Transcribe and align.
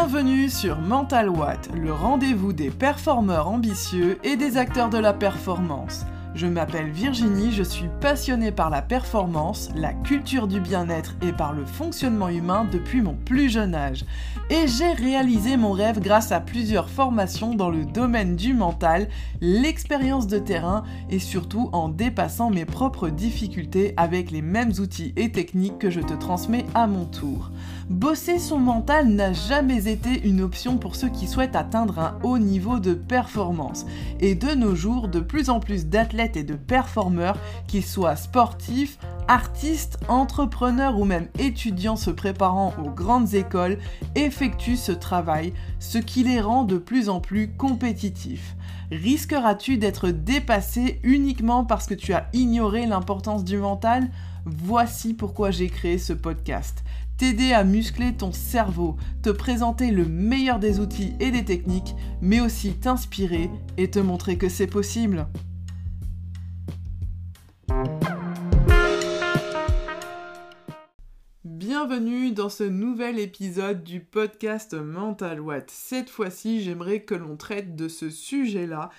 Bienvenue 0.00 0.48
sur 0.48 0.78
Mental 0.78 1.28
Watt, 1.28 1.70
le 1.74 1.92
rendez-vous 1.92 2.52
des 2.52 2.70
performeurs 2.70 3.48
ambitieux 3.48 4.16
et 4.22 4.36
des 4.36 4.56
acteurs 4.56 4.90
de 4.90 4.96
la 4.96 5.12
performance. 5.12 6.04
Je 6.36 6.46
m'appelle 6.46 6.90
Virginie, 6.92 7.50
je 7.50 7.64
suis 7.64 7.88
passionnée 8.00 8.52
par 8.52 8.70
la 8.70 8.80
performance, 8.80 9.70
la 9.74 9.92
culture 9.92 10.46
du 10.46 10.60
bien-être 10.60 11.16
et 11.20 11.32
par 11.32 11.52
le 11.52 11.64
fonctionnement 11.64 12.28
humain 12.28 12.64
depuis 12.70 13.02
mon 13.02 13.14
plus 13.14 13.50
jeune 13.50 13.74
âge. 13.74 14.04
Et 14.50 14.68
j'ai 14.68 14.92
réalisé 14.92 15.56
mon 15.56 15.72
rêve 15.72 15.98
grâce 15.98 16.30
à 16.30 16.38
plusieurs 16.38 16.90
formations 16.90 17.56
dans 17.56 17.68
le 17.68 17.84
domaine 17.84 18.36
du 18.36 18.54
mental, 18.54 19.08
l'expérience 19.40 20.28
de 20.28 20.38
terrain 20.38 20.84
et 21.10 21.18
surtout 21.18 21.70
en 21.72 21.88
dépassant 21.88 22.50
mes 22.50 22.66
propres 22.66 23.08
difficultés 23.08 23.94
avec 23.96 24.30
les 24.30 24.42
mêmes 24.42 24.72
outils 24.78 25.12
et 25.16 25.32
techniques 25.32 25.78
que 25.78 25.90
je 25.90 26.00
te 26.00 26.14
transmets 26.14 26.66
à 26.74 26.86
mon 26.86 27.04
tour. 27.04 27.50
Bosser 27.88 28.38
son 28.38 28.58
mental 28.58 29.08
n'a 29.08 29.32
jamais 29.32 29.88
été 29.88 30.28
une 30.28 30.42
option 30.42 30.76
pour 30.76 30.94
ceux 30.94 31.08
qui 31.08 31.26
souhaitent 31.26 31.56
atteindre 31.56 31.98
un 31.98 32.18
haut 32.22 32.38
niveau 32.38 32.78
de 32.78 32.92
performance. 32.92 33.86
Et 34.20 34.34
de 34.34 34.54
nos 34.54 34.74
jours, 34.74 35.08
de 35.08 35.20
plus 35.20 35.48
en 35.48 35.58
plus 35.58 35.86
d'athlètes 35.86 36.36
et 36.36 36.44
de 36.44 36.54
performeurs, 36.54 37.38
qu'ils 37.66 37.86
soient 37.86 38.16
sportifs, 38.16 38.98
artistes, 39.26 39.98
entrepreneurs 40.08 40.98
ou 40.98 41.06
même 41.06 41.28
étudiants 41.38 41.96
se 41.96 42.10
préparant 42.10 42.74
aux 42.84 42.90
grandes 42.90 43.32
écoles, 43.32 43.78
effectuent 44.16 44.76
ce 44.76 44.92
travail, 44.92 45.54
ce 45.78 45.96
qui 45.96 46.24
les 46.24 46.42
rend 46.42 46.64
de 46.64 46.76
plus 46.76 47.08
en 47.08 47.20
plus 47.20 47.54
compétitifs. 47.56 48.54
Risqueras-tu 48.92 49.78
d'être 49.78 50.10
dépassé 50.10 51.00
uniquement 51.04 51.64
parce 51.64 51.86
que 51.86 51.94
tu 51.94 52.12
as 52.12 52.28
ignoré 52.34 52.84
l'importance 52.84 53.44
du 53.44 53.56
mental? 53.56 54.10
Voici 54.44 55.14
pourquoi 55.14 55.50
j'ai 55.50 55.68
créé 55.68 55.96
ce 55.96 56.12
podcast 56.12 56.84
t'aider 57.18 57.52
à 57.52 57.64
muscler 57.64 58.16
ton 58.16 58.30
cerveau, 58.30 58.96
te 59.24 59.30
présenter 59.30 59.90
le 59.90 60.04
meilleur 60.04 60.60
des 60.60 60.78
outils 60.78 61.14
et 61.18 61.32
des 61.32 61.44
techniques, 61.44 61.96
mais 62.22 62.40
aussi 62.40 62.74
t'inspirer 62.74 63.50
et 63.76 63.90
te 63.90 63.98
montrer 63.98 64.38
que 64.38 64.48
c'est 64.48 64.68
possible. 64.68 65.26
Bienvenue 71.44 72.30
dans 72.30 72.48
ce 72.48 72.62
nouvel 72.62 73.18
épisode 73.18 73.82
du 73.82 73.98
podcast 73.98 74.74
Mental 74.74 75.40
Watt. 75.40 75.68
Cette 75.72 76.10
fois-ci, 76.10 76.62
j'aimerais 76.62 77.00
que 77.02 77.16
l'on 77.16 77.36
traite 77.36 77.74
de 77.74 77.88
ce 77.88 78.10
sujet-là, 78.10 78.90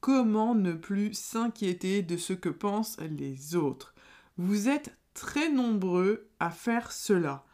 comment 0.00 0.56
ne 0.56 0.72
plus 0.72 1.14
s'inquiéter 1.14 2.02
de 2.02 2.16
ce 2.16 2.32
que 2.32 2.48
pensent 2.48 2.96
les 3.08 3.54
autres? 3.54 3.94
Vous 4.36 4.68
êtes 4.68 4.96
très 5.14 5.48
nombreux 5.48 6.28
à 6.40 6.50
faire 6.50 6.90
cela, 6.90 7.44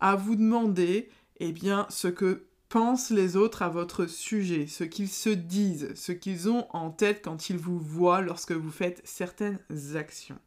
à 0.00 0.16
vous 0.16 0.36
demander 0.36 1.08
eh 1.38 1.52
bien 1.52 1.86
ce 1.88 2.08
que 2.08 2.46
pensent 2.68 3.10
les 3.10 3.36
autres 3.36 3.62
à 3.62 3.68
votre 3.68 4.06
sujet, 4.06 4.66
ce 4.66 4.84
qu'ils 4.84 5.08
se 5.08 5.30
disent, 5.30 5.92
ce 5.94 6.12
qu'ils 6.12 6.48
ont 6.48 6.66
en 6.70 6.90
tête 6.90 7.22
quand 7.22 7.50
ils 7.50 7.58
vous 7.58 7.78
voient 7.78 8.20
lorsque 8.20 8.52
vous 8.52 8.70
faites 8.70 9.00
certaines 9.04 9.58
actions. 9.94 10.38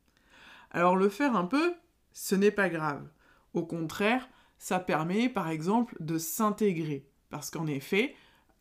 Alors 0.71 0.95
le 0.95 1.09
faire 1.09 1.35
un 1.35 1.45
peu, 1.45 1.73
ce 2.13 2.35
n'est 2.35 2.51
pas 2.51 2.69
grave. 2.69 3.07
Au 3.53 3.63
contraire, 3.65 4.27
ça 4.57 4.79
permet 4.79 5.29
par 5.29 5.49
exemple 5.49 5.95
de 5.99 6.17
s'intégrer. 6.17 7.05
Parce 7.29 7.49
qu'en 7.49 7.67
effet, 7.67 8.15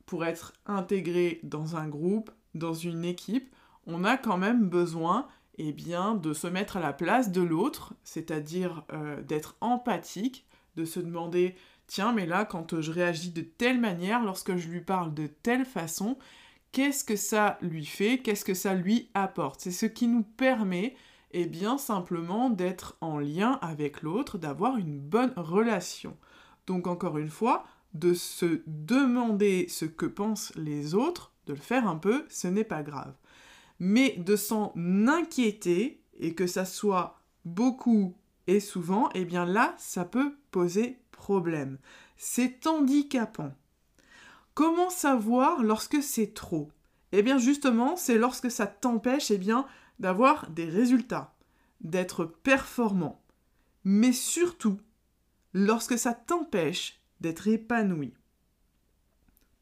pour 0.06 0.24
être 0.24 0.52
intégré 0.66 1.40
dans 1.42 1.76
un 1.76 1.88
groupe, 1.88 2.30
dans 2.54 2.74
une 2.74 3.04
équipe, 3.04 3.54
on 3.86 4.04
a 4.04 4.16
quand 4.16 4.38
même 4.38 4.68
besoin 4.68 5.28
eh 5.58 5.72
bien, 5.72 6.14
de 6.14 6.32
se 6.32 6.46
mettre 6.46 6.78
à 6.78 6.80
la 6.80 6.92
place 6.92 7.30
de 7.30 7.42
l'autre, 7.42 7.94
c'est-à-dire 8.04 8.84
euh, 8.92 9.22
d'être 9.22 9.56
empathique, 9.60 10.46
de 10.76 10.84
se 10.84 11.00
demander 11.00 11.54
tiens, 11.86 12.12
mais 12.12 12.26
là, 12.26 12.44
quand 12.44 12.80
je 12.80 12.90
réagis 12.90 13.30
de 13.30 13.42
telle 13.42 13.80
manière, 13.80 14.22
lorsque 14.22 14.56
je 14.56 14.68
lui 14.68 14.80
parle 14.80 15.12
de 15.14 15.26
telle 15.26 15.64
façon, 15.64 16.16
qu'est-ce 16.72 17.04
que 17.04 17.16
ça 17.16 17.58
lui 17.60 17.84
fait, 17.84 18.18
qu'est-ce 18.18 18.44
que 18.44 18.54
ça 18.54 18.74
lui 18.74 19.10
apporte? 19.14 19.60
C'est 19.60 19.70
ce 19.70 19.86
qui 19.86 20.06
nous 20.06 20.22
permet 20.22 20.94
et 21.32 21.46
bien 21.46 21.78
simplement 21.78 22.50
d'être 22.50 22.96
en 23.00 23.18
lien 23.18 23.58
avec 23.62 24.02
l'autre, 24.02 24.38
d'avoir 24.38 24.76
une 24.76 24.98
bonne 24.98 25.32
relation. 25.36 26.16
Donc 26.66 26.86
encore 26.86 27.18
une 27.18 27.30
fois, 27.30 27.64
de 27.94 28.14
se 28.14 28.62
demander 28.66 29.66
ce 29.68 29.84
que 29.84 30.06
pensent 30.06 30.52
les 30.56 30.94
autres, 30.94 31.32
de 31.46 31.52
le 31.52 31.58
faire 31.58 31.86
un 31.86 31.96
peu, 31.96 32.24
ce 32.28 32.48
n'est 32.48 32.64
pas 32.64 32.82
grave. 32.82 33.14
Mais 33.78 34.14
de 34.16 34.36
s'en 34.36 34.72
inquiéter, 34.76 36.02
et 36.18 36.34
que 36.34 36.46
ça 36.46 36.64
soit 36.64 37.18
beaucoup 37.44 38.14
et 38.46 38.60
souvent, 38.60 39.08
eh 39.14 39.24
bien 39.24 39.44
là, 39.44 39.74
ça 39.78 40.04
peut 40.04 40.34
poser 40.50 40.98
problème. 41.10 41.78
C'est 42.16 42.66
handicapant. 42.66 43.54
Comment 44.54 44.90
savoir 44.90 45.62
lorsque 45.62 46.02
c'est 46.02 46.34
trop? 46.34 46.70
Eh 47.12 47.22
bien 47.22 47.38
justement, 47.38 47.96
c'est 47.96 48.18
lorsque 48.18 48.50
ça 48.50 48.66
t'empêche 48.66 49.30
eh 49.30 49.38
bien 49.38 49.66
d'avoir 49.98 50.50
des 50.50 50.64
résultats, 50.64 51.34
d'être 51.80 52.24
performant, 52.24 53.22
mais 53.84 54.12
surtout 54.12 54.78
lorsque 55.54 55.98
ça 55.98 56.14
t'empêche 56.14 57.00
d'être 57.20 57.48
épanoui. 57.48 58.14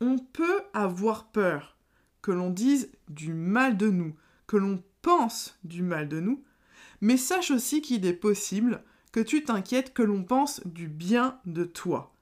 On 0.00 0.18
peut 0.18 0.62
avoir 0.72 1.26
peur 1.26 1.76
que 2.22 2.30
l'on 2.30 2.50
dise 2.50 2.90
du 3.08 3.34
mal 3.34 3.76
de 3.76 3.90
nous, 3.90 4.14
que 4.46 4.56
l'on 4.56 4.82
pense 5.02 5.58
du 5.64 5.82
mal 5.82 6.08
de 6.08 6.20
nous, 6.20 6.42
mais 7.00 7.16
sache 7.16 7.50
aussi 7.50 7.82
qu'il 7.82 8.06
est 8.06 8.12
possible 8.12 8.82
que 9.12 9.20
tu 9.20 9.42
t'inquiètes 9.42 9.92
que 9.92 10.02
l'on 10.02 10.22
pense 10.22 10.64
du 10.66 10.88
bien 10.88 11.38
de 11.46 11.64
toi. 11.64 12.12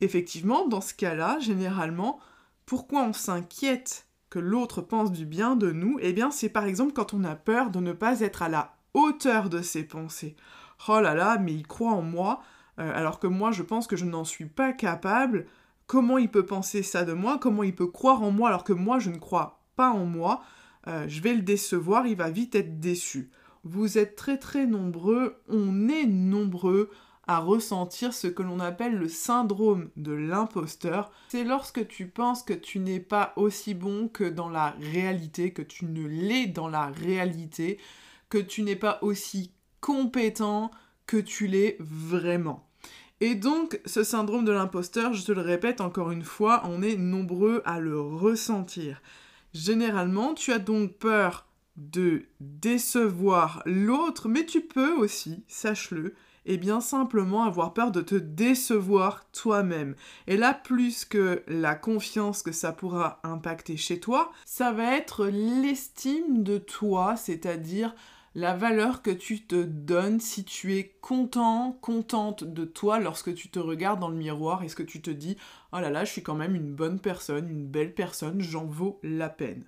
Effectivement, 0.00 0.66
dans 0.66 0.80
ce 0.80 0.94
cas-là, 0.94 1.38
généralement, 1.40 2.18
pourquoi 2.66 3.02
on 3.02 3.12
s'inquiète 3.12 4.06
que 4.30 4.38
l'autre 4.38 4.80
pense 4.80 5.12
du 5.12 5.26
bien 5.26 5.54
de 5.54 5.70
nous, 5.70 5.98
eh 6.00 6.12
bien 6.12 6.30
c'est 6.30 6.48
par 6.48 6.64
exemple 6.64 6.92
quand 6.92 7.14
on 7.14 7.24
a 7.24 7.36
peur 7.36 7.70
de 7.70 7.78
ne 7.78 7.92
pas 7.92 8.20
être 8.20 8.42
à 8.42 8.48
la 8.48 8.76
hauteur 8.94 9.48
de 9.48 9.62
ses 9.62 9.84
pensées. 9.84 10.34
Oh 10.88 11.00
là 11.00 11.14
là, 11.14 11.38
mais 11.38 11.54
il 11.54 11.66
croit 11.66 11.92
en 11.92 12.02
moi, 12.02 12.42
euh, 12.78 12.92
alors 12.94 13.20
que 13.20 13.26
moi 13.26 13.52
je 13.52 13.62
pense 13.62 13.86
que 13.86 13.96
je 13.96 14.04
n'en 14.04 14.24
suis 14.24 14.46
pas 14.46 14.72
capable. 14.72 15.46
Comment 15.86 16.18
il 16.18 16.30
peut 16.30 16.46
penser 16.46 16.82
ça 16.82 17.04
de 17.04 17.12
moi? 17.12 17.38
Comment 17.38 17.62
il 17.62 17.74
peut 17.74 17.86
croire 17.86 18.22
en 18.22 18.30
moi 18.30 18.48
alors 18.48 18.64
que 18.64 18.72
moi 18.72 18.98
je 18.98 19.10
ne 19.10 19.18
crois 19.18 19.62
pas 19.76 19.90
en 19.90 20.04
moi? 20.04 20.42
Euh, 20.88 21.06
Je 21.06 21.20
vais 21.20 21.34
le 21.34 21.42
décevoir, 21.42 22.06
il 22.06 22.16
va 22.16 22.30
vite 22.30 22.54
être 22.54 22.80
déçu. 22.80 23.30
Vous 23.64 23.96
êtes 23.96 24.14
très 24.14 24.38
très 24.38 24.66
nombreux, 24.66 25.36
on 25.48 25.88
est 25.88 26.06
nombreux 26.06 26.90
à 27.26 27.38
ressentir 27.38 28.12
ce 28.12 28.26
que 28.26 28.42
l'on 28.42 28.60
appelle 28.60 28.94
le 28.94 29.08
syndrome 29.08 29.88
de 29.96 30.12
l'imposteur. 30.12 31.10
C'est 31.28 31.44
lorsque 31.44 31.88
tu 31.88 32.06
penses 32.06 32.42
que 32.42 32.52
tu 32.52 32.78
n'es 32.78 33.00
pas 33.00 33.32
aussi 33.36 33.72
bon 33.72 34.08
que 34.08 34.24
dans 34.24 34.50
la 34.50 34.76
réalité, 34.92 35.52
que 35.52 35.62
tu 35.62 35.86
ne 35.86 36.06
l'es 36.06 36.46
dans 36.46 36.68
la 36.68 36.88
réalité, 36.88 37.78
que 38.28 38.36
tu 38.36 38.62
n'es 38.62 38.76
pas 38.76 38.98
aussi 39.00 39.52
compétent 39.80 40.70
que 41.06 41.16
tu 41.16 41.46
l'es 41.46 41.78
vraiment. 41.80 42.68
Et 43.20 43.34
donc, 43.34 43.80
ce 43.86 44.04
syndrome 44.04 44.44
de 44.44 44.52
l'imposteur, 44.52 45.14
je 45.14 45.24
te 45.24 45.32
le 45.32 45.40
répète 45.40 45.80
encore 45.80 46.10
une 46.10 46.24
fois, 46.24 46.62
on 46.66 46.82
est 46.82 46.96
nombreux 46.96 47.62
à 47.64 47.80
le 47.80 47.98
ressentir. 47.98 49.00
Généralement, 49.54 50.34
tu 50.34 50.52
as 50.52 50.58
donc 50.58 50.98
peur 50.98 51.46
de 51.76 52.26
décevoir 52.40 53.62
l'autre, 53.66 54.28
mais 54.28 54.46
tu 54.46 54.60
peux 54.60 54.92
aussi, 54.92 55.44
sache-le, 55.48 56.14
et 56.46 56.58
bien 56.58 56.80
simplement 56.80 57.44
avoir 57.44 57.72
peur 57.72 57.90
de 57.90 58.02
te 58.02 58.14
décevoir 58.14 59.30
toi-même. 59.30 59.94
Et 60.26 60.36
là, 60.36 60.54
plus 60.54 61.04
que 61.04 61.42
la 61.48 61.74
confiance 61.74 62.42
que 62.42 62.52
ça 62.52 62.72
pourra 62.72 63.20
impacter 63.22 63.76
chez 63.76 63.98
toi, 63.98 64.30
ça 64.44 64.72
va 64.72 64.94
être 64.94 65.26
l'estime 65.26 66.42
de 66.42 66.58
toi, 66.58 67.16
c'est-à-dire 67.16 67.94
la 68.34 68.54
valeur 68.54 69.00
que 69.00 69.12
tu 69.12 69.42
te 69.42 69.62
donnes 69.62 70.18
si 70.20 70.44
tu 70.44 70.74
es 70.76 70.96
content, 71.00 71.78
contente 71.80 72.42
de 72.42 72.64
toi 72.64 72.98
lorsque 72.98 73.34
tu 73.34 73.48
te 73.48 73.60
regardes 73.60 74.00
dans 74.00 74.08
le 74.08 74.16
miroir 74.16 74.64
et 74.64 74.68
ce 74.68 74.74
que 74.74 74.82
tu 74.82 75.00
te 75.00 75.10
dis 75.10 75.36
oh 75.72 75.78
là 75.78 75.90
là, 75.90 76.04
je 76.04 76.10
suis 76.10 76.22
quand 76.22 76.34
même 76.34 76.56
une 76.56 76.74
bonne 76.74 76.98
personne, 76.98 77.48
une 77.48 77.66
belle 77.66 77.94
personne, 77.94 78.40
j'en 78.40 78.64
vaux 78.64 78.98
la 79.02 79.28
peine. 79.28 79.64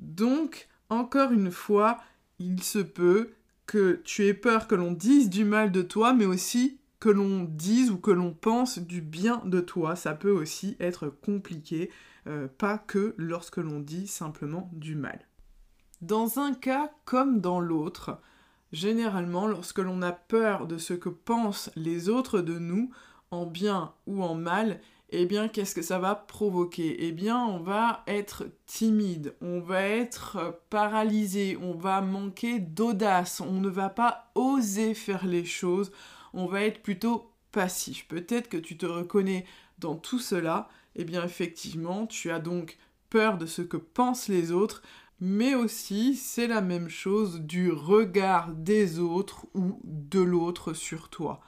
Donc, 0.00 0.68
encore 0.90 1.32
une 1.32 1.50
fois, 1.50 1.98
il 2.38 2.62
se 2.62 2.78
peut 2.78 3.30
que 3.66 4.00
tu 4.04 4.26
aies 4.26 4.34
peur 4.34 4.66
que 4.66 4.74
l'on 4.74 4.92
dise 4.92 5.30
du 5.30 5.44
mal 5.44 5.70
de 5.70 5.82
toi, 5.82 6.12
mais 6.12 6.26
aussi 6.26 6.78
que 6.98 7.08
l'on 7.08 7.44
dise 7.44 7.90
ou 7.90 7.96
que 7.96 8.10
l'on 8.10 8.32
pense 8.32 8.78
du 8.78 9.00
bien 9.00 9.40
de 9.44 9.60
toi. 9.60 9.96
Ça 9.96 10.14
peut 10.14 10.32
aussi 10.32 10.76
être 10.80 11.08
compliqué, 11.08 11.90
euh, 12.26 12.48
pas 12.58 12.78
que 12.78 13.14
lorsque 13.16 13.56
l'on 13.56 13.80
dit 13.80 14.06
simplement 14.06 14.68
du 14.72 14.96
mal. 14.96 15.20
Dans 16.02 16.38
un 16.38 16.52
cas 16.52 16.90
comme 17.04 17.40
dans 17.40 17.60
l'autre, 17.60 18.20
généralement 18.72 19.46
lorsque 19.46 19.78
l'on 19.78 20.02
a 20.02 20.12
peur 20.12 20.66
de 20.66 20.78
ce 20.78 20.94
que 20.94 21.08
pensent 21.08 21.70
les 21.76 22.08
autres 22.08 22.40
de 22.40 22.58
nous, 22.58 22.90
en 23.30 23.46
bien 23.46 23.92
ou 24.06 24.22
en 24.22 24.34
mal, 24.34 24.80
eh 25.12 25.26
bien, 25.26 25.48
qu'est-ce 25.48 25.74
que 25.74 25.82
ça 25.82 25.98
va 25.98 26.14
provoquer? 26.14 27.06
Eh 27.06 27.12
bien, 27.12 27.44
on 27.44 27.58
va 27.58 28.02
être 28.06 28.46
timide, 28.66 29.34
on 29.40 29.60
va 29.60 29.82
être 29.82 30.60
paralysé, 30.70 31.56
on 31.60 31.74
va 31.74 32.00
manquer 32.00 32.60
d'audace, 32.60 33.40
on 33.40 33.60
ne 33.60 33.68
va 33.68 33.88
pas 33.88 34.30
oser 34.34 34.94
faire 34.94 35.26
les 35.26 35.44
choses, 35.44 35.90
on 36.32 36.46
va 36.46 36.62
être 36.62 36.82
plutôt 36.82 37.32
passif. 37.52 38.06
Peut-être 38.08 38.48
que 38.48 38.56
tu 38.56 38.76
te 38.76 38.86
reconnais 38.86 39.44
dans 39.78 39.96
tout 39.96 40.20
cela, 40.20 40.68
eh 40.94 41.04
bien 41.04 41.24
effectivement, 41.24 42.06
tu 42.06 42.30
as 42.30 42.38
donc 42.38 42.78
peur 43.10 43.36
de 43.38 43.46
ce 43.46 43.62
que 43.62 43.76
pensent 43.76 44.28
les 44.28 44.52
autres, 44.52 44.82
mais 45.20 45.54
aussi 45.54 46.14
c'est 46.14 46.46
la 46.46 46.60
même 46.60 46.88
chose 46.88 47.40
du 47.40 47.70
regard 47.72 48.52
des 48.52 48.98
autres 48.98 49.46
ou 49.54 49.80
de 49.84 50.20
l'autre 50.20 50.72
sur 50.72 51.08
toi. 51.08 51.40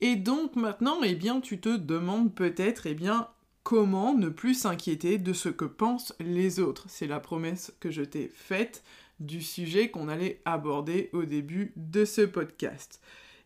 Et 0.00 0.16
donc 0.16 0.56
maintenant, 0.56 1.02
eh 1.02 1.14
bien, 1.14 1.40
tu 1.40 1.60
te 1.60 1.76
demandes 1.76 2.34
peut-être, 2.34 2.86
eh 2.86 2.94
bien, 2.94 3.28
comment 3.62 4.14
ne 4.14 4.28
plus 4.28 4.54
s'inquiéter 4.54 5.18
de 5.18 5.32
ce 5.32 5.48
que 5.48 5.64
pensent 5.64 6.14
les 6.20 6.60
autres. 6.60 6.86
C'est 6.88 7.06
la 7.06 7.20
promesse 7.20 7.72
que 7.80 7.90
je 7.90 8.02
t'ai 8.02 8.30
faite 8.34 8.82
du 9.20 9.42
sujet 9.42 9.90
qu'on 9.90 10.08
allait 10.08 10.40
aborder 10.44 11.10
au 11.12 11.24
début 11.24 11.72
de 11.76 12.04
ce 12.04 12.22
podcast. 12.22 13.00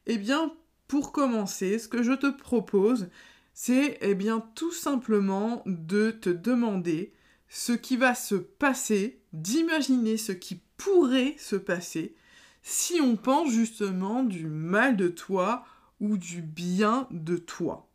Eh 0.06 0.18
bien, 0.18 0.52
pour 0.88 1.12
commencer, 1.12 1.78
ce 1.78 1.88
que 1.88 2.02
je 2.02 2.12
te 2.12 2.30
propose, 2.30 3.08
c'est 3.54 3.98
eh 4.02 4.14
bien 4.14 4.44
tout 4.54 4.72
simplement 4.72 5.62
de 5.66 6.10
te 6.10 6.30
demander 6.30 7.12
ce 7.48 7.72
qui 7.72 7.96
va 7.96 8.14
se 8.14 8.34
passer, 8.34 9.20
d'imaginer 9.32 10.16
ce 10.16 10.32
qui 10.32 10.60
pourrait 10.76 11.34
se 11.38 11.56
passer 11.56 12.14
si 12.62 13.00
on 13.00 13.16
pense 13.16 13.50
justement 13.50 14.22
du 14.22 14.46
mal 14.46 14.96
de 14.96 15.08
toi 15.08 15.64
du 16.08 16.42
bien 16.42 17.06
de 17.10 17.36
toi. 17.36 17.88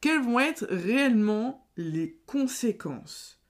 Quelles 0.00 0.22
vont 0.22 0.40
être 0.40 0.66
réellement 0.70 1.66
les 1.76 2.18
conséquences? 2.26 3.40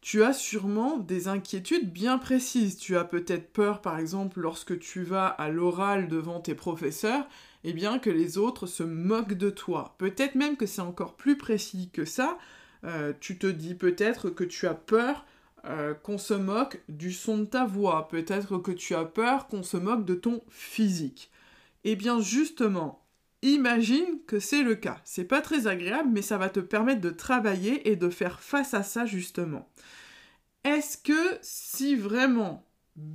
Tu 0.00 0.22
as 0.22 0.34
sûrement 0.34 0.98
des 0.98 1.28
inquiétudes 1.28 1.90
bien 1.90 2.18
précises. 2.18 2.76
Tu 2.76 2.96
as 2.96 3.04
peut-être 3.04 3.52
peur, 3.52 3.80
par 3.80 3.98
exemple, 3.98 4.40
lorsque 4.40 4.78
tu 4.78 5.02
vas 5.02 5.26
à 5.26 5.48
l'oral 5.48 6.08
devant 6.08 6.40
tes 6.40 6.54
professeurs, 6.54 7.26
eh 7.64 7.72
bien 7.72 7.98
que 7.98 8.10
les 8.10 8.36
autres 8.36 8.66
se 8.66 8.82
moquent 8.82 9.32
de 9.32 9.48
toi. 9.48 9.94
Peut-être 9.96 10.34
même 10.34 10.58
que 10.58 10.66
c'est 10.66 10.82
encore 10.82 11.16
plus 11.16 11.38
précis 11.38 11.88
que 11.90 12.04
ça. 12.04 12.36
Euh, 12.84 13.14
tu 13.18 13.38
te 13.38 13.46
dis 13.46 13.74
peut-être 13.74 14.28
que 14.28 14.44
tu 14.44 14.66
as 14.66 14.74
peur 14.74 15.24
euh, 15.64 15.94
qu'on 15.94 16.18
se 16.18 16.34
moque 16.34 16.82
du 16.90 17.10
son 17.10 17.38
de 17.38 17.44
ta 17.46 17.64
voix. 17.64 18.08
Peut-être 18.08 18.58
que 18.58 18.72
tu 18.72 18.94
as 18.94 19.06
peur 19.06 19.48
qu'on 19.48 19.62
se 19.62 19.78
moque 19.78 20.04
de 20.04 20.14
ton 20.14 20.42
physique. 20.50 21.30
Eh 21.84 21.96
bien 21.96 22.20
justement, 22.20 23.03
imagine 23.52 24.20
que 24.26 24.38
c'est 24.40 24.62
le 24.62 24.74
cas. 24.74 25.00
C'est 25.04 25.24
pas 25.24 25.40
très 25.40 25.66
agréable, 25.66 26.10
mais 26.12 26.22
ça 26.22 26.38
va 26.38 26.48
te 26.48 26.60
permettre 26.60 27.00
de 27.00 27.10
travailler 27.10 27.90
et 27.90 27.96
de 27.96 28.08
faire 28.10 28.40
face 28.40 28.74
à 28.74 28.82
ça 28.82 29.06
justement. 29.06 29.68
Est-ce 30.64 30.96
que 30.96 31.38
si 31.42 31.94
vraiment 31.94 32.66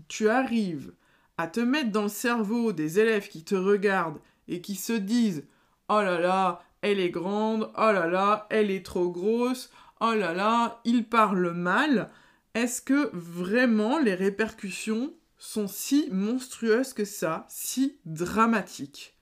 tu 0.08 0.30
arrives 0.30 0.94
à 1.38 1.48
te 1.48 1.60
mettre 1.60 1.92
dans 1.92 2.04
le 2.04 2.10
cerveau 2.10 2.74
des 2.74 3.00
élèves 3.00 3.28
qui 3.28 3.44
te 3.44 3.56
regardent 3.56 4.20
et 4.48 4.62
qui 4.62 4.76
se 4.76 4.94
disent 4.94 5.46
Oh 5.90 6.02
là 6.02 6.20
là, 6.20 6.62
elle 6.82 7.00
est 7.00 7.10
grande, 7.10 7.72
oh 7.78 7.92
là 7.92 8.08
là, 8.08 8.46
elle 8.50 8.70
est 8.70 8.86
trop 8.86 9.10
grosse, 9.10 9.72
oh 10.00 10.14
là 10.14 10.34
là, 10.34 10.82
il 10.86 11.06
parle 11.06 11.52
mal, 11.54 12.12
est-ce 12.54 12.82
que 12.82 13.10
vraiment 13.14 14.00
les 14.00 14.16
répercussions 14.16 15.14
sont 15.38 15.68
si 15.68 16.10
monstrueuses 16.12 16.94
que 16.94 17.06
ça, 17.06 17.46
si 17.50 18.00
dramatiques? 18.06 19.19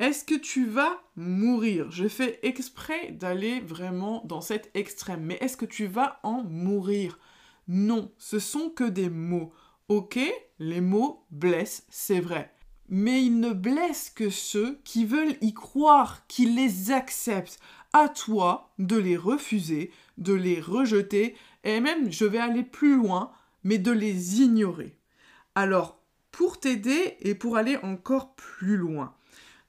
Est-ce 0.00 0.24
que 0.24 0.34
tu 0.34 0.64
vas 0.64 0.98
mourir? 1.14 1.90
Je 1.90 2.08
fais 2.08 2.40
exprès 2.42 3.10
d'aller 3.10 3.60
vraiment 3.60 4.22
dans 4.24 4.40
cet 4.40 4.70
extrême, 4.72 5.20
mais 5.20 5.36
est-ce 5.42 5.58
que 5.58 5.66
tu 5.66 5.84
vas 5.84 6.20
en 6.22 6.42
mourir? 6.42 7.18
Non, 7.68 8.10
ce 8.16 8.38
sont 8.38 8.70
que 8.70 8.84
des 8.84 9.10
mots. 9.10 9.52
Ok, 9.88 10.18
les 10.58 10.80
mots 10.80 11.26
blessent, 11.30 11.84
c'est 11.90 12.20
vrai. 12.20 12.50
Mais 12.88 13.22
ils 13.22 13.40
ne 13.40 13.52
blessent 13.52 14.08
que 14.08 14.30
ceux 14.30 14.80
qui 14.84 15.04
veulent 15.04 15.36
y 15.42 15.52
croire, 15.52 16.26
qui 16.28 16.46
les 16.46 16.92
acceptent. 16.92 17.60
À 17.92 18.08
toi 18.08 18.72
de 18.78 18.96
les 18.96 19.18
refuser, 19.18 19.92
de 20.16 20.32
les 20.32 20.62
rejeter, 20.62 21.36
et 21.62 21.78
même, 21.78 22.10
je 22.10 22.24
vais 22.24 22.38
aller 22.38 22.62
plus 22.62 22.96
loin, 22.96 23.32
mais 23.64 23.76
de 23.76 23.92
les 23.92 24.40
ignorer. 24.40 24.96
Alors, 25.54 26.00
pour 26.30 26.58
t'aider 26.58 27.18
et 27.20 27.34
pour 27.34 27.58
aller 27.58 27.76
encore 27.82 28.34
plus 28.34 28.78
loin, 28.78 29.14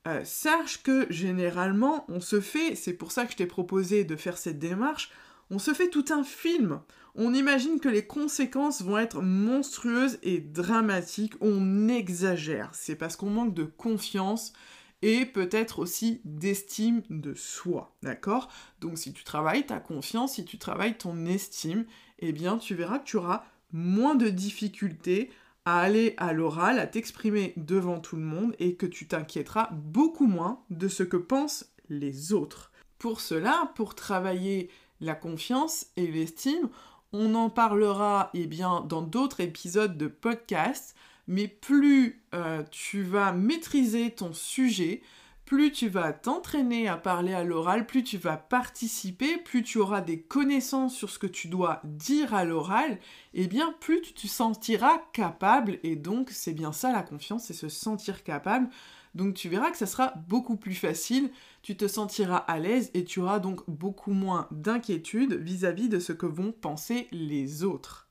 euh, 0.08 0.24
sache 0.24 0.82
que 0.82 1.06
généralement, 1.12 2.06
on 2.08 2.22
se 2.22 2.42
fait, 2.42 2.76
c'est 2.76 2.94
pour 2.94 3.12
ça 3.12 3.26
que 3.26 3.34
je 3.34 3.38
t'ai 3.38 3.46
proposé 3.46 4.04
de 4.04 4.16
faire 4.16 4.38
cette 4.38 4.60
démarche, 4.60 5.12
on 5.52 5.60
se 5.60 5.74
fait 5.74 5.90
tout 5.90 6.06
un 6.10 6.24
film. 6.24 6.82
On 7.14 7.34
imagine 7.34 7.80
que 7.80 7.90
les 7.90 8.06
conséquences 8.06 8.82
vont 8.82 8.98
être 8.98 9.22
monstrueuses 9.22 10.18
et 10.24 10.40
dramatiques, 10.40 11.36
on 11.42 11.90
exagère. 11.90 12.70
C'est 12.74 12.96
parce 12.96 13.16
qu'on 13.16 13.30
manque 13.30 13.54
de 13.54 13.66
confiance 13.66 14.54
et 15.02 15.26
peut-être 15.26 15.80
aussi 15.80 16.22
d'estime 16.24 17.02
de 17.10 17.34
soi, 17.34 17.96
d'accord? 18.02 18.50
Donc 18.80 18.98
si 18.98 19.14
tu 19.14 19.24
travailles 19.24 19.66
ta 19.66 19.80
confiance, 19.80 20.36
si 20.36 20.46
tu 20.46 20.58
travailles 20.58 20.98
ton 20.98 21.26
estime, 21.26 21.86
eh 22.20 22.32
bien 22.32 22.58
tu 22.58 22.76
verras 22.76 23.00
que 23.00 23.06
tu 23.06 23.18
auras 23.18 23.44
moins 23.74 24.16
de 24.16 24.30
difficultés 24.30 25.32
à 25.66 25.80
aller 25.80 26.16
à 26.18 26.34
l'oral, 26.34 26.80
à 26.80 26.88
t'exprimer 26.88 27.54
devant 27.58 28.00
tout 28.00 28.16
le 28.16 28.24
monde 28.24 28.56
et 28.60 28.76
que 28.76 28.86
tu 28.86 29.08
t'inquiéteras 29.08 29.70
beaucoup 29.72 30.28
moins 30.28 30.64
de 30.70 30.88
ce 30.88 31.04
que 31.04 31.18
pensent 31.18 31.72
les 31.90 32.34
autres. 32.34 32.72
Pour 32.98 33.22
cela, 33.22 33.72
pour 33.76 33.96
travailler 33.96 34.70
la 35.02 35.16
confiance 35.16 35.88
et 35.98 36.08
l'estime, 36.08 36.70
on 37.14 37.36
en 37.36 37.50
parlera 37.50 38.30
eh 38.34 38.48
bien, 38.48 38.82
dans 38.82 39.02
d'autres 39.02 39.42
épisodes 39.42 39.98
de 39.98 40.08
podcast, 40.08 40.96
mais 41.28 41.48
plus 41.48 42.24
euh, 42.34 42.64
tu 42.72 43.04
vas 43.04 43.32
maîtriser 43.32 44.12
ton 44.12 44.34
sujet, 44.34 45.02
plus 45.52 45.74
tu 45.74 45.90
vas 45.90 46.14
t'entraîner 46.14 46.88
à 46.88 46.96
parler 46.96 47.34
à 47.34 47.44
l'oral, 47.44 47.86
plus 47.86 48.06
tu 48.06 48.18
vas 48.18 48.38
participer, 48.38 49.36
plus 49.36 49.64
tu 49.64 49.80
auras 49.80 50.00
des 50.00 50.22
connaissances 50.22 50.96
sur 50.96 51.10
ce 51.10 51.20
que 51.20 51.28
tu 51.28 51.50
dois 51.50 51.82
dire 51.84 52.34
à 52.34 52.46
l'oral, 52.46 52.94
et 53.34 53.44
eh 53.44 53.48
bien 53.48 53.76
plus 53.82 54.00
tu 54.00 54.14
te 54.14 54.28
sentiras 54.28 55.00
capable, 55.12 55.78
et 55.84 55.98
donc 55.98 56.30
c'est 56.30 56.54
bien 56.54 56.72
ça 56.72 56.94
la 56.94 57.04
confiance, 57.04 57.44
c'est 57.44 57.54
se 57.54 57.68
sentir 57.68 58.24
capable 58.24 58.70
donc 59.14 59.34
tu 59.34 59.50
verras 59.50 59.72
que 59.72 59.78
ça 59.78 59.88
sera 59.88 60.14
beaucoup 60.30 60.56
plus 60.56 60.74
facile, 60.74 61.32
tu 61.64 61.76
te 61.76 61.86
sentiras 61.86 62.38
à 62.38 62.58
l'aise 62.58 62.90
et 62.94 63.04
tu 63.04 63.20
auras 63.20 63.40
donc 63.40 63.70
beaucoup 63.70 64.14
moins 64.14 64.48
d'inquiétude 64.52 65.34
vis-à-vis 65.34 65.90
de 65.90 66.00
ce 66.00 66.14
que 66.14 66.28
vont 66.28 66.54
penser 66.54 67.10
les 67.12 67.66
autres. 67.66 68.08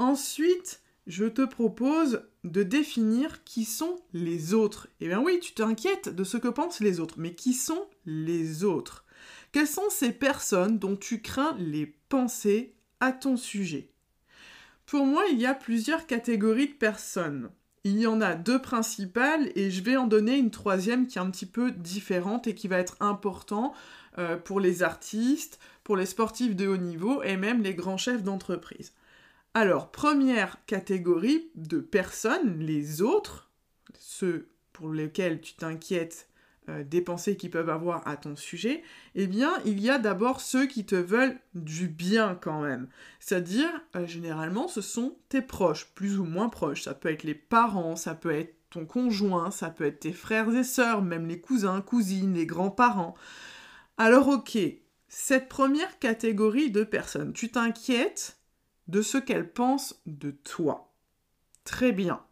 Ensuite, 0.00 0.82
je 1.06 1.26
te 1.26 1.42
propose 1.42 2.22
de 2.44 2.62
définir 2.62 3.44
qui 3.44 3.64
sont 3.64 3.96
les 4.12 4.54
autres. 4.54 4.88
Eh 5.00 5.08
bien 5.08 5.20
oui, 5.20 5.38
tu 5.40 5.54
t'inquiètes 5.54 6.08
de 6.08 6.24
ce 6.24 6.36
que 6.36 6.48
pensent 6.48 6.80
les 6.80 7.00
autres, 7.00 7.16
mais 7.18 7.34
qui 7.34 7.52
sont 7.54 7.86
les 8.06 8.64
autres? 8.64 9.04
Quelles 9.52 9.68
sont 9.68 9.88
ces 9.90 10.12
personnes 10.12 10.78
dont 10.78 10.96
tu 10.96 11.22
crains 11.22 11.56
les 11.58 11.86
pensées 12.08 12.74
à 13.00 13.12
ton 13.12 13.36
sujet? 13.36 13.90
Pour 14.86 15.06
moi, 15.06 15.24
il 15.30 15.40
y 15.40 15.46
a 15.46 15.54
plusieurs 15.54 16.06
catégories 16.06 16.68
de 16.68 16.74
personnes. 16.74 17.50
Il 17.84 17.98
y 17.98 18.06
en 18.06 18.20
a 18.20 18.34
deux 18.34 18.60
principales 18.60 19.50
et 19.54 19.70
je 19.70 19.82
vais 19.82 19.96
en 19.96 20.06
donner 20.06 20.36
une 20.36 20.50
troisième 20.50 21.06
qui 21.06 21.18
est 21.18 21.22
un 21.22 21.30
petit 21.30 21.46
peu 21.46 21.70
différente 21.70 22.46
et 22.46 22.54
qui 22.54 22.66
va 22.66 22.78
être 22.78 22.96
important 23.00 23.74
euh, 24.18 24.36
pour 24.36 24.58
les 24.58 24.82
artistes, 24.82 25.58
pour 25.82 25.96
les 25.96 26.06
sportifs 26.06 26.56
de 26.56 26.66
haut 26.66 26.78
niveau 26.78 27.22
et 27.22 27.36
même 27.36 27.62
les 27.62 27.74
grands 27.74 27.98
chefs 27.98 28.22
d'entreprise. 28.22 28.92
Alors, 29.56 29.92
première 29.92 30.64
catégorie 30.66 31.48
de 31.54 31.78
personnes, 31.78 32.58
les 32.58 33.02
autres, 33.02 33.52
ceux 33.96 34.48
pour 34.72 34.92
lesquels 34.92 35.40
tu 35.40 35.54
t'inquiètes 35.54 36.28
euh, 36.68 36.82
des 36.82 37.00
pensées 37.00 37.36
qu'ils 37.36 37.52
peuvent 37.52 37.70
avoir 37.70 38.06
à 38.08 38.16
ton 38.16 38.34
sujet, 38.34 38.82
eh 39.14 39.28
bien, 39.28 39.52
il 39.64 39.78
y 39.80 39.90
a 39.90 39.98
d'abord 39.98 40.40
ceux 40.40 40.66
qui 40.66 40.84
te 40.84 40.96
veulent 40.96 41.38
du 41.54 41.86
bien 41.86 42.34
quand 42.34 42.62
même. 42.62 42.88
C'est-à-dire, 43.20 43.70
euh, 43.94 44.08
généralement, 44.08 44.66
ce 44.66 44.80
sont 44.80 45.16
tes 45.28 45.40
proches, 45.40 45.86
plus 45.94 46.18
ou 46.18 46.24
moins 46.24 46.48
proches. 46.48 46.82
Ça 46.82 46.94
peut 46.94 47.10
être 47.10 47.22
les 47.22 47.36
parents, 47.36 47.94
ça 47.94 48.16
peut 48.16 48.34
être 48.34 48.56
ton 48.70 48.86
conjoint, 48.86 49.52
ça 49.52 49.70
peut 49.70 49.84
être 49.84 50.00
tes 50.00 50.12
frères 50.12 50.52
et 50.52 50.64
sœurs, 50.64 51.00
même 51.00 51.28
les 51.28 51.40
cousins, 51.40 51.80
cousines, 51.80 52.34
les 52.34 52.46
grands-parents. 52.46 53.14
Alors, 53.98 54.26
ok, 54.26 54.58
cette 55.06 55.48
première 55.48 56.00
catégorie 56.00 56.72
de 56.72 56.82
personnes, 56.82 57.32
tu 57.32 57.50
t'inquiètes 57.50 58.36
de 58.88 59.02
ce 59.02 59.18
qu'elles 59.18 59.52
pensent 59.52 60.00
de 60.06 60.30
toi. 60.30 60.92
Très 61.64 61.92
bien. 61.92 62.24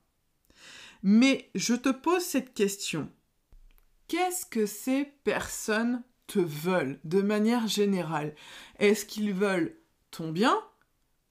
Mais 1.02 1.50
je 1.54 1.74
te 1.74 1.88
pose 1.88 2.22
cette 2.22 2.54
question 2.54 3.10
qu'est-ce 4.12 4.44
que 4.44 4.66
ces 4.66 5.06
personnes 5.24 6.02
te 6.26 6.38
veulent 6.38 7.00
de 7.04 7.22
manière 7.22 7.66
générale? 7.66 8.34
Est-ce 8.78 9.06
qu'ils 9.06 9.32
veulent 9.32 9.74
ton 10.10 10.30
bien 10.30 10.54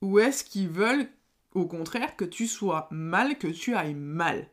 ou 0.01 0.17
est-ce 0.17 0.43
qu'ils 0.43 0.69
veulent 0.69 1.07
au 1.53 1.67
contraire 1.67 2.15
que 2.15 2.25
tu 2.25 2.47
sois 2.47 2.87
mal, 2.89 3.37
que 3.37 3.45
tu 3.45 3.75
ailles 3.75 3.93
mal? 3.93 4.49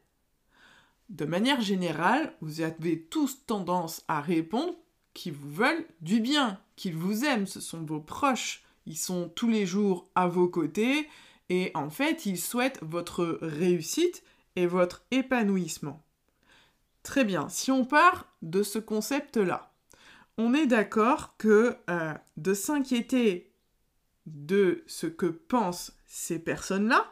De 1.09 1.25
manière 1.25 1.63
générale, 1.63 2.35
vous 2.43 2.61
avez 2.61 3.03
tous 3.03 3.47
tendance 3.47 4.05
à 4.09 4.21
répondre 4.21 4.75
qu'ils 5.15 5.33
vous 5.33 5.51
veulent 5.51 5.87
du 6.03 6.21
bien, 6.21 6.61
qu'ils 6.77 6.97
vous 6.97 7.25
aiment, 7.25 7.47
ce 7.47 7.61
sont 7.61 7.83
vos 7.83 8.01
proches, 8.01 8.63
ils 8.89 8.97
sont 8.97 9.29
tous 9.29 9.49
les 9.49 9.67
jours 9.67 10.09
à 10.15 10.27
vos 10.27 10.49
côtés 10.49 11.09
et 11.51 11.71
en 11.75 11.91
fait 11.91 12.27
ils 12.27 12.39
souhaitent 12.39 12.81
votre 12.83 13.39
réussite 13.43 14.23
et 14.57 14.67
votre 14.67 15.05
épanouissement. 15.11 16.03
Très 17.03 17.25
bien, 17.25 17.49
si 17.49 17.71
on 17.71 17.85
part 17.85 18.27
de 18.43 18.63
ce 18.63 18.79
concept-là, 18.79 19.73
on 20.39 20.55
est 20.55 20.67
d'accord 20.67 21.37
que 21.37 21.77
euh, 21.91 22.15
de 22.37 22.55
s'inquiéter 22.55 23.53
de 24.27 24.83
ce 24.87 25.07
que 25.07 25.27
pensent 25.27 25.93
ces 26.07 26.39
personnes-là, 26.39 27.07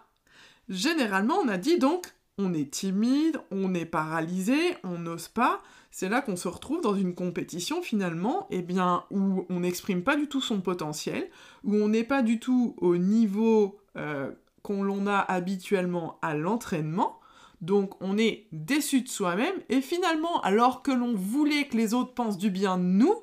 généralement 0.68 1.36
on 1.36 1.48
a 1.48 1.58
dit 1.58 1.78
donc 1.78 2.06
on 2.38 2.54
est 2.54 2.70
timide, 2.70 3.38
on 3.50 3.74
est 3.74 3.86
paralysé, 3.86 4.76
on 4.82 4.98
n'ose 4.98 5.28
pas. 5.28 5.62
C'est 5.98 6.10
là 6.10 6.20
qu'on 6.20 6.36
se 6.36 6.46
retrouve 6.46 6.82
dans 6.82 6.94
une 6.94 7.14
compétition 7.14 7.80
finalement, 7.80 8.48
eh 8.50 8.60
bien, 8.60 9.04
où 9.10 9.46
on 9.48 9.60
n'exprime 9.60 10.02
pas 10.02 10.14
du 10.14 10.28
tout 10.28 10.42
son 10.42 10.60
potentiel, 10.60 11.30
où 11.64 11.74
on 11.74 11.88
n'est 11.88 12.04
pas 12.04 12.20
du 12.20 12.38
tout 12.38 12.74
au 12.76 12.98
niveau 12.98 13.78
euh, 13.96 14.30
qu'on 14.60 14.82
l'on 14.82 15.06
a 15.06 15.16
habituellement 15.16 16.18
à 16.20 16.34
l'entraînement. 16.34 17.18
Donc 17.62 17.94
on 18.02 18.18
est 18.18 18.46
déçu 18.52 19.00
de 19.00 19.08
soi-même 19.08 19.54
et 19.70 19.80
finalement, 19.80 20.42
alors 20.42 20.82
que 20.82 20.90
l'on 20.90 21.14
voulait 21.14 21.66
que 21.66 21.78
les 21.78 21.94
autres 21.94 22.12
pensent 22.12 22.36
du 22.36 22.50
bien 22.50 22.76
de 22.76 22.82
nous, 22.82 23.14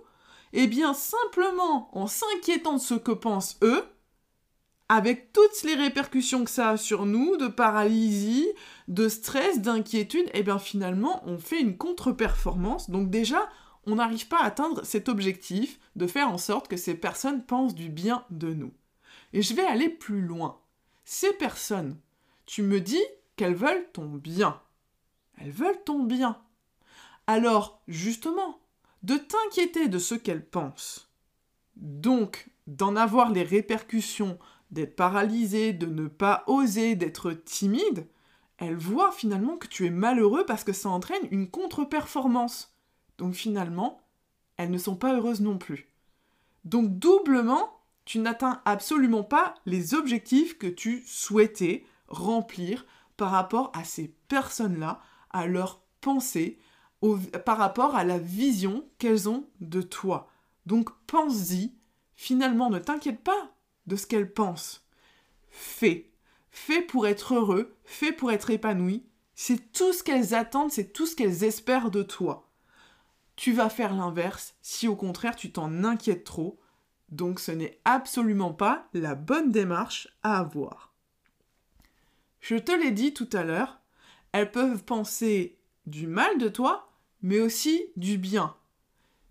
eh 0.54 0.66
bien 0.66 0.96
simplement 0.96 1.96
en 1.96 2.08
s'inquiétant 2.08 2.78
de 2.78 2.82
ce 2.82 2.96
que 2.96 3.12
pensent 3.12 3.60
eux, 3.62 3.84
avec 4.90 5.34
toutes 5.34 5.64
les 5.64 5.76
répercussions 5.76 6.44
que 6.44 6.52
ça 6.52 6.72
a 6.72 6.78
sur 6.78 7.06
nous, 7.06 7.38
de 7.38 7.48
paralysie, 7.48 8.48
de 8.88 9.08
stress, 9.10 9.60
d'inquiétude, 9.62 10.28
et 10.28 10.40
eh 10.40 10.44
bien 10.44 10.60
finalement, 10.60 11.24
on 11.26 11.38
fait 11.38 11.62
une 11.62 11.78
contre-performance. 11.78 12.90
Donc 12.90 13.10
déjà, 13.10 13.50
on 13.86 13.96
n'arrive 13.96 14.28
pas 14.28 14.42
à 14.42 14.46
atteindre 14.46 14.86
cet 14.86 15.10
objectif 15.10 15.80
de 15.96 16.08
faire 16.08 16.30
en 16.30 16.38
sorte 16.38 16.68
que 16.68 16.78
ces 16.78 16.96
personnes 16.96 17.46
pensent 17.46 17.76
du 17.76 17.90
bien 17.90 18.26
de 18.30 18.54
nous. 18.54 18.72
Et 19.34 19.42
je 19.42 19.54
vais 19.54 19.66
aller 19.66 19.90
plus 19.90 20.22
loin. 20.22 20.60
Ces 21.06 21.34
personnes, 21.34 21.98
tu 22.46 22.62
me 22.62 22.80
dis 22.80 23.04
qu'elles 23.36 23.56
veulent 23.56 23.88
ton 23.94 24.06
bien. 24.06 24.62
Elles 25.38 25.52
veulent 25.52 25.84
ton 25.86 26.04
bien. 26.04 26.38
Alors, 27.28 27.82
justement, 27.88 28.60
de 29.02 29.16
t'inquiéter 29.16 29.88
de 29.88 30.00
ce 30.00 30.16
qu'elles 30.16 30.46
pensent, 30.46 31.10
donc 31.76 32.50
d'en 32.68 32.96
avoir 32.96 33.32
les 33.32 33.44
répercussions 33.44 34.38
d'être 34.74 34.96
paralysé, 34.96 35.72
de 35.72 35.86
ne 35.86 36.08
pas 36.08 36.44
oser, 36.48 36.96
d'être 36.96 37.32
timide, 37.32 38.08
elle 38.58 38.76
voit 38.76 39.12
finalement 39.12 39.58
que 39.58 39.68
tu 39.68 39.86
es 39.86 39.90
malheureux 39.90 40.46
parce 40.46 40.64
que 40.64 40.74
ça 40.74 40.90
entraîne 40.90 41.28
une 41.32 41.50
contre-performance. 41.50 42.76
Donc 43.18 43.36
finalement, 43.36 44.02
elles 44.58 44.72
ne 44.72 44.78
sont 44.78 44.96
pas 44.96 45.14
heureuses 45.16 45.42
non 45.42 45.58
plus. 45.58 45.88
Donc 46.66 46.98
doublement, 46.98 47.82
tu 48.06 48.20
n'atteins 48.20 48.62
absolument 48.66 49.24
pas 49.24 49.56
les 49.66 49.94
objectifs 49.94 50.58
que 50.58 50.68
tu 50.68 51.04
souhaitais 51.06 51.86
remplir 52.08 52.86
par 53.16 53.32
rapport 53.32 53.72
à 53.76 53.84
ces 53.84 54.16
personnes-là, 54.28 55.02
à 55.30 55.46
leurs 55.46 55.82
pensées, 56.02 56.58
par 57.46 57.58
rapport 57.58 57.96
à 57.96 58.04
la 58.04 58.18
vision 58.18 58.86
qu'elles 58.98 59.30
ont 59.30 59.46
de 59.62 59.82
toi. 59.82 60.30
Donc 60.66 60.90
pense-y, 61.06 61.74
finalement 62.16 62.70
ne 62.70 62.80
t'inquiète 62.80 63.24
pas 63.24 63.54
de 63.88 63.96
ce 63.96 64.08
qu'elles 64.08 64.32
pensent. 64.32 64.88
Fais. 65.50 66.12
Fais 66.52 66.82
pour 66.82 67.08
être 67.08 67.34
heureux, 67.34 67.76
fais 67.84 68.12
pour 68.12 68.32
être 68.32 68.50
épanoui. 68.50 69.06
C'est 69.36 69.72
tout 69.72 69.94
ce 69.94 70.04
qu'elles 70.04 70.36
attendent, 70.36 70.72
c'est 70.72 70.94
tout 70.94 71.06
ce 71.06 71.16
qu'elles 71.16 71.44
espèrent 71.44 71.92
de 71.92 72.04
toi. 72.04 72.50
Tu 73.36 73.52
vas 73.52 73.70
faire 73.70 73.96
l'inverse 73.96 74.56
si 74.62 74.88
au 74.88 74.96
contraire 74.96 75.36
tu 75.36 75.52
t'en 75.52 75.84
inquiètes 75.84 76.24
trop. 76.24 76.60
Donc 77.10 77.40
ce 77.40 77.52
n'est 77.52 77.80
absolument 77.86 78.54
pas 78.54 78.88
la 78.94 79.16
bonne 79.16 79.52
démarche 79.52 80.08
à 80.22 80.40
avoir. 80.40 80.94
Je 82.40 82.56
te 82.56 82.72
l'ai 82.72 82.92
dit 82.92 83.14
tout 83.14 83.30
à 83.34 83.44
l'heure, 83.44 83.80
elles 84.32 84.52
peuvent 84.52 84.84
penser 84.84 85.58
du 85.86 86.08
mal 86.08 86.38
de 86.38 86.50
toi, 86.50 86.92
mais 87.22 87.40
aussi 87.40 87.86
du 87.96 88.18
bien. 88.18 88.56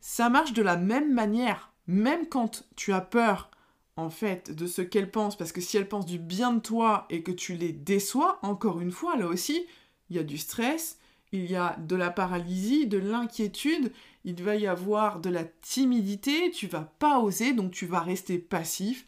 Ça 0.01 0.31
marche 0.31 0.53
de 0.53 0.63
la 0.63 0.77
même 0.77 1.13
manière, 1.13 1.73
même 1.87 2.27
quand 2.29 2.67
tu 2.75 2.93
as 2.93 3.01
peur 3.01 3.51
en 3.97 4.11
fait, 4.11 4.55
de 4.55 4.67
ce 4.67 4.83
qu'elles 4.83 5.11
pensent, 5.11 5.37
parce 5.37 5.53
que 5.53 5.61
si 5.61 5.77
elles 5.77 5.89
pensent 5.89 6.07
du 6.07 6.19
bien 6.19 6.53
de 6.53 6.61
toi 6.61 7.07
et 7.11 7.23
que 7.23 7.33
tu 7.33 7.55
les 7.55 7.73
déçois, 7.73 8.39
encore 8.43 8.81
une 8.81 8.93
fois, 8.93 9.17
là 9.17 9.27
aussi, 9.27 9.67
il 10.09 10.17
y 10.17 10.19
a 10.19 10.25
du 10.25 10.39
stress, 10.39 10.99
il 11.33 11.51
y 11.51 11.57
a 11.57 11.77
de 11.79 11.97
la 11.97 12.11
paralysie, 12.11 12.87
de 12.87 12.99
l'inquiétude, 12.99 13.93
il 14.25 14.43
va 14.43 14.57
y 14.57 14.67
avoir 14.67 15.21
de 15.21 15.31
la 15.31 15.45
timidité, 15.45 16.51
tu 16.51 16.67
vas 16.67 16.93
pas 16.99 17.19
oser, 17.19 17.53
donc 17.53 17.73
tu 17.73 17.87
vas 17.87 18.01
rester 18.01 18.39
passif. 18.39 19.07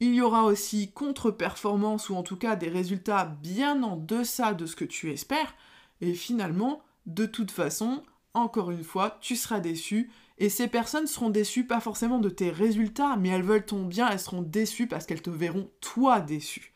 Il 0.00 0.14
y 0.14 0.20
aura 0.20 0.44
aussi 0.44 0.92
contre-performance 0.92 2.08
ou 2.08 2.14
en 2.14 2.22
tout 2.22 2.36
cas 2.36 2.56
des 2.56 2.68
résultats 2.68 3.24
bien 3.24 3.82
en 3.82 3.96
deçà 3.96 4.54
de 4.54 4.64
ce 4.64 4.76
que 4.76 4.84
tu 4.84 5.10
espères. 5.10 5.54
Et 6.00 6.14
finalement, 6.14 6.82
de 7.06 7.26
toute 7.26 7.50
façon, 7.50 8.02
encore 8.32 8.70
une 8.70 8.84
fois, 8.84 9.18
tu 9.20 9.36
seras 9.36 9.60
déçu 9.60 10.10
et 10.38 10.48
ces 10.48 10.68
personnes 10.68 11.06
seront 11.06 11.30
déçues 11.30 11.66
pas 11.66 11.80
forcément 11.80 12.18
de 12.18 12.28
tes 12.28 12.50
résultats, 12.50 13.16
mais 13.16 13.28
elles 13.28 13.42
veulent 13.42 13.66
ton 13.66 13.84
bien, 13.84 14.08
elles 14.08 14.20
seront 14.20 14.42
déçues 14.42 14.86
parce 14.86 15.04
qu'elles 15.04 15.22
te 15.22 15.30
verront 15.30 15.70
toi 15.80 16.20
déçu. 16.20 16.74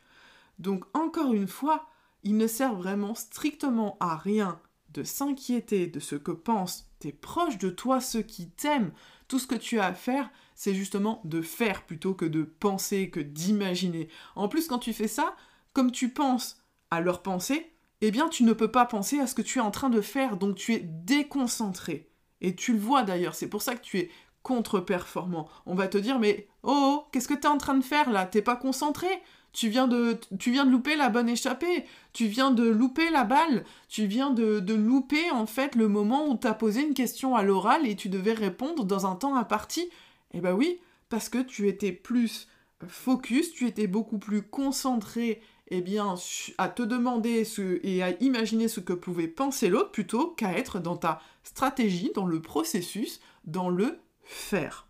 Donc 0.59 0.85
encore 0.95 1.33
une 1.33 1.49
fois, 1.49 1.87
il 2.25 2.37
ne 2.37 2.47
sert 2.47 2.75
vraiment 2.75 3.15
strictement 3.15 3.97
à 4.01 4.17
rien 4.17 4.61
de 4.91 5.05
s'inquiéter 5.05 5.87
de 5.87 6.01
ce 6.01 6.17
que 6.17 6.33
pensent 6.33 6.91
tes 6.99 7.13
proches 7.13 7.59
de 7.59 7.71
toi, 7.71 8.01
ceux 8.01 8.23
qui 8.23 8.51
t'aiment. 8.51 8.93
Tout 9.29 9.39
ce 9.39 9.47
que 9.47 9.55
tu 9.55 9.79
as 9.79 9.87
à 9.87 9.95
faire, 9.95 10.31
c'est 10.55 10.75
justement 10.75 11.21
de 11.25 11.41
faire 11.41 11.87
plutôt 11.87 12.15
que 12.15 12.27
de 12.27 12.43
penser, 12.43 13.11
que 13.11 13.21
d'imaginer. 13.21 14.09
En 14.37 14.49
plus, 14.49 14.69
quand 14.69 14.79
tu 14.79 14.93
fais 14.93 15.09
ça, 15.09 15.35
comme 15.73 15.91
tu 15.91 16.11
penses 16.11 16.63
à 16.91 17.01
leur 17.01 17.23
pensée, 17.23 17.73
eh 18.03 18.11
bien 18.11 18.29
tu 18.29 18.43
ne 18.43 18.53
peux 18.53 18.71
pas 18.71 18.85
penser 18.85 19.19
à 19.21 19.27
ce 19.27 19.35
que 19.35 19.43
tu 19.43 19.59
es 19.59 19.63
en 19.63 19.71
train 19.71 19.89
de 19.89 20.01
faire, 20.01 20.37
donc 20.37 20.57
tu 20.57 20.75
es 20.75 20.81
déconcentré. 20.81 22.12
Et 22.43 22.55
tu 22.55 22.75
le 22.75 22.79
vois 22.79 23.05
d'ailleurs, 23.05 23.35
c'est 23.35 23.49
pour 23.49 23.63
ça 23.63 23.75
que 23.75 23.81
tu 23.81 23.99
es 23.99 24.11
contre-performant. 24.43 25.49
On 25.65 25.75
va 25.75 25.89
te 25.89 25.97
dire, 25.97 26.19
mais 26.19 26.49
oh, 26.65 26.73
oh 26.75 27.05
qu'est-ce 27.11 27.29
que 27.29 27.35
tu 27.35 27.43
es 27.43 27.47
en 27.47 27.57
train 27.57 27.75
de 27.75 27.85
faire 27.85 28.11
là? 28.11 28.27
T'es 28.27 28.43
pas 28.43 28.57
concentré? 28.57 29.09
Tu 29.53 29.69
viens, 29.69 29.87
de, 29.87 30.19
tu 30.39 30.51
viens 30.51 30.65
de 30.65 30.71
louper 30.71 30.97
la 30.97 31.11
bonne 31.11 31.29
échappée, 31.29 31.85
tu 32.15 32.25
viens 32.27 32.53
de 32.53 32.67
louper 32.67 33.11
la 33.11 33.25
balle, 33.25 33.65
tu 33.87 34.07
viens 34.07 34.31
de, 34.31 34.61
de 34.61 34.73
louper 34.73 35.31
en 35.31 35.45
fait 35.45 35.75
le 35.75 35.89
moment 35.89 36.27
où 36.27 36.39
tu 36.39 36.47
as 36.47 36.55
posé 36.55 36.83
une 36.83 36.95
question 36.95 37.37
à 37.37 37.43
l'oral 37.43 37.87
et 37.87 37.95
tu 37.95 38.09
devais 38.09 38.33
répondre 38.33 38.85
dans 38.85 39.05
un 39.07 39.15
temps 39.15 39.37
imparti. 39.37 39.91
Eh 40.33 40.41
ben 40.41 40.55
oui, 40.55 40.81
parce 41.11 41.29
que 41.29 41.39
tu 41.39 41.69
étais 41.69 41.93
plus 41.93 42.49
focus, 42.89 43.53
tu 43.53 43.67
étais 43.67 43.87
beaucoup 43.87 44.19
plus 44.19 44.41
concentré 44.41 45.43
eh 45.75 45.81
bien, 45.81 46.17
à 46.59 46.69
te 46.69 46.83
demander 46.83 47.45
ce, 47.45 47.81
et 47.83 48.03
à 48.03 48.11
imaginer 48.23 48.69
ce 48.69 48.81
que 48.81 48.93
pouvait 48.93 49.27
penser 49.27 49.71
l'autre 49.71 49.91
plutôt 49.91 50.29
qu'à 50.33 50.53
être 50.53 50.79
dans 50.79 50.99
ta 50.99 51.23
stratégie, 51.45 52.13
dans 52.15 52.27
le 52.27 52.43
processus, 52.43 53.21
dans 53.45 53.71
le 53.71 53.99
faire. 54.23 54.87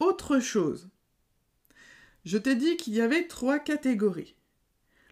Autre 0.00 0.40
chose, 0.40 0.88
je 2.24 2.38
t'ai 2.38 2.54
dit 2.54 2.78
qu'il 2.78 2.94
y 2.94 3.02
avait 3.02 3.26
trois 3.26 3.58
catégories. 3.58 4.36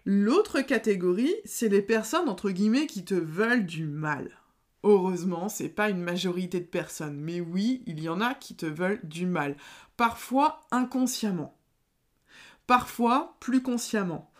L'autre 0.05 0.61
catégorie, 0.61 1.35
c'est 1.45 1.69
les 1.69 1.83
personnes 1.83 2.29
entre 2.29 2.49
guillemets 2.49 2.87
qui 2.87 3.05
te 3.05 3.13
veulent 3.13 3.67
du 3.67 3.85
mal. 3.85 4.39
Heureusement, 4.83 5.49
c'est 5.49 5.69
pas 5.69 5.91
une 5.91 6.01
majorité 6.01 6.59
de 6.59 6.65
personnes, 6.65 7.19
mais 7.19 7.39
oui, 7.39 7.83
il 7.85 8.01
y 8.01 8.09
en 8.09 8.21
a 8.21 8.33
qui 8.33 8.55
te 8.55 8.65
veulent 8.65 9.01
du 9.03 9.27
mal, 9.27 9.55
parfois 9.97 10.61
inconsciemment 10.71 11.60
parfois 12.71 13.35
plus 13.41 13.61
consciemment. 13.61 14.31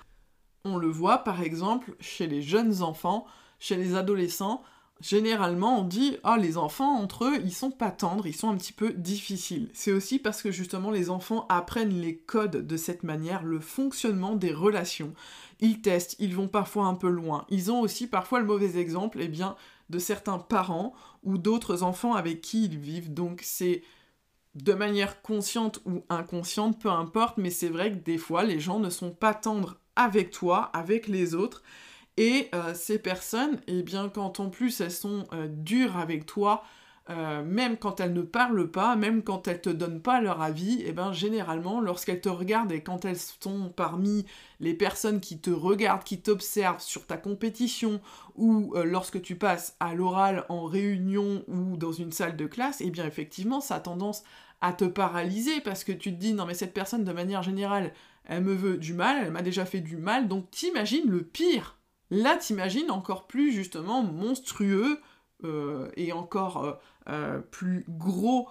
On 0.63 0.77
le 0.77 0.87
voit 0.87 1.17
par 1.17 1.41
exemple 1.41 1.97
chez 1.99 2.27
les 2.27 2.41
jeunes 2.41 2.81
enfants, 2.81 3.25
chez 3.59 3.75
les 3.75 3.93
adolescents. 3.93 4.63
Généralement, 5.01 5.81
on 5.81 5.83
dit 5.83 6.15
Ah, 6.23 6.37
les 6.37 6.57
enfants 6.57 6.95
entre 6.97 7.25
eux, 7.25 7.41
ils 7.43 7.51
sont 7.51 7.71
pas 7.71 7.91
tendres, 7.91 8.27
ils 8.27 8.33
sont 8.33 8.49
un 8.49 8.55
petit 8.55 8.71
peu 8.71 8.93
difficiles. 8.93 9.69
C'est 9.73 9.91
aussi 9.91 10.17
parce 10.17 10.41
que 10.41 10.49
justement, 10.49 10.91
les 10.91 11.09
enfants 11.09 11.45
apprennent 11.49 11.99
les 11.99 12.15
codes 12.15 12.65
de 12.65 12.77
cette 12.77 13.03
manière, 13.03 13.43
le 13.43 13.59
fonctionnement 13.59 14.37
des 14.37 14.53
relations. 14.53 15.13
Ils 15.59 15.81
testent, 15.81 16.15
ils 16.19 16.33
vont 16.33 16.47
parfois 16.47 16.85
un 16.85 16.95
peu 16.95 17.09
loin. 17.09 17.45
Ils 17.49 17.69
ont 17.69 17.81
aussi 17.81 18.07
parfois 18.07 18.39
le 18.39 18.45
mauvais 18.45 18.79
exemple, 18.79 19.17
eh 19.19 19.27
bien, 19.27 19.57
de 19.89 19.99
certains 19.99 20.39
parents 20.39 20.93
ou 21.23 21.37
d'autres 21.37 21.83
enfants 21.83 22.13
avec 22.13 22.39
qui 22.39 22.63
ils 22.63 22.77
vivent. 22.77 23.13
Donc, 23.13 23.41
c'est 23.43 23.83
de 24.55 24.73
manière 24.73 25.21
consciente 25.21 25.81
ou 25.85 26.03
inconsciente, 26.09 26.79
peu 26.79 26.89
importe, 26.89 27.37
mais 27.37 27.49
c'est 27.49 27.69
vrai 27.69 27.91
que 27.91 28.03
des 28.03 28.17
fois, 28.17 28.43
les 28.43 28.59
gens 28.59 28.79
ne 28.79 28.89
sont 28.89 29.11
pas 29.11 29.33
tendres 29.33 29.79
avec 29.95 30.31
toi, 30.31 30.69
avec 30.73 31.07
les 31.07 31.35
autres. 31.35 31.63
Et 32.17 32.49
euh, 32.53 32.73
ces 32.73 32.99
personnes, 32.99 33.61
eh 33.67 33.83
bien, 33.83 34.09
quand 34.09 34.39
en 34.39 34.49
plus 34.49 34.81
elles 34.81 34.91
sont 34.91 35.25
euh, 35.33 35.47
dures 35.49 35.97
avec 35.97 36.25
toi, 36.25 36.63
euh, 37.09 37.43
même 37.43 37.77
quand 37.77 37.99
elles 37.99 38.13
ne 38.13 38.21
parlent 38.21 38.69
pas, 38.69 38.95
même 38.95 39.23
quand 39.23 39.47
elles 39.47 39.61
te 39.61 39.69
donnent 39.69 40.01
pas 40.01 40.21
leur 40.21 40.41
avis, 40.41 40.83
eh 40.85 40.91
bien, 40.91 41.11
généralement, 41.11 41.81
lorsqu'elles 41.81 42.21
te 42.21 42.29
regardent 42.29 42.71
et 42.71 42.81
quand 42.81 43.05
elles 43.05 43.17
sont 43.17 43.69
parmi 43.75 44.25
les 44.59 44.73
personnes 44.73 45.19
qui 45.19 45.39
te 45.39 45.49
regardent, 45.49 46.03
qui 46.03 46.21
t'observent 46.21 46.81
sur 46.81 47.07
ta 47.07 47.17
compétition, 47.17 47.99
ou 48.35 48.73
lorsque 48.85 49.21
tu 49.21 49.35
passes 49.35 49.75
à 49.79 49.93
l'oral 49.95 50.45
en 50.49 50.65
réunion 50.65 51.43
ou 51.47 51.75
dans 51.75 51.91
une 51.91 52.11
salle 52.11 52.37
de 52.37 52.45
classe, 52.45 52.81
eh 52.81 52.91
bien, 52.91 53.05
effectivement, 53.05 53.61
ça 53.61 53.75
a 53.75 53.79
tendance 53.79 54.23
à 54.61 54.73
te 54.73 54.85
paralyser 54.85 55.59
parce 55.61 55.83
que 55.83 55.91
tu 55.91 56.13
te 56.13 56.19
dis 56.19 56.33
non 56.33 56.45
mais 56.45 56.53
cette 56.53 56.73
personne 56.73 57.03
de 57.03 57.11
manière 57.11 57.43
générale 57.43 57.91
elle 58.25 58.43
me 58.43 58.53
veut 58.53 58.77
du 58.77 58.93
mal, 58.93 59.23
elle 59.23 59.31
m'a 59.31 59.41
déjà 59.41 59.65
fait 59.65 59.81
du 59.81 59.97
mal, 59.97 60.27
donc 60.27 60.49
t'imagines 60.51 61.09
le 61.09 61.23
pire. 61.23 61.79
Là 62.11 62.37
t'imagines 62.37 62.91
encore 62.91 63.25
plus 63.25 63.51
justement 63.51 64.03
monstrueux, 64.03 64.99
et 65.95 66.11
encore 66.11 66.79
plus 67.51 67.85
gros 67.87 68.49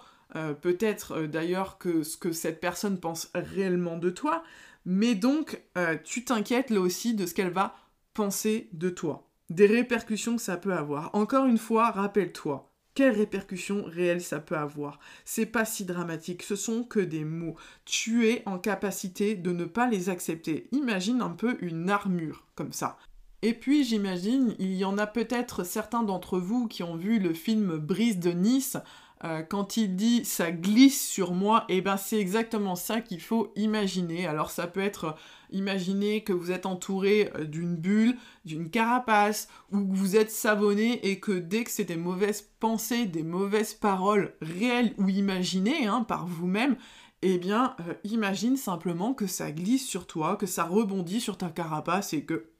peut-être 0.61 1.23
d'ailleurs 1.23 1.77
que 1.77 2.03
ce 2.03 2.17
que 2.17 2.31
cette 2.31 2.59
personne 2.59 2.99
pense 2.99 3.29
réellement 3.33 3.97
de 3.97 4.09
toi, 4.09 4.43
mais 4.85 5.15
donc 5.15 5.61
tu 6.03 6.23
t'inquiètes 6.23 6.69
là 6.69 6.79
aussi 6.79 7.13
de 7.13 7.25
ce 7.25 7.33
qu'elle 7.33 7.51
va 7.51 7.75
penser 8.13 8.69
de 8.73 8.89
toi, 8.89 9.29
des 9.49 9.67
répercussions 9.67 10.35
que 10.35 10.41
ça 10.41 10.57
peut 10.57 10.73
avoir. 10.73 11.13
Encore 11.13 11.45
une 11.45 11.57
fois, 11.57 11.91
rappelle-toi, 11.91 12.67
quelles 12.93 13.15
répercussions 13.15 13.85
réelles 13.85 14.21
ça 14.21 14.41
peut 14.41 14.57
avoir 14.57 14.99
C'est 15.23 15.45
pas 15.45 15.63
si 15.63 15.85
dramatique, 15.85 16.43
ce 16.43 16.57
sont 16.57 16.83
que 16.83 16.99
des 16.99 17.23
mots. 17.23 17.55
Tu 17.85 18.27
es 18.27 18.43
en 18.45 18.59
capacité 18.59 19.35
de 19.35 19.51
ne 19.53 19.63
pas 19.63 19.87
les 19.87 20.09
accepter. 20.09 20.67
Imagine 20.73 21.21
un 21.21 21.29
peu 21.29 21.57
une 21.61 21.89
armure 21.89 22.45
comme 22.55 22.73
ça. 22.73 22.97
Et 23.43 23.53
puis 23.53 23.83
j'imagine, 23.83 24.55
il 24.59 24.75
y 24.75 24.85
en 24.85 24.97
a 24.97 25.07
peut-être 25.07 25.63
certains 25.63 26.03
d'entre 26.03 26.37
vous 26.37 26.67
qui 26.67 26.83
ont 26.83 26.95
vu 26.95 27.17
le 27.17 27.33
film 27.33 27.77
Brise 27.77 28.19
de 28.19 28.31
Nice 28.31 28.77
euh, 29.23 29.43
quand 29.43 29.77
il 29.77 29.95
dit 29.95 30.25
ça 30.25 30.51
glisse 30.51 31.07
sur 31.07 31.33
moi, 31.33 31.65
et 31.69 31.77
eh 31.77 31.81
ben 31.81 31.97
c'est 31.97 32.19
exactement 32.19 32.75
ça 32.75 33.01
qu'il 33.01 33.21
faut 33.21 33.51
imaginer. 33.55 34.25
Alors 34.25 34.49
ça 34.49 34.65
peut 34.65 34.81
être 34.81 35.05
euh, 35.05 35.11
imaginer 35.51 36.23
que 36.23 36.33
vous 36.33 36.51
êtes 36.51 36.65
entouré 36.65 37.31
euh, 37.35 37.45
d'une 37.45 37.75
bulle, 37.75 38.17
d'une 38.45 38.69
carapace, 38.71 39.47
ou 39.71 39.85
que 39.85 39.95
vous 39.95 40.15
êtes 40.15 40.31
savonné 40.31 41.07
et 41.07 41.19
que 41.19 41.33
dès 41.33 41.63
que 41.63 41.71
c'est 41.71 41.83
des 41.83 41.97
mauvaises 41.97 42.49
pensées, 42.59 43.05
des 43.05 43.23
mauvaises 43.23 43.75
paroles 43.75 44.33
réelles 44.41 44.93
ou 44.97 45.07
imaginées 45.09 45.85
hein, 45.85 46.03
par 46.03 46.25
vous-même, 46.25 46.75
eh 47.21 47.37
bien 47.37 47.75
imagine 48.03 48.57
simplement 48.57 49.13
que 49.13 49.27
ça 49.27 49.51
glisse 49.51 49.87
sur 49.87 50.07
toi, 50.07 50.35
que 50.35 50.47
ça 50.47 50.63
rebondit 50.63 51.21
sur 51.21 51.37
ta 51.37 51.49
carapace 51.49 52.13
et 52.13 52.25
que 52.25 52.50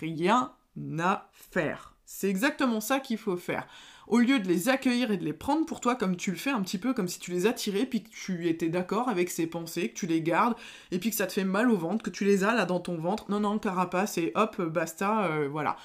rien 0.00 0.52
à 1.00 1.30
faire. 1.32 1.94
C'est 2.04 2.28
exactement 2.28 2.80
ça 2.80 3.00
qu'il 3.00 3.18
faut 3.18 3.36
faire 3.36 3.66
au 4.06 4.18
lieu 4.18 4.38
de 4.38 4.48
les 4.48 4.68
accueillir 4.68 5.10
et 5.10 5.16
de 5.16 5.24
les 5.24 5.32
prendre 5.32 5.66
pour 5.66 5.80
toi 5.80 5.96
comme 5.96 6.16
tu 6.16 6.30
le 6.30 6.36
fais 6.36 6.50
un 6.50 6.62
petit 6.62 6.78
peu 6.78 6.94
comme 6.94 7.08
si 7.08 7.18
tu 7.18 7.32
les 7.32 7.46
attirais, 7.46 7.86
puis 7.86 8.02
que 8.02 8.10
tu 8.10 8.48
étais 8.48 8.68
d'accord 8.68 9.08
avec 9.08 9.30
ces 9.30 9.46
pensées, 9.46 9.90
que 9.90 9.98
tu 9.98 10.06
les 10.06 10.22
gardes, 10.22 10.54
et 10.90 10.98
puis 10.98 11.10
que 11.10 11.16
ça 11.16 11.26
te 11.26 11.32
fait 11.32 11.44
mal 11.44 11.70
au 11.70 11.76
ventre, 11.76 12.04
que 12.04 12.10
tu 12.10 12.24
les 12.24 12.44
as 12.44 12.54
là 12.54 12.64
dans 12.64 12.80
ton 12.80 12.96
ventre, 12.96 13.30
non, 13.30 13.40
non, 13.40 13.58
carapace, 13.58 14.18
et 14.18 14.32
hop, 14.34 14.60
basta, 14.62 15.26
euh, 15.26 15.48
voilà. 15.48 15.76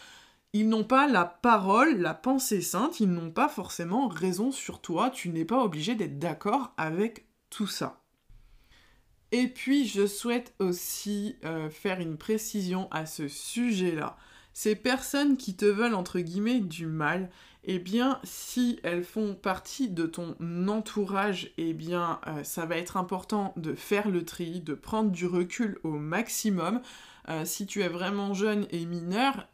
Ils 0.54 0.68
n'ont 0.68 0.84
pas 0.84 1.08
la 1.08 1.26
parole, 1.26 1.98
la 1.98 2.14
pensée 2.14 2.62
sainte, 2.62 3.00
ils 3.00 3.10
n'ont 3.10 3.32
pas 3.32 3.48
forcément 3.48 4.08
raison 4.08 4.52
sur 4.52 4.82
toi, 4.82 5.10
tu 5.10 5.30
n'es 5.30 5.46
pas 5.46 5.64
obligé 5.64 5.96
d'être 5.96 6.20
d'accord 6.20 6.74
avec 6.78 7.26
tout 7.50 7.68
ça. 7.68 8.01
Et 9.32 9.48
puis, 9.48 9.88
je 9.88 10.06
souhaite 10.08 10.54
aussi 10.60 11.38
euh, 11.46 11.70
faire 11.70 12.02
une 12.02 12.18
précision 12.18 12.90
à 12.92 13.06
ce 13.06 13.28
sujet-là. 13.30 14.18
Ces 14.54 14.76
personnes 14.76 15.38
qui 15.38 15.56
te 15.56 15.66
veulent, 15.66 15.96
entre 15.96 16.20
guillemets, 16.20 16.60
du 16.60 16.86
mal, 16.86 17.30
eh 17.64 17.80
bien, 17.80 18.20
si 18.26 18.80
elles 18.84 19.06
font 19.06 19.34
partie 19.34 19.88
de 19.88 20.06
ton 20.06 20.36
entourage, 20.68 21.54
eh 21.58 21.74
bien, 21.74 22.20
euh, 22.28 22.44
ça 22.44 22.66
va 22.66 22.76
être 22.76 22.98
important 22.98 23.54
de 23.56 23.74
faire 23.74 24.10
le 24.10 24.26
tri, 24.26 24.60
de 24.60 24.74
prendre 24.74 25.12
du 25.12 25.26
recul 25.26 25.78
au 25.84 25.92
maximum. 25.92 26.82
Euh, 27.30 27.46
si 27.46 27.66
tu 27.66 27.82
es 27.82 27.88
vraiment 27.88 28.34
jeune 28.34 28.68
et 28.72 28.86
mineur, 28.86 29.48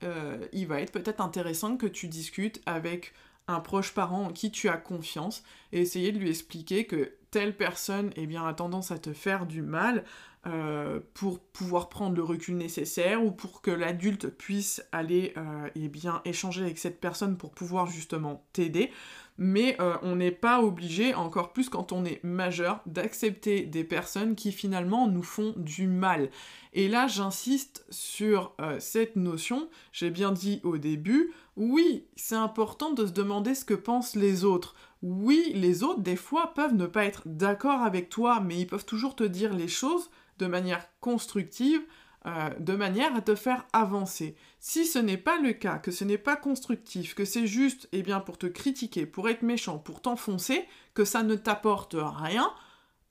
il 0.54 0.68
va 0.68 0.82
être 0.82 0.94
peut-être 0.94 1.22
intéressant 1.22 1.78
que 1.78 1.86
tu 1.86 2.08
discutes 2.08 2.62
avec 2.66 3.14
un 3.48 3.60
proche 3.60 3.94
parent 3.94 4.26
en 4.26 4.30
qui 4.32 4.52
tu 4.52 4.70
as 4.70 4.78
confiance 4.78 5.44
et 5.72 5.82
essayer 5.82 6.12
de 6.12 6.20
lui 6.20 6.30
expliquer 6.30 6.86
que 6.86 7.14
telle 7.32 7.56
personne 7.56 8.12
eh 8.16 8.26
bien, 8.26 8.46
a 8.46 8.54
tendance 8.54 8.92
à 8.92 8.98
te 8.98 9.14
faire 9.14 9.46
du 9.46 9.62
mal, 9.62 10.04
euh, 10.48 11.02
pour 11.14 11.40
pouvoir 11.40 11.90
prendre 11.90 12.16
le 12.16 12.24
recul 12.24 12.56
nécessaire 12.56 13.22
ou 13.22 13.32
pour 13.32 13.62
que 13.62 13.72
l'adulte 13.72 14.30
puisse 14.30 14.82
aller 14.94 15.34
euh, 15.36 15.68
eh 15.76 15.90
bien, 15.90 16.22
échanger 16.24 16.62
avec 16.62 16.78
cette 16.78 17.02
personne 17.02 17.38
pour 17.38 17.52
pouvoir 17.52 17.88
justement 17.88 18.46
t'aider. 18.54 18.92
Mais 19.38 19.76
euh, 19.82 19.98
on 20.04 20.16
n'est 20.16 20.32
pas 20.32 20.62
obligé, 20.62 21.14
encore 21.14 21.52
plus 21.52 21.68
quand 21.68 21.92
on 21.92 22.06
est 22.06 22.24
majeur, 22.24 22.82
d'accepter 22.86 23.64
des 23.64 23.84
personnes 23.84 24.36
qui 24.36 24.54
finalement 24.54 25.10
nous 25.10 25.24
font 25.24 25.54
du 25.58 25.88
mal. 25.88 26.30
Et 26.74 26.88
là, 26.88 27.08
j'insiste 27.08 27.86
sur 27.90 28.56
cette 28.80 29.16
notion, 29.16 29.68
j'ai 29.92 30.12
bien 30.12 30.32
dit 30.32 30.62
au 30.64 30.78
début, 30.78 31.34
oui, 31.58 32.06
c'est 32.16 32.36
important 32.36 32.92
de 32.92 33.08
se 33.08 33.12
demander 33.12 33.56
ce 33.56 33.66
que 33.66 33.74
pensent 33.74 34.16
les 34.16 34.46
autres. 34.46 34.76
Oui, 35.02 35.52
les 35.56 35.82
autres, 35.82 36.02
des 36.02 36.16
fois, 36.16 36.54
peuvent 36.54 36.76
ne 36.76 36.86
pas 36.86 37.04
être 37.04 37.24
d'accord 37.26 37.82
avec 37.82 38.10
toi, 38.10 38.40
mais 38.40 38.60
ils 38.60 38.68
peuvent 38.68 38.86
toujours 38.86 39.16
te 39.16 39.24
dire 39.24 39.54
les 39.56 39.68
choses 39.68 40.12
de 40.38 40.46
manière 40.46 40.88
constructive, 41.00 41.82
euh, 42.28 42.50
de 42.60 42.76
manière 42.76 43.16
à 43.16 43.22
te 43.22 43.34
faire 43.34 43.66
avancer. 43.74 44.36
Si 44.60 44.86
ce 44.86 45.00
n'est 45.00 45.18
pas 45.18 45.40
le 45.40 45.52
cas, 45.52 45.80
que 45.80 45.90
ce 45.90 46.04
n'est 46.04 46.20
pas 46.20 46.36
constructif, 46.36 47.16
que 47.16 47.26
c'est 47.26 47.48
juste 47.48 47.90
eh 47.92 48.04
bien, 48.04 48.20
pour 48.20 48.38
te 48.38 48.46
critiquer, 48.46 49.08
pour 49.08 49.28
être 49.28 49.42
méchant, 49.42 49.80
pour 49.80 50.04
t'enfoncer, 50.04 50.64
que 50.94 51.06
ça 51.06 51.24
ne 51.24 51.36
t'apporte 51.36 51.96
rien, 51.98 52.54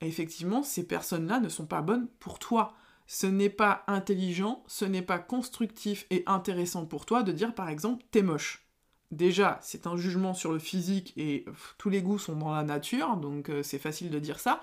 effectivement, 0.00 0.62
ces 0.62 0.87
personnes-là 0.87 1.40
ne 1.40 1.48
sont 1.48 1.66
pas 1.66 1.82
bonnes 1.82 2.06
pour 2.20 2.38
toi. 2.38 2.74
Ce 3.07 3.27
n'est 3.27 3.51
pas 3.51 3.85
intelligent, 3.87 4.64
ce 4.66 4.85
n'est 4.85 5.03
pas 5.03 5.19
constructif 5.19 6.07
et 6.11 6.25
intéressant 6.27 6.87
pour 6.87 7.07
toi 7.07 7.23
de 7.23 7.33
dire 7.33 7.55
par 7.55 7.69
exemple 7.69 8.05
t'es 8.11 8.23
moche. 8.23 8.66
Déjà, 9.12 9.61
c'est 9.62 9.87
un 9.87 9.97
jugement 9.97 10.35
sur 10.35 10.53
le 10.53 10.59
physique 10.59 11.12
et 11.16 11.45
tous 11.79 11.90
les 11.90 12.03
goûts 12.03 12.19
sont 12.19 12.35
dans 12.35 12.53
la 12.53 12.64
nature, 12.64 13.16
donc 13.16 13.51
euh, 13.51 13.62
c'est 13.62 13.79
facile 13.79 14.11
de 14.11 14.19
dire 14.19 14.40
ça. 14.40 14.61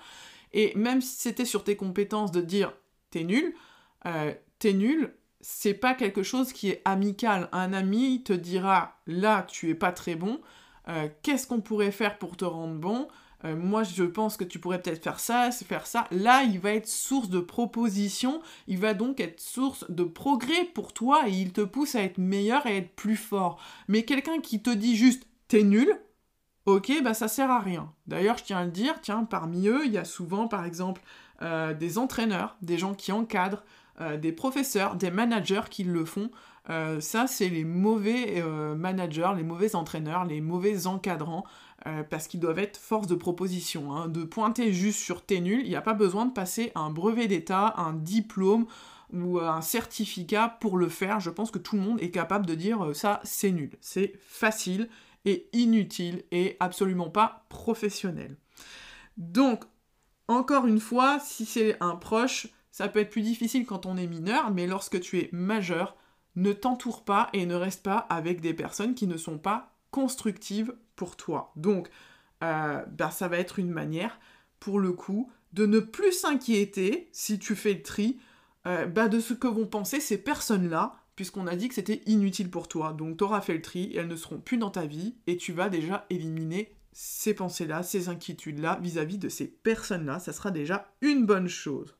Et 0.52 0.72
même 0.76 1.00
si 1.00 1.16
c'était 1.16 1.46
sur 1.46 1.64
tes 1.64 1.76
compétences 1.76 2.30
de 2.30 2.42
dire 2.42 2.72
t'es 3.10 3.24
nul, 3.24 3.54
euh, 4.06 4.34
t'es 4.58 4.74
nul, 4.74 5.14
c'est 5.40 5.74
pas 5.74 5.94
quelque 5.94 6.22
chose 6.22 6.52
qui 6.52 6.68
est 6.68 6.82
amical. 6.84 7.48
Un 7.52 7.72
ami 7.72 8.22
te 8.22 8.34
dira 8.34 9.00
là 9.06 9.46
tu 9.48 9.70
es 9.70 9.74
pas 9.74 9.92
très 9.92 10.14
bon, 10.14 10.40
euh, 10.88 11.08
qu'est-ce 11.22 11.46
qu'on 11.46 11.62
pourrait 11.62 11.90
faire 11.90 12.18
pour 12.18 12.36
te 12.36 12.44
rendre 12.44 12.78
bon? 12.78 13.08
Euh, 13.44 13.56
moi, 13.56 13.82
je 13.82 14.04
pense 14.04 14.36
que 14.36 14.44
tu 14.44 14.58
pourrais 14.58 14.80
peut-être 14.80 15.02
faire 15.02 15.20
ça, 15.20 15.50
faire 15.50 15.86
ça. 15.86 16.06
Là, 16.10 16.42
il 16.44 16.58
va 16.58 16.72
être 16.72 16.88
source 16.88 17.28
de 17.28 17.40
proposition, 17.40 18.40
il 18.68 18.78
va 18.78 18.94
donc 18.94 19.20
être 19.20 19.40
source 19.40 19.90
de 19.90 20.04
progrès 20.04 20.64
pour 20.74 20.92
toi 20.92 21.28
et 21.28 21.32
il 21.32 21.52
te 21.52 21.60
pousse 21.60 21.94
à 21.94 22.02
être 22.02 22.18
meilleur 22.18 22.66
et 22.66 22.70
à 22.70 22.76
être 22.76 22.94
plus 22.94 23.16
fort. 23.16 23.60
Mais 23.88 24.04
quelqu'un 24.04 24.40
qui 24.40 24.62
te 24.62 24.70
dit 24.70 24.96
juste 24.96 25.26
t'es 25.48 25.62
nul, 25.62 25.94
ok, 26.64 26.90
bah 27.02 27.12
ça 27.12 27.28
sert 27.28 27.50
à 27.50 27.60
rien. 27.60 27.92
D'ailleurs, 28.06 28.38
je 28.38 28.44
tiens 28.44 28.58
à 28.58 28.64
le 28.64 28.70
dire, 28.70 28.94
tiens, 29.02 29.24
parmi 29.24 29.68
eux, 29.68 29.84
il 29.84 29.92
y 29.92 29.98
a 29.98 30.04
souvent, 30.04 30.48
par 30.48 30.64
exemple, 30.64 31.02
euh, 31.42 31.74
des 31.74 31.98
entraîneurs, 31.98 32.56
des 32.62 32.78
gens 32.78 32.94
qui 32.94 33.12
encadrent, 33.12 33.64
euh, 34.00 34.16
des 34.16 34.32
professeurs, 34.32 34.96
des 34.96 35.10
managers 35.10 35.68
qui 35.70 35.84
le 35.84 36.04
font. 36.04 36.30
Ça, 37.00 37.26
c'est 37.26 37.50
les 37.50 37.62
mauvais 37.62 38.42
managers, 38.74 39.32
les 39.36 39.42
mauvais 39.42 39.74
entraîneurs, 39.74 40.24
les 40.24 40.40
mauvais 40.40 40.86
encadrants, 40.86 41.44
parce 42.10 42.28
qu'ils 42.28 42.40
doivent 42.40 42.58
être 42.58 42.78
force 42.78 43.06
de 43.06 43.14
proposition. 43.14 43.94
Hein. 43.94 44.08
De 44.08 44.24
pointer 44.24 44.72
juste 44.72 45.00
sur 45.00 45.24
t'es 45.24 45.40
nul, 45.40 45.60
il 45.64 45.68
n'y 45.68 45.76
a 45.76 45.82
pas 45.82 45.94
besoin 45.94 46.26
de 46.26 46.32
passer 46.32 46.72
un 46.74 46.90
brevet 46.90 47.26
d'état, 47.26 47.74
un 47.76 47.92
diplôme 47.92 48.66
ou 49.12 49.38
un 49.38 49.60
certificat 49.60 50.56
pour 50.60 50.78
le 50.78 50.88
faire. 50.88 51.20
Je 51.20 51.30
pense 51.30 51.50
que 51.50 51.58
tout 51.58 51.76
le 51.76 51.82
monde 51.82 52.00
est 52.00 52.10
capable 52.10 52.46
de 52.46 52.54
dire 52.54 52.90
ça, 52.94 53.20
c'est 53.24 53.52
nul. 53.52 53.70
C'est 53.80 54.14
facile 54.26 54.88
et 55.24 55.48
inutile 55.52 56.24
et 56.32 56.56
absolument 56.60 57.10
pas 57.10 57.44
professionnel. 57.48 58.36
Donc, 59.16 59.64
encore 60.28 60.66
une 60.66 60.80
fois, 60.80 61.18
si 61.20 61.44
c'est 61.44 61.76
un 61.80 61.96
proche, 61.96 62.48
ça 62.70 62.88
peut 62.88 63.00
être 63.00 63.10
plus 63.10 63.22
difficile 63.22 63.66
quand 63.66 63.86
on 63.86 63.96
est 63.96 64.06
mineur, 64.06 64.50
mais 64.50 64.66
lorsque 64.66 65.00
tu 65.00 65.18
es 65.18 65.28
majeur, 65.32 65.96
ne 66.36 66.52
t'entoure 66.52 67.04
pas 67.04 67.28
et 67.32 67.46
ne 67.46 67.54
reste 67.54 67.82
pas 67.82 67.98
avec 67.98 68.40
des 68.40 68.54
personnes 68.54 68.94
qui 68.94 69.06
ne 69.06 69.16
sont 69.16 69.38
pas 69.38 69.76
constructives 69.90 70.74
pour 70.96 71.16
toi. 71.16 71.52
Donc, 71.56 71.88
ben, 72.40 73.10
ça 73.10 73.28
va 73.28 73.38
être 73.38 73.58
une 73.58 73.70
manière, 73.70 74.18
pour 74.60 74.78
le 74.78 74.92
coup, 74.92 75.30
de 75.54 75.66
ne 75.66 75.80
plus 75.80 76.12
s'inquiéter, 76.12 77.08
si 77.12 77.38
tu 77.38 77.54
fais 77.54 77.72
le 77.72 77.82
tri, 77.82 78.18
euh, 78.66 78.86
ben, 78.86 79.08
de 79.08 79.20
ce 79.20 79.32
que 79.34 79.46
vont 79.46 79.66
penser 79.66 80.00
ces 80.00 80.18
personnes-là, 80.18 80.96
puisqu'on 81.16 81.46
a 81.46 81.56
dit 81.56 81.68
que 81.68 81.74
c'était 81.74 82.02
inutile 82.06 82.50
pour 82.50 82.66
toi. 82.68 82.92
Donc 82.92 83.18
tu 83.18 83.24
auras 83.24 83.40
fait 83.40 83.54
le 83.54 83.62
tri, 83.62 83.92
elles 83.96 84.08
ne 84.08 84.16
seront 84.16 84.40
plus 84.40 84.58
dans 84.58 84.70
ta 84.70 84.84
vie, 84.86 85.14
et 85.26 85.36
tu 85.36 85.52
vas 85.52 85.68
déjà 85.68 86.06
éliminer 86.10 86.74
ces 86.92 87.34
pensées-là, 87.34 87.82
ces 87.82 88.08
inquiétudes-là 88.08 88.78
vis-à-vis 88.82 89.18
de 89.18 89.28
ces 89.28 89.46
personnes-là. 89.46 90.18
Ça 90.18 90.32
sera 90.32 90.50
déjà 90.50 90.92
une 91.00 91.24
bonne 91.24 91.48
chose. 91.48 91.96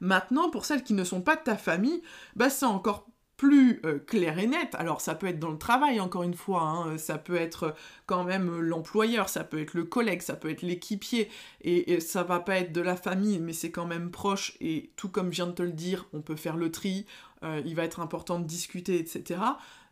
Maintenant, 0.00 0.50
pour 0.50 0.64
celles 0.64 0.82
qui 0.82 0.94
ne 0.94 1.04
sont 1.04 1.22
pas 1.22 1.36
de 1.36 1.42
ta 1.42 1.56
famille, 1.56 2.02
bah 2.36 2.50
c'est 2.50 2.66
encore 2.66 3.08
plus 3.36 3.80
euh, 3.84 3.98
clair 3.98 4.38
et 4.38 4.46
net. 4.46 4.74
Alors 4.74 5.00
ça 5.00 5.14
peut 5.14 5.26
être 5.26 5.38
dans 5.38 5.50
le 5.50 5.58
travail, 5.58 6.00
encore 6.00 6.22
une 6.22 6.34
fois, 6.34 6.62
hein. 6.62 6.98
ça 6.98 7.18
peut 7.18 7.36
être 7.36 7.74
quand 8.06 8.24
même 8.24 8.60
l'employeur, 8.60 9.28
ça 9.28 9.44
peut 9.44 9.60
être 9.60 9.74
le 9.74 9.84
collègue, 9.84 10.22
ça 10.22 10.34
peut 10.34 10.50
être 10.50 10.62
l'équipier, 10.62 11.28
et, 11.62 12.00
ça 12.00 12.22
va 12.22 12.40
pas 12.40 12.58
être 12.58 12.72
de 12.72 12.80
la 12.80 12.96
famille, 12.96 13.38
mais 13.38 13.52
c'est 13.52 13.70
quand 13.70 13.86
même 13.86 14.10
proche, 14.10 14.56
et 14.60 14.90
tout 14.96 15.08
comme 15.08 15.30
je 15.30 15.36
viens 15.36 15.46
de 15.46 15.52
te 15.52 15.62
le 15.62 15.72
dire, 15.72 16.06
on 16.12 16.22
peut 16.22 16.36
faire 16.36 16.56
le 16.56 16.70
tri, 16.70 17.06
euh, 17.42 17.60
il 17.64 17.74
va 17.74 17.84
être 17.84 18.00
important 18.00 18.38
de 18.38 18.46
discuter, 18.46 18.98
etc. 18.98 19.40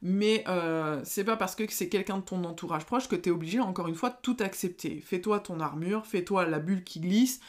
Mais 0.00 0.44
euh, 0.48 1.00
c'est 1.04 1.24
pas 1.24 1.36
parce 1.36 1.54
que 1.54 1.64
c'est 1.70 1.88
quelqu'un 1.88 2.18
de 2.18 2.24
ton 2.24 2.44
entourage 2.44 2.84
proche 2.84 3.08
que 3.08 3.16
tu 3.16 3.28
es 3.28 3.32
obligé, 3.32 3.60
encore 3.60 3.88
une 3.88 3.94
fois, 3.94 4.10
de 4.10 4.16
tout 4.22 4.36
accepter. 4.40 5.00
Fais-toi 5.00 5.40
ton 5.40 5.60
armure, 5.60 6.06
fais-toi 6.06 6.46
la 6.46 6.58
bulle 6.58 6.84
qui 6.84 7.00
glisse. 7.00 7.40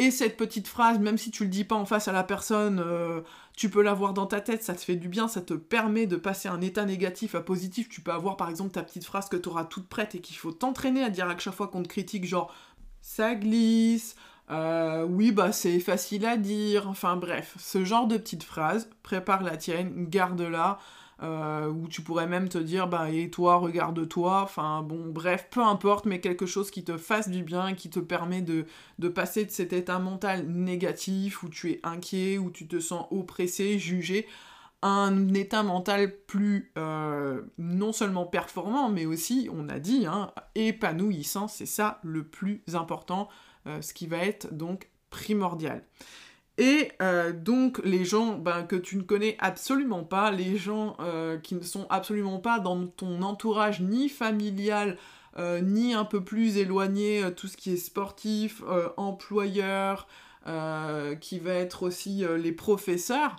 Et 0.00 0.12
cette 0.12 0.36
petite 0.36 0.68
phrase, 0.68 1.00
même 1.00 1.18
si 1.18 1.32
tu 1.32 1.42
le 1.42 1.50
dis 1.50 1.64
pas 1.64 1.74
en 1.74 1.84
face 1.84 2.06
à 2.06 2.12
la 2.12 2.22
personne, 2.22 2.78
euh, 2.78 3.20
tu 3.56 3.68
peux 3.68 3.82
l'avoir 3.82 4.14
dans 4.14 4.26
ta 4.26 4.40
tête, 4.40 4.62
ça 4.62 4.74
te 4.76 4.80
fait 4.80 4.94
du 4.94 5.08
bien, 5.08 5.26
ça 5.26 5.40
te 5.42 5.54
permet 5.54 6.06
de 6.06 6.14
passer 6.14 6.48
un 6.48 6.60
état 6.60 6.84
négatif 6.84 7.34
à 7.34 7.40
positif. 7.40 7.88
Tu 7.88 8.00
peux 8.00 8.12
avoir 8.12 8.36
par 8.36 8.48
exemple 8.48 8.70
ta 8.70 8.84
petite 8.84 9.04
phrase 9.04 9.28
que 9.28 9.36
tu 9.36 9.48
auras 9.48 9.64
toute 9.64 9.88
prête 9.88 10.14
et 10.14 10.20
qu'il 10.20 10.36
faut 10.36 10.52
t'entraîner 10.52 11.02
à 11.02 11.10
dire 11.10 11.28
à 11.28 11.36
chaque 11.36 11.52
fois 11.52 11.66
qu'on 11.66 11.82
te 11.82 11.88
critique, 11.88 12.24
genre 12.26 12.54
ça 13.02 13.34
glisse, 13.34 14.14
euh, 14.50 15.04
oui 15.04 15.32
bah 15.32 15.50
c'est 15.50 15.80
facile 15.80 16.26
à 16.26 16.36
dire, 16.36 16.88
enfin 16.88 17.16
bref, 17.16 17.56
ce 17.58 17.84
genre 17.84 18.06
de 18.06 18.18
petite 18.18 18.44
phrase, 18.44 18.88
prépare 19.02 19.42
la 19.42 19.56
tienne, 19.56 20.06
garde-la. 20.08 20.78
Euh, 21.20 21.66
où 21.66 21.88
tu 21.88 22.02
pourrais 22.02 22.28
même 22.28 22.48
te 22.48 22.58
dire, 22.58 22.86
bah, 22.86 23.10
et 23.10 23.28
toi, 23.28 23.56
regarde-toi, 23.56 24.42
enfin 24.42 24.82
bon, 24.82 25.08
bref, 25.08 25.48
peu 25.50 25.64
importe, 25.64 26.06
mais 26.06 26.20
quelque 26.20 26.46
chose 26.46 26.70
qui 26.70 26.84
te 26.84 26.96
fasse 26.96 27.28
du 27.28 27.42
bien, 27.42 27.74
qui 27.74 27.90
te 27.90 27.98
permet 27.98 28.40
de, 28.40 28.64
passer 29.08 29.44
de 29.44 29.50
cet 29.50 29.72
état 29.72 29.98
mental 29.98 30.46
négatif, 30.46 31.42
où 31.42 31.48
tu 31.48 31.72
es 31.72 31.80
inquiet, 31.82 32.38
où 32.38 32.52
tu 32.52 32.68
te 32.68 32.78
sens 32.78 33.06
oppressé, 33.10 33.80
jugé, 33.80 34.28
un 34.80 35.34
état 35.34 35.64
mental 35.64 36.14
plus 36.26 36.70
euh, 36.78 37.42
non 37.58 37.92
seulement 37.92 38.24
performant, 38.24 38.88
mais 38.88 39.04
aussi, 39.04 39.50
on 39.52 39.68
a 39.68 39.80
dit, 39.80 40.06
hein, 40.06 40.30
épanouissant, 40.54 41.48
c'est 41.48 41.66
ça 41.66 41.98
le 42.04 42.22
plus 42.22 42.62
important, 42.74 43.28
euh, 43.66 43.82
ce 43.82 43.92
qui 43.92 44.06
va 44.06 44.18
être 44.18 44.54
donc 44.54 44.88
primordial. 45.10 45.82
Et 46.58 46.90
euh, 47.00 47.32
donc 47.32 47.80
les 47.84 48.04
gens 48.04 48.36
ben, 48.36 48.64
que 48.64 48.74
tu 48.74 48.96
ne 48.96 49.02
connais 49.02 49.36
absolument 49.38 50.02
pas, 50.02 50.32
les 50.32 50.56
gens 50.56 50.96
euh, 50.98 51.38
qui 51.38 51.54
ne 51.54 51.62
sont 51.62 51.86
absolument 51.88 52.40
pas 52.40 52.58
dans 52.58 52.88
ton 52.88 53.22
entourage 53.22 53.80
ni 53.80 54.08
familial, 54.08 54.98
euh, 55.38 55.60
ni 55.60 55.94
un 55.94 56.04
peu 56.04 56.24
plus 56.24 56.56
éloigné, 56.56 57.22
tout 57.36 57.46
ce 57.46 57.56
qui 57.56 57.72
est 57.72 57.76
sportif, 57.76 58.62
employeur, 58.96 60.08
qui 61.20 61.38
va 61.38 61.52
être 61.52 61.82
aussi 61.84 62.24
les 62.38 62.52
professeurs, 62.52 63.36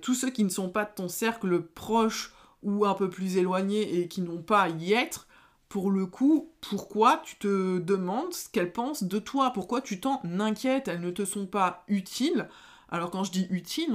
tous 0.00 0.14
ceux 0.14 0.30
qui 0.30 0.44
ne 0.44 0.48
sont 0.48 0.68
pas 0.68 0.84
de 0.84 0.90
ton 0.94 1.08
cercle 1.08 1.60
proche 1.60 2.32
ou 2.62 2.86
un 2.86 2.94
peu 2.94 3.10
plus 3.10 3.36
éloigné 3.36 4.00
et 4.00 4.08
qui 4.08 4.22
n'ont 4.22 4.40
pas 4.40 4.62
à 4.62 4.68
y 4.68 4.92
être, 4.92 5.26
pour 5.74 5.90
le 5.90 6.06
coup, 6.06 6.52
pourquoi 6.60 7.20
tu 7.24 7.34
te 7.34 7.80
demandes 7.80 8.32
ce 8.32 8.48
qu'elles 8.48 8.72
pensent 8.72 9.02
de 9.02 9.18
toi? 9.18 9.50
Pourquoi 9.52 9.80
tu 9.80 9.98
t'en 9.98 10.20
inquiètes? 10.38 10.86
Elles 10.86 11.00
ne 11.00 11.10
te 11.10 11.24
sont 11.24 11.46
pas 11.46 11.82
utiles. 11.88 12.48
Alors 12.90 13.10
quand 13.10 13.24
je 13.24 13.32
dis 13.32 13.48
utile, 13.50 13.92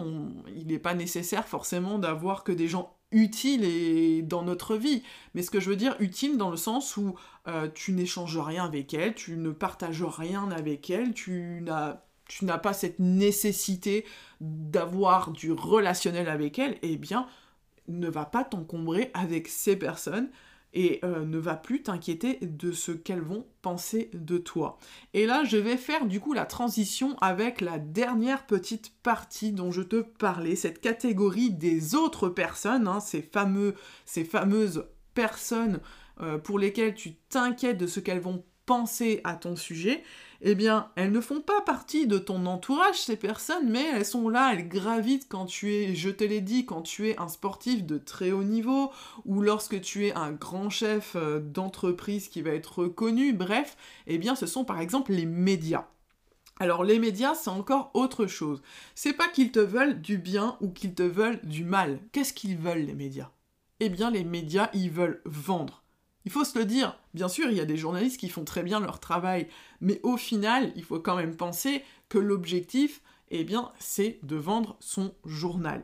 il 0.54 0.68
n'est 0.68 0.78
pas 0.78 0.94
nécessaire 0.94 1.48
forcément 1.48 1.98
d'avoir 1.98 2.44
que 2.44 2.52
des 2.52 2.68
gens 2.68 2.98
utiles 3.14 4.28
dans 4.28 4.44
notre 4.44 4.76
vie. 4.76 5.04
Mais 5.34 5.42
ce 5.42 5.50
que 5.50 5.62
je 5.62 5.70
veux 5.70 5.78
dire, 5.78 5.96
utile 6.02 6.36
dans 6.36 6.50
le 6.50 6.58
sens 6.58 6.98
où 6.98 7.16
euh, 7.48 7.70
tu 7.74 7.94
n'échanges 7.94 8.38
rien 8.38 8.66
avec 8.66 8.94
elles, 8.94 9.16
tu 9.16 9.38
ne 9.38 9.52
partages 9.52 10.04
rien 10.04 10.52
avec 10.52 10.90
elles, 10.90 11.14
tu 11.14 11.62
n'as 11.62 12.04
tu 12.28 12.44
n'as 12.44 12.58
pas 12.58 12.74
cette 12.74 13.00
nécessité 13.00 14.06
d'avoir 14.42 15.32
du 15.32 15.54
relationnel 15.54 16.28
avec 16.28 16.60
elles, 16.60 16.78
eh 16.82 16.98
bien, 16.98 17.26
ne 17.88 18.10
va 18.10 18.26
pas 18.26 18.44
t'encombrer 18.44 19.12
avec 19.14 19.48
ces 19.48 19.78
personnes 19.78 20.30
et 20.74 21.00
euh, 21.04 21.26
ne 21.26 21.38
va 21.38 21.56
plus 21.56 21.84
t'inquiéter 21.84 22.40
de 22.42 22.72
ce 22.72 22.92
qu'elles 22.92 23.22
vont 23.22 23.46
penser 23.62 24.10
de 24.14 24.38
toi. 24.38 24.78
Et 25.14 25.26
là, 25.26 25.44
je 25.44 25.58
vais 25.58 25.78
faire 25.78 26.06
du 26.06 26.20
coup 26.20 26.34
la 26.34 26.46
transition 26.46 27.18
avec 27.22 27.62
la 27.62 27.80
dernière 27.80 28.46
petite 28.46 28.94
partie 29.02 29.52
dont 29.52 29.72
je 29.72 29.82
te 29.82 30.02
parlais, 30.02 30.56
cette 30.56 30.82
catégorie 30.82 31.52
des 31.52 31.96
autres 31.96 32.30
personnes, 32.30 32.88
hein, 32.88 33.00
ces, 33.00 33.22
fameux, 33.22 33.76
ces 34.06 34.24
fameuses 34.24 34.86
personnes 35.14 35.80
euh, 36.22 36.38
pour 36.38 36.60
lesquelles 36.60 36.96
tu 36.96 37.16
t'inquiètes 37.16 37.78
de 37.78 37.88
ce 37.88 38.00
qu'elles 38.00 38.20
vont 38.20 38.44
penser 38.70 39.20
à 39.24 39.34
ton 39.34 39.56
sujet 39.56 40.04
eh 40.42 40.56
bien, 40.56 40.90
elles 40.96 41.12
ne 41.12 41.20
font 41.20 41.42
pas 41.42 41.62
partie 41.62 42.08
de 42.08 42.18
ton 42.20 42.46
entourage, 42.46 43.02
ces 43.02 43.18
personnes, 43.18 43.70
mais 43.70 43.86
elles 43.94 44.06
sont 44.06 44.30
là, 44.30 44.54
elles 44.54 44.70
gravitent 44.70 45.28
quand 45.28 45.46
tu 45.46 45.74
es, 45.74 45.96
je 45.96 46.10
te 46.10 46.24
l'ai 46.24 46.40
dit, 46.40 46.66
quand 46.66 46.84
tu 46.84 47.10
es 47.10 47.20
un 47.20 47.28
sportif 47.28 47.84
de 47.84 47.98
très 47.98 48.32
haut 48.32 48.44
niveau, 48.44 48.92
ou 49.26 49.42
lorsque 49.42 49.82
tu 49.82 50.06
es 50.08 50.14
un 50.14 50.32
grand 50.32 50.70
chef 50.70 51.16
euh, 51.16 51.40
d'entreprise 51.40 52.30
qui 52.30 52.42
va 52.42 52.52
être 52.52 52.80
reconnu, 52.80 53.34
bref, 53.34 53.76
eh 54.08 54.18
bien, 54.18 54.36
ce 54.36 54.46
sont 54.46 54.64
par 54.64 54.80
exemple 54.80 55.12
les 55.12 55.26
médias. 55.26 55.88
Alors 56.62 56.84
les 56.84 57.00
médias, 57.00 57.36
c'est 57.36 57.50
encore 57.50 57.92
autre 57.94 58.28
chose. 58.28 58.62
C'est 58.94 59.14
pas 59.14 59.30
qu'ils 59.30 59.52
te 59.52 59.60
veulent 59.60 60.00
du 60.00 60.18
bien 60.18 60.58
ou 60.62 60.70
qu'ils 60.70 60.94
te 60.94 61.04
veulent 61.04 61.40
du 61.44 61.64
mal. 61.64 62.00
Qu'est-ce 62.12 62.34
qu'ils 62.34 62.58
veulent 62.58 62.86
les 62.86 62.96
médias? 62.96 63.32
Eh 63.80 63.90
bien 63.90 64.12
les 64.12 64.26
médias, 64.26 64.70
ils 64.74 64.92
veulent 64.92 65.22
vendre. 65.26 65.84
Il 66.30 66.32
faut 66.32 66.46
se 66.46 66.60
le 66.60 66.66
dire, 66.66 66.96
bien 67.16 67.28
sûr, 67.28 67.50
il 67.50 67.58
y 67.58 67.60
a 67.60 67.66
des 67.66 67.76
journalistes 67.76 68.20
qui 68.20 68.30
font 68.30 68.44
très 68.44 68.62
bien 68.62 68.80
leur 68.80 69.00
travail, 69.00 69.48
mais 69.82 70.00
au 70.04 70.16
final, 70.16 70.72
il 70.76 70.84
faut 70.84 71.00
quand 71.00 71.16
même 71.16 71.36
penser 71.36 71.84
que 72.08 72.20
l'objectif, 72.20 73.02
eh 73.32 73.44
bien, 73.44 73.72
c'est 73.80 74.20
de 74.22 74.36
vendre 74.36 74.78
son 74.80 75.16
journal. 75.26 75.82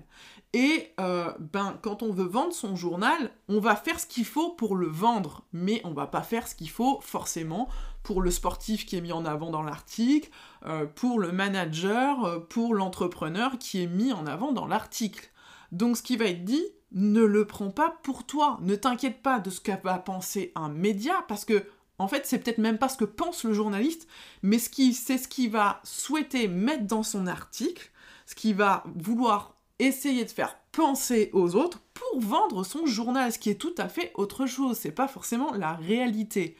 Et 0.53 0.93
euh, 0.99 1.33
ben, 1.39 1.79
quand 1.81 2.03
on 2.03 2.13
veut 2.13 2.27
vendre 2.27 2.53
son 2.53 2.75
journal, 2.75 3.31
on 3.49 3.59
va 3.59 3.75
faire 3.75 3.99
ce 3.99 4.05
qu'il 4.05 4.23
faut 4.23 4.51
pour 4.51 4.75
le 4.75 4.85
vendre, 4.85 5.47
mais 5.51 5.81
on 5.83 5.93
va 5.93 6.05
pas 6.05 6.21
faire 6.21 6.47
ce 6.47 6.53
qu'il 6.53 6.69
faut 6.69 6.99
forcément 7.01 7.67
pour 8.03 8.21
le 8.21 8.29
sportif 8.29 8.85
qui 8.85 8.97
est 8.97 9.01
mis 9.01 9.13
en 9.13 9.25
avant 9.25 9.49
dans 9.49 9.63
l'article, 9.63 10.29
euh, 10.67 10.85
pour 10.85 11.17
le 11.17 11.31
manager, 11.31 12.23
euh, 12.23 12.37
pour 12.37 12.75
l'entrepreneur 12.75 13.57
qui 13.57 13.81
est 13.81 13.87
mis 13.87 14.13
en 14.13 14.27
avant 14.27 14.51
dans 14.51 14.67
l'article. 14.67 15.31
Donc 15.71 15.97
ce 15.97 16.03
qui 16.03 16.17
va 16.17 16.25
être 16.25 16.45
dit, 16.45 16.67
ne 16.91 17.21
le 17.21 17.45
prends 17.45 17.71
pas 17.71 17.97
pour 18.03 18.25
toi. 18.25 18.57
Ne 18.61 18.75
t'inquiète 18.75 19.21
pas 19.21 19.39
de 19.39 19.49
ce 19.49 19.61
qu'a 19.61 19.77
penser 19.77 20.51
un 20.55 20.69
média, 20.69 21.23
parce 21.27 21.45
que, 21.45 21.65
en 21.99 22.07
fait, 22.07 22.25
c'est 22.25 22.39
peut-être 22.39 22.57
même 22.57 22.77
pas 22.77 22.89
ce 22.89 22.97
que 22.97 23.05
pense 23.05 23.43
le 23.43 23.53
journaliste, 23.53 24.07
mais 24.41 24.59
c'est 24.59 25.17
ce 25.17 25.27
qu'il 25.27 25.51
va 25.51 25.81
souhaiter 25.83 26.47
mettre 26.47 26.85
dans 26.85 27.03
son 27.03 27.27
article, 27.27 27.91
ce 28.25 28.35
qu'il 28.35 28.55
va 28.55 28.83
vouloir 28.95 29.55
essayer 29.79 30.23
de 30.25 30.31
faire 30.31 30.57
penser 30.71 31.29
aux 31.33 31.55
autres 31.55 31.81
pour 31.93 32.19
vendre 32.19 32.63
son 32.63 32.85
journal, 32.85 33.31
ce 33.31 33.39
qui 33.39 33.49
est 33.49 33.59
tout 33.59 33.75
à 33.77 33.89
fait 33.89 34.11
autre 34.15 34.45
chose. 34.45 34.77
C'est 34.77 34.91
pas 34.91 35.07
forcément 35.07 35.53
la 35.53 35.73
réalité. 35.73 36.57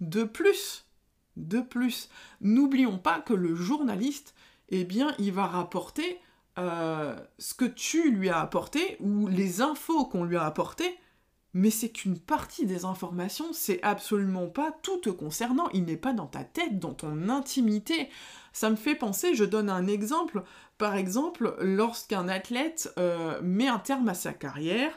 De 0.00 0.24
plus, 0.24 0.86
de 1.36 1.60
plus, 1.60 2.08
n'oublions 2.40 2.98
pas 2.98 3.20
que 3.20 3.34
le 3.34 3.54
journaliste, 3.54 4.34
eh 4.68 4.84
bien, 4.84 5.14
il 5.18 5.32
va 5.32 5.46
rapporter 5.46 6.18
euh, 6.58 7.16
ce 7.38 7.54
que 7.54 7.64
tu 7.64 8.10
lui 8.10 8.28
as 8.28 8.40
apporté 8.40 8.96
ou 9.00 9.26
les 9.26 9.60
infos 9.60 10.04
qu'on 10.04 10.24
lui 10.24 10.36
a 10.36 10.44
apportées, 10.44 10.98
mais 11.52 11.70
c'est 11.70 11.90
qu'une 11.90 12.18
partie 12.18 12.66
des 12.66 12.84
informations, 12.84 13.52
c'est 13.52 13.80
absolument 13.82 14.48
pas 14.48 14.72
tout 14.82 14.98
te 14.98 15.10
concernant, 15.10 15.68
il 15.72 15.84
n'est 15.84 15.96
pas 15.96 16.12
dans 16.12 16.26
ta 16.26 16.42
tête, 16.42 16.80
dans 16.80 16.94
ton 16.94 17.28
intimité. 17.28 18.08
Ça 18.52 18.70
me 18.70 18.76
fait 18.76 18.96
penser, 18.96 19.34
je 19.34 19.44
donne 19.44 19.70
un 19.70 19.86
exemple, 19.86 20.42
par 20.78 20.96
exemple, 20.96 21.56
lorsqu'un 21.60 22.28
athlète 22.28 22.92
euh, 22.98 23.40
met 23.42 23.68
un 23.68 23.78
terme 23.78 24.08
à 24.08 24.14
sa 24.14 24.32
carrière, 24.32 24.92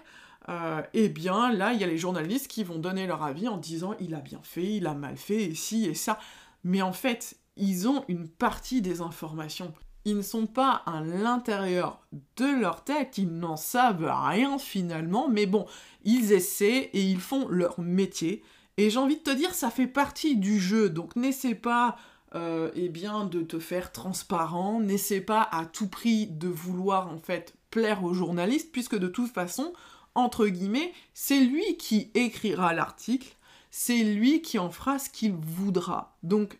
euh, 0.49 0.81
eh 0.93 1.09
bien 1.09 1.51
là, 1.51 1.73
il 1.73 1.79
y 1.79 1.83
a 1.83 1.87
les 1.87 1.97
journalistes 1.97 2.47
qui 2.47 2.63
vont 2.63 2.79
donner 2.79 3.05
leur 3.05 3.21
avis 3.23 3.47
en 3.47 3.57
disant 3.57 3.95
il 3.99 4.15
a 4.15 4.21
bien 4.21 4.39
fait, 4.43 4.75
il 4.75 4.87
a 4.87 4.95
mal 4.95 5.17
fait, 5.17 5.43
et 5.43 5.55
ci 5.55 5.85
et 5.85 5.93
ça. 5.93 6.17
Mais 6.63 6.81
en 6.81 6.93
fait, 6.93 7.37
ils 7.55 7.87
ont 7.87 8.03
une 8.07 8.27
partie 8.27 8.81
des 8.81 9.01
informations 9.01 9.73
ils 10.07 10.15
ne 10.15 10.21
sont 10.21 10.47
pas 10.47 10.83
à 10.85 11.01
l'intérieur 11.01 11.99
de 12.37 12.45
leur 12.45 12.85
tête, 12.85 13.17
ils 13.17 13.27
n'en 13.27 13.57
savent 13.57 14.09
rien 14.09 14.57
finalement, 14.57 15.27
mais 15.27 15.45
bon, 15.45 15.65
ils 16.05 16.31
essaient 16.31 16.89
et 16.93 17.01
ils 17.01 17.19
font 17.19 17.49
leur 17.49 17.81
métier. 17.81 18.41
Et 18.77 18.89
j'ai 18.89 18.99
envie 18.99 19.17
de 19.17 19.23
te 19.23 19.35
dire, 19.35 19.53
ça 19.53 19.69
fait 19.69 19.85
partie 19.85 20.37
du 20.37 20.61
jeu, 20.61 20.89
donc 20.89 21.17
n'essaie 21.17 21.55
pas 21.55 21.97
euh, 22.35 22.71
eh 22.73 22.87
bien, 22.87 23.25
de 23.25 23.41
te 23.41 23.59
faire 23.59 23.91
transparent, 23.91 24.79
n'essaie 24.79 25.19
pas 25.19 25.41
à 25.41 25.65
tout 25.65 25.89
prix 25.89 26.27
de 26.27 26.47
vouloir 26.47 27.11
en 27.11 27.17
fait 27.17 27.55
plaire 27.69 28.05
aux 28.05 28.13
journalistes, 28.13 28.71
puisque 28.71 28.97
de 28.97 29.09
toute 29.09 29.33
façon, 29.33 29.73
entre 30.15 30.47
guillemets, 30.47 30.93
c'est 31.13 31.41
lui 31.41 31.75
qui 31.75 32.11
écrira 32.13 32.73
l'article, 32.73 33.35
c'est 33.71 34.05
lui 34.05 34.41
qui 34.41 34.57
en 34.57 34.69
fera 34.69 34.99
ce 34.99 35.09
qu'il 35.09 35.33
voudra. 35.33 36.15
Donc 36.23 36.59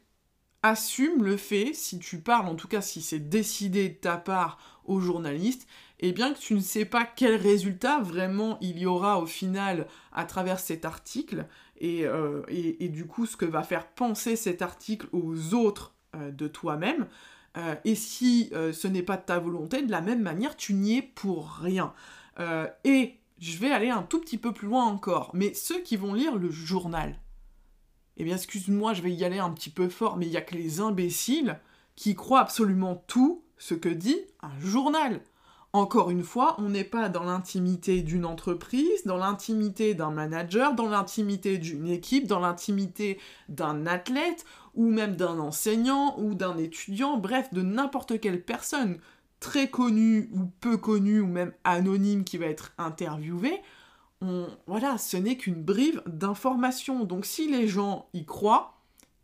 assume 0.64 1.24
le 1.24 1.38
fait, 1.38 1.74
si 1.74 2.00
tu 2.00 2.20
parles, 2.20 2.48
en 2.48 2.56
tout 2.56 2.68
cas 2.68 2.82
si 2.82 3.02
c'est 3.02 3.30
décidé 3.30 3.90
de 3.90 3.96
ta 3.96 4.18
part 4.18 4.58
aux 4.86 5.00
journalistes, 5.00 5.68
et 6.00 6.10
eh 6.10 6.12
bien 6.12 6.34
que 6.34 6.40
tu 6.40 6.54
ne 6.54 6.60
sais 6.60 6.86
pas 6.86 7.06
quel 7.06 7.36
résultat 7.36 8.00
vraiment 8.02 8.60
il 8.62 8.78
y 8.78 8.86
aura 8.86 9.20
au 9.20 9.26
final 9.26 9.88
à 10.12 10.26
travers 10.26 10.60
cet 10.60 10.86
article, 10.86 11.48
et, 11.80 12.06
euh, 12.06 12.44
du 12.80 13.06
coup 13.06 13.26
ce 13.26 13.38
que 13.38 13.46
va 13.46 13.64
faire 13.64 13.88
penser 13.88 14.36
cet 14.36 14.62
article 14.62 15.08
aux 15.12 15.54
autres 15.54 15.96
euh, 16.16 16.32
de 16.32 16.48
toi-même, 16.48 17.08
euh, 17.58 17.76
et 17.86 17.96
si 17.96 18.52
ce 18.52 18.88
n'est 18.88 19.04
pas 19.04 19.18
de 19.18 19.24
ta 19.24 19.40
volonté, 19.40 19.82
de 19.82 19.92
la 19.92 20.02
même 20.02 20.22
manière, 20.22 20.56
tu 20.56 20.74
n'y 20.74 20.98
es 20.98 21.02
pour 21.02 21.50
rien. 21.50 21.94
et 22.84 23.18
je 23.40 23.58
vais 23.58 23.72
aller 23.72 23.90
un 23.90 24.04
tout 24.04 24.20
petit 24.20 24.38
peu 24.38 24.52
plus 24.52 24.68
loin 24.68 24.86
encore, 24.86 25.32
mais 25.34 25.54
ceux 25.54 25.82
qui 25.82 25.96
vont 25.96 26.14
lire 26.14 26.36
le 26.36 26.50
journal, 26.50 27.20
eh 28.18 28.24
bien 28.24 28.36
excuse-moi, 28.36 28.94
je 28.94 29.02
vais 29.02 29.14
y 29.14 29.24
aller 29.24 29.40
un 29.40 29.52
petit 29.52 29.70
peu 29.70 29.90
fort, 29.90 30.18
mais 30.18 30.26
il 30.26 30.32
n'y 30.32 30.38
a 30.38 30.42
que 30.42 30.56
les 30.56 30.80
imbéciles 30.80 31.60
qui 31.96 32.16
croient 32.16 32.42
absolument 32.42 33.04
tout 33.08 33.44
ce 33.58 33.74
que 33.74 33.90
dit 33.90 34.20
un 34.42 34.60
journal. 34.60 35.22
Encore 35.74 36.10
une 36.10 36.24
fois, 36.24 36.56
on 36.60 36.70
n'est 36.70 36.84
pas 36.84 37.10
dans 37.10 37.24
l'intimité 37.24 38.02
d'une 38.02 38.26
entreprise, 38.26 39.04
dans 39.06 39.18
l'intimité 39.18 39.94
d'un 39.94 40.12
manager, 40.12 40.74
dans 40.74 40.90
l'intimité 40.90 41.58
d'une 41.58 41.88
équipe, 41.88 42.26
dans 42.26 42.40
l'intimité 42.40 43.20
d'un 43.50 43.86
athlète 43.86 44.46
ou 44.74 44.90
même 44.90 45.16
d'un 45.16 45.40
enseignant, 45.40 46.20
ou 46.20 46.36
d'un 46.36 46.58
étudiant, 46.58 47.18
bref, 47.18 47.52
de 47.54 47.62
n'importe 47.62 48.20
quelle 48.20 48.44
personne, 48.44 49.00
très 49.40 49.70
connue 49.70 50.30
ou 50.34 50.46
peu 50.62 50.78
connue, 50.78 51.20
ou 51.20 51.28
même 51.28 51.52
anonyme 51.64 52.24
qui 52.24 52.38
va 52.38 52.46
être 52.46 52.74
interviewée, 52.78 53.60
voilà, 54.22 54.98
ce 54.98 55.18
n'est 55.18 55.38
qu'une 55.38 55.64
brive 55.64 56.02
d'information. 56.06 57.04
Donc 57.04 57.26
si 57.26 57.50
les 57.50 57.68
gens 57.68 58.10
y 58.14 58.26
croient, 58.26 58.78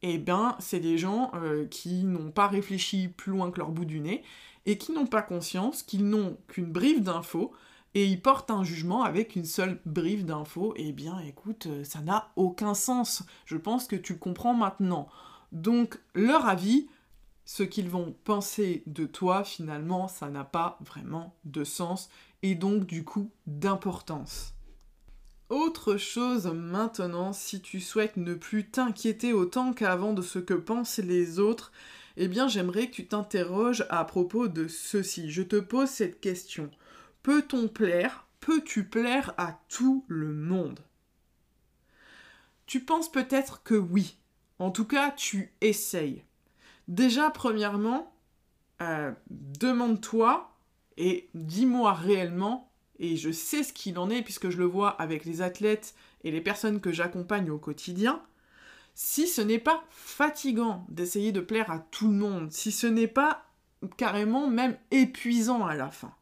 eh 0.04 0.18
bien, 0.18 0.56
c'est 0.60 0.82
des 0.82 0.98
gens 0.98 1.32
euh, 1.34 1.66
qui 1.66 2.04
n'ont 2.04 2.32
pas 2.32 2.48
réfléchi 2.48 3.08
plus 3.08 3.32
loin 3.32 3.52
que 3.52 3.60
leur 3.60 3.72
bout 3.72 3.86
du 3.86 4.02
nez 4.02 4.22
et 4.66 4.78
qui 4.78 4.92
n'ont 4.92 5.08
pas 5.08 5.22
conscience 5.22 5.82
qu'ils 5.82 6.08
n'ont 6.08 6.38
qu'une 6.48 6.72
brive 6.72 7.02
d'infos 7.02 7.54
et 7.96 8.06
ils 8.06 8.22
portent 8.22 8.52
un 8.52 8.64
jugement 8.64 9.04
avec 9.04 9.36
une 9.36 9.46
seule 9.46 9.80
brive 9.86 10.26
d'infos. 10.26 10.74
Eh 10.76 10.92
bien, 10.92 11.20
écoute, 11.20 11.68
euh, 11.68 11.84
ça 11.84 12.02
n'a 12.02 12.32
aucun 12.36 12.74
sens. 12.74 13.24
Je 13.46 13.58
pense 13.58 13.88
que 13.88 13.96
tu 13.96 14.18
comprends 14.18 14.54
maintenant. 14.54 15.08
Donc, 15.54 16.00
leur 16.16 16.48
avis, 16.48 16.88
ce 17.46 17.64
qu'ils 17.64 17.90
vont 17.90 18.16
penser 18.24 18.84
de 18.88 19.06
toi, 19.06 19.44
finalement, 19.44 20.08
ça 20.08 20.30
n'a 20.30 20.44
pas 20.44 20.78
vraiment 20.82 21.34
de 21.46 21.64
sens 21.64 22.10
et 22.42 22.56
donc, 22.56 22.86
du 22.86 23.06
coup, 23.06 23.32
d'importance. 23.48 24.53
Autre 25.50 25.98
chose 25.98 26.48
maintenant, 26.48 27.34
si 27.34 27.62
tu 27.62 27.80
souhaites 27.80 28.18
ne 28.18 28.34
plus 28.34 28.70
t'inquiéter 28.70 29.34
autant 29.34 29.74
qu'avant 29.74 30.14
de 30.14 30.22
ce 30.22 30.40
que 30.40 30.54
pensent 30.54 31.00
les 31.00 31.40
autres, 31.40 31.72
eh 32.18 32.28
bien 32.28 32.48
j'aimerais 32.48 32.88
que 32.88 32.96
tu 32.96 33.08
t'interroges 33.08 33.86
à 33.90 34.06
propos 34.06 34.48
de 34.48 34.68
ceci. 34.68 35.32
Je 35.32 35.44
te 35.44 35.58
pose 35.58 35.90
cette 35.90 36.22
question. 36.22 36.72
Peut-on 37.22 37.68
plaire 37.68 38.28
Peux-tu 38.40 38.84
plaire 38.84 39.34
à 39.38 39.58
tout 39.70 40.04
le 40.10 40.34
monde? 40.34 40.82
Tu 42.66 42.82
penses 42.82 43.12
peut-être 43.12 43.64
que 43.64 43.76
oui. 43.76 44.18
En 44.60 44.70
tout 44.72 44.86
cas, 44.86 45.12
tu 45.12 45.54
essayes. 45.62 46.24
Déjà, 46.90 47.30
premièrement, 47.30 48.14
euh, 48.82 49.14
demande-toi 49.30 50.54
et 50.98 51.30
dis-moi 51.34 51.94
réellement 51.94 52.73
et 53.00 53.16
je 53.18 53.32
sais 53.32 53.64
ce 53.64 53.74
qu'il 53.74 53.98
en 53.98 54.10
est 54.10 54.22
puisque 54.22 54.50
je 54.50 54.58
le 54.58 54.66
vois 54.66 54.90
avec 54.90 55.26
les 55.26 55.42
athlètes 55.42 55.96
et 56.24 56.32
les 56.32 56.42
personnes 56.42 56.80
que 56.80 56.92
j'accompagne 56.92 57.50
au 57.50 57.58
quotidien, 57.58 58.22
si 58.96 59.28
ce 59.28 59.42
n'est 59.42 59.60
pas 59.60 59.84
fatigant 59.90 60.86
d'essayer 60.90 61.32
de 61.32 61.40
plaire 61.40 61.72
à 61.72 61.80
tout 61.80 62.08
le 62.08 62.14
monde, 62.14 62.52
si 62.52 62.72
ce 62.72 62.88
n'est 62.88 63.08
pas 63.08 63.46
carrément 63.98 64.48
même 64.48 64.78
épuisant 64.92 65.66
à 65.66 65.76
la 65.76 65.90
fin. 65.90 66.14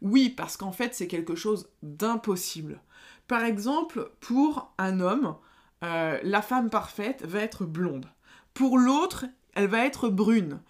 Oui, 0.00 0.30
parce 0.30 0.56
qu'en 0.56 0.72
fait 0.72 0.94
c'est 0.94 1.06
quelque 1.06 1.34
chose 1.34 1.68
d'impossible. 1.82 2.80
Par 3.28 3.44
exemple, 3.44 4.10
pour 4.20 4.74
un 4.78 5.00
homme, 5.00 5.36
euh, 5.84 6.18
la 6.22 6.42
femme 6.42 6.70
parfaite 6.70 7.24
va 7.24 7.40
être 7.40 7.64
blonde. 7.64 8.06
Pour 8.54 8.78
l'autre, 8.78 9.26
elle 9.54 9.68
va 9.68 9.84
être 9.84 10.08
brune. 10.08 10.60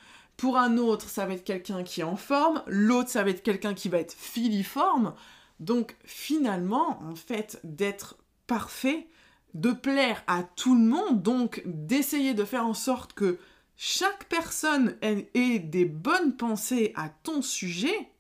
Pour 0.43 0.59
un 0.59 0.77
autre, 0.77 1.09
ça 1.09 1.25
va 1.25 1.35
être 1.35 1.45
quelqu'un 1.45 1.85
qui 1.85 2.01
est 2.01 2.03
en 2.03 2.17
forme, 2.17 2.65
l'autre, 2.67 3.11
ça 3.11 3.23
va 3.23 3.31
être 3.31 3.45
quelqu'un 3.45 3.75
qui 3.75 3.89
va 3.89 3.99
être 3.99 4.13
filiforme. 4.13 5.15
Donc 5.61 5.95
finalement, 6.05 7.01
en 7.05 7.15
fait, 7.15 7.61
d'être 7.63 8.17
parfait, 8.49 9.07
de 9.55 9.71
plaire 9.71 10.25
à 10.27 10.43
tout 10.43 10.75
le 10.75 10.83
monde, 10.83 11.23
donc 11.23 11.63
d'essayer 11.65 12.35
de 12.35 12.45
faire 12.45 12.67
en 12.67 12.75
sorte 12.75 13.13
que 13.13 13.39
chaque 13.77 14.29
personne 14.29 14.97
ait 15.01 15.61
des 15.61 15.85
bonnes 15.85 16.37
pensées 16.37 16.93
à 16.97 17.09
ton 17.09 17.41
sujet, 17.41 18.11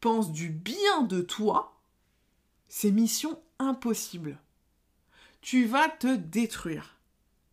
pense 0.00 0.32
du 0.32 0.48
bien 0.48 1.02
de 1.02 1.20
toi, 1.20 1.82
c'est 2.70 2.90
mission 2.90 3.38
impossible. 3.58 4.38
Tu 5.42 5.66
vas 5.66 5.90
te 5.90 6.16
détruire 6.16 6.96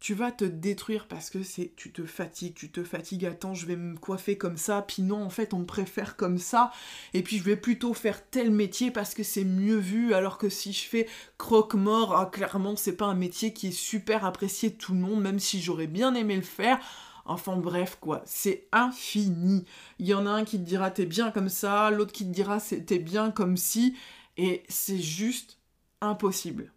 tu 0.07 0.13
vas 0.13 0.31
te 0.31 0.45
détruire 0.45 1.05
parce 1.05 1.29
que 1.29 1.43
c'est 1.43 1.73
tu 1.75 1.91
te 1.91 2.05
fatigues, 2.05 2.53
tu 2.53 2.71
te 2.71 2.81
fatigues, 2.81 3.25
attends, 3.25 3.53
je 3.53 3.65
vais 3.65 3.75
me 3.75 3.97
coiffer 3.97 4.37
comme 4.37 4.55
ça, 4.55 4.81
puis 4.81 5.01
non, 5.01 5.21
en 5.21 5.29
fait, 5.29 5.53
on 5.53 5.59
me 5.59 5.65
préfère 5.65 6.15
comme 6.15 6.37
ça, 6.37 6.71
et 7.13 7.21
puis 7.23 7.39
je 7.39 7.43
vais 7.43 7.57
plutôt 7.57 7.93
faire 7.93 8.25
tel 8.29 8.49
métier 8.49 8.89
parce 8.89 9.13
que 9.13 9.21
c'est 9.21 9.43
mieux 9.43 9.75
vu, 9.75 10.13
alors 10.13 10.37
que 10.37 10.47
si 10.47 10.71
je 10.71 10.87
fais 10.87 11.09
croque-mort, 11.37 12.15
ah, 12.15 12.25
clairement, 12.25 12.77
c'est 12.77 12.95
pas 12.95 13.07
un 13.07 13.15
métier 13.15 13.51
qui 13.51 13.67
est 13.67 13.77
super 13.77 14.23
apprécié 14.23 14.69
de 14.69 14.75
tout 14.75 14.93
le 14.93 14.99
monde, 15.01 15.21
même 15.21 15.39
si 15.39 15.61
j'aurais 15.61 15.87
bien 15.87 16.15
aimé 16.15 16.37
le 16.37 16.41
faire. 16.41 16.79
Enfin 17.25 17.57
bref, 17.57 17.97
quoi, 17.99 18.21
c'est 18.23 18.69
infini. 18.71 19.65
Il 19.99 20.07
y 20.07 20.13
en 20.13 20.25
a 20.25 20.29
un 20.29 20.45
qui 20.45 20.57
te 20.57 20.63
dira 20.63 20.89
t'es 20.89 21.05
bien 21.05 21.31
comme 21.31 21.49
ça, 21.49 21.91
l'autre 21.91 22.13
qui 22.13 22.23
te 22.23 22.31
dira 22.31 22.61
t'es 22.61 22.99
bien 22.99 23.29
comme 23.29 23.57
si, 23.57 23.93
et 24.37 24.63
c'est 24.69 24.99
juste 24.99 25.57
impossible. 25.99 26.71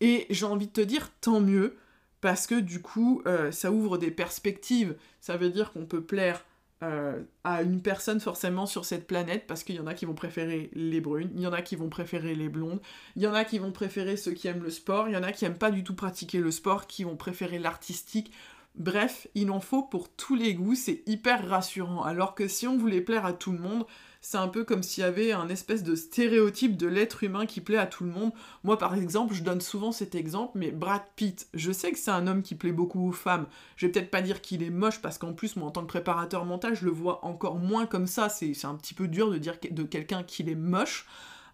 Et 0.00 0.26
j'ai 0.30 0.46
envie 0.46 0.68
de 0.68 0.72
te 0.72 0.80
dire, 0.80 1.10
tant 1.20 1.40
mieux, 1.40 1.76
parce 2.20 2.46
que 2.46 2.54
du 2.54 2.82
coup, 2.82 3.22
euh, 3.26 3.50
ça 3.50 3.72
ouvre 3.72 3.98
des 3.98 4.10
perspectives. 4.10 4.96
Ça 5.20 5.36
veut 5.36 5.50
dire 5.50 5.72
qu'on 5.72 5.86
peut 5.86 6.02
plaire 6.02 6.44
euh, 6.82 7.22
à 7.44 7.62
une 7.62 7.82
personne 7.82 8.20
forcément 8.20 8.64
sur 8.64 8.86
cette 8.86 9.06
planète, 9.06 9.46
parce 9.46 9.64
qu'il 9.64 9.76
y 9.76 9.80
en 9.80 9.86
a 9.86 9.92
qui 9.92 10.06
vont 10.06 10.14
préférer 10.14 10.70
les 10.72 11.02
brunes, 11.02 11.30
il 11.34 11.42
y 11.42 11.46
en 11.46 11.52
a 11.52 11.60
qui 11.60 11.76
vont 11.76 11.90
préférer 11.90 12.34
les 12.34 12.48
blondes, 12.48 12.80
il 13.16 13.22
y 13.22 13.26
en 13.26 13.34
a 13.34 13.44
qui 13.44 13.58
vont 13.58 13.70
préférer 13.70 14.16
ceux 14.16 14.32
qui 14.32 14.48
aiment 14.48 14.62
le 14.62 14.70
sport, 14.70 15.06
il 15.06 15.12
y 15.12 15.16
en 15.16 15.22
a 15.22 15.32
qui 15.32 15.44
aiment 15.44 15.58
pas 15.58 15.70
du 15.70 15.84
tout 15.84 15.94
pratiquer 15.94 16.38
le 16.38 16.50
sport, 16.50 16.86
qui 16.86 17.04
vont 17.04 17.16
préférer 17.16 17.58
l'artistique. 17.58 18.32
Bref, 18.76 19.26
il 19.34 19.50
en 19.50 19.60
faut 19.60 19.82
pour 19.82 20.08
tous 20.08 20.36
les 20.36 20.54
goûts, 20.54 20.74
c'est 20.74 21.02
hyper 21.06 21.46
rassurant. 21.46 22.02
Alors 22.02 22.34
que 22.34 22.48
si 22.48 22.66
on 22.66 22.78
voulait 22.78 23.02
plaire 23.02 23.26
à 23.26 23.34
tout 23.34 23.52
le 23.52 23.58
monde, 23.58 23.84
c'est 24.20 24.36
un 24.36 24.48
peu 24.48 24.64
comme 24.64 24.82
s'il 24.82 25.02
y 25.02 25.06
avait 25.06 25.32
un 25.32 25.48
espèce 25.48 25.82
de 25.82 25.94
stéréotype 25.94 26.76
de 26.76 26.86
l'être 26.86 27.24
humain 27.24 27.46
qui 27.46 27.60
plaît 27.60 27.78
à 27.78 27.86
tout 27.86 28.04
le 28.04 28.10
monde. 28.10 28.32
Moi, 28.64 28.78
par 28.78 28.94
exemple, 28.94 29.34
je 29.34 29.42
donne 29.42 29.60
souvent 29.60 29.92
cet 29.92 30.14
exemple, 30.14 30.58
mais 30.58 30.70
Brad 30.70 31.02
Pitt, 31.16 31.48
je 31.54 31.72
sais 31.72 31.90
que 31.90 31.98
c'est 31.98 32.10
un 32.10 32.26
homme 32.26 32.42
qui 32.42 32.54
plaît 32.54 32.72
beaucoup 32.72 33.08
aux 33.08 33.12
femmes. 33.12 33.46
Je 33.76 33.86
vais 33.86 33.92
peut-être 33.92 34.10
pas 34.10 34.22
dire 34.22 34.42
qu'il 34.42 34.62
est 34.62 34.70
moche, 34.70 35.00
parce 35.00 35.16
qu'en 35.16 35.32
plus, 35.32 35.56
moi, 35.56 35.68
en 35.68 35.70
tant 35.70 35.82
que 35.82 35.86
préparateur 35.86 36.44
mental, 36.44 36.74
je 36.74 36.84
le 36.84 36.90
vois 36.90 37.24
encore 37.24 37.56
moins 37.56 37.86
comme 37.86 38.06
ça. 38.06 38.28
C'est 38.28 38.64
un 38.64 38.74
petit 38.74 38.94
peu 38.94 39.08
dur 39.08 39.30
de 39.30 39.38
dire 39.38 39.56
de 39.70 39.82
quelqu'un 39.84 40.22
qu'il 40.22 40.48
est 40.48 40.54
moche. 40.54 41.06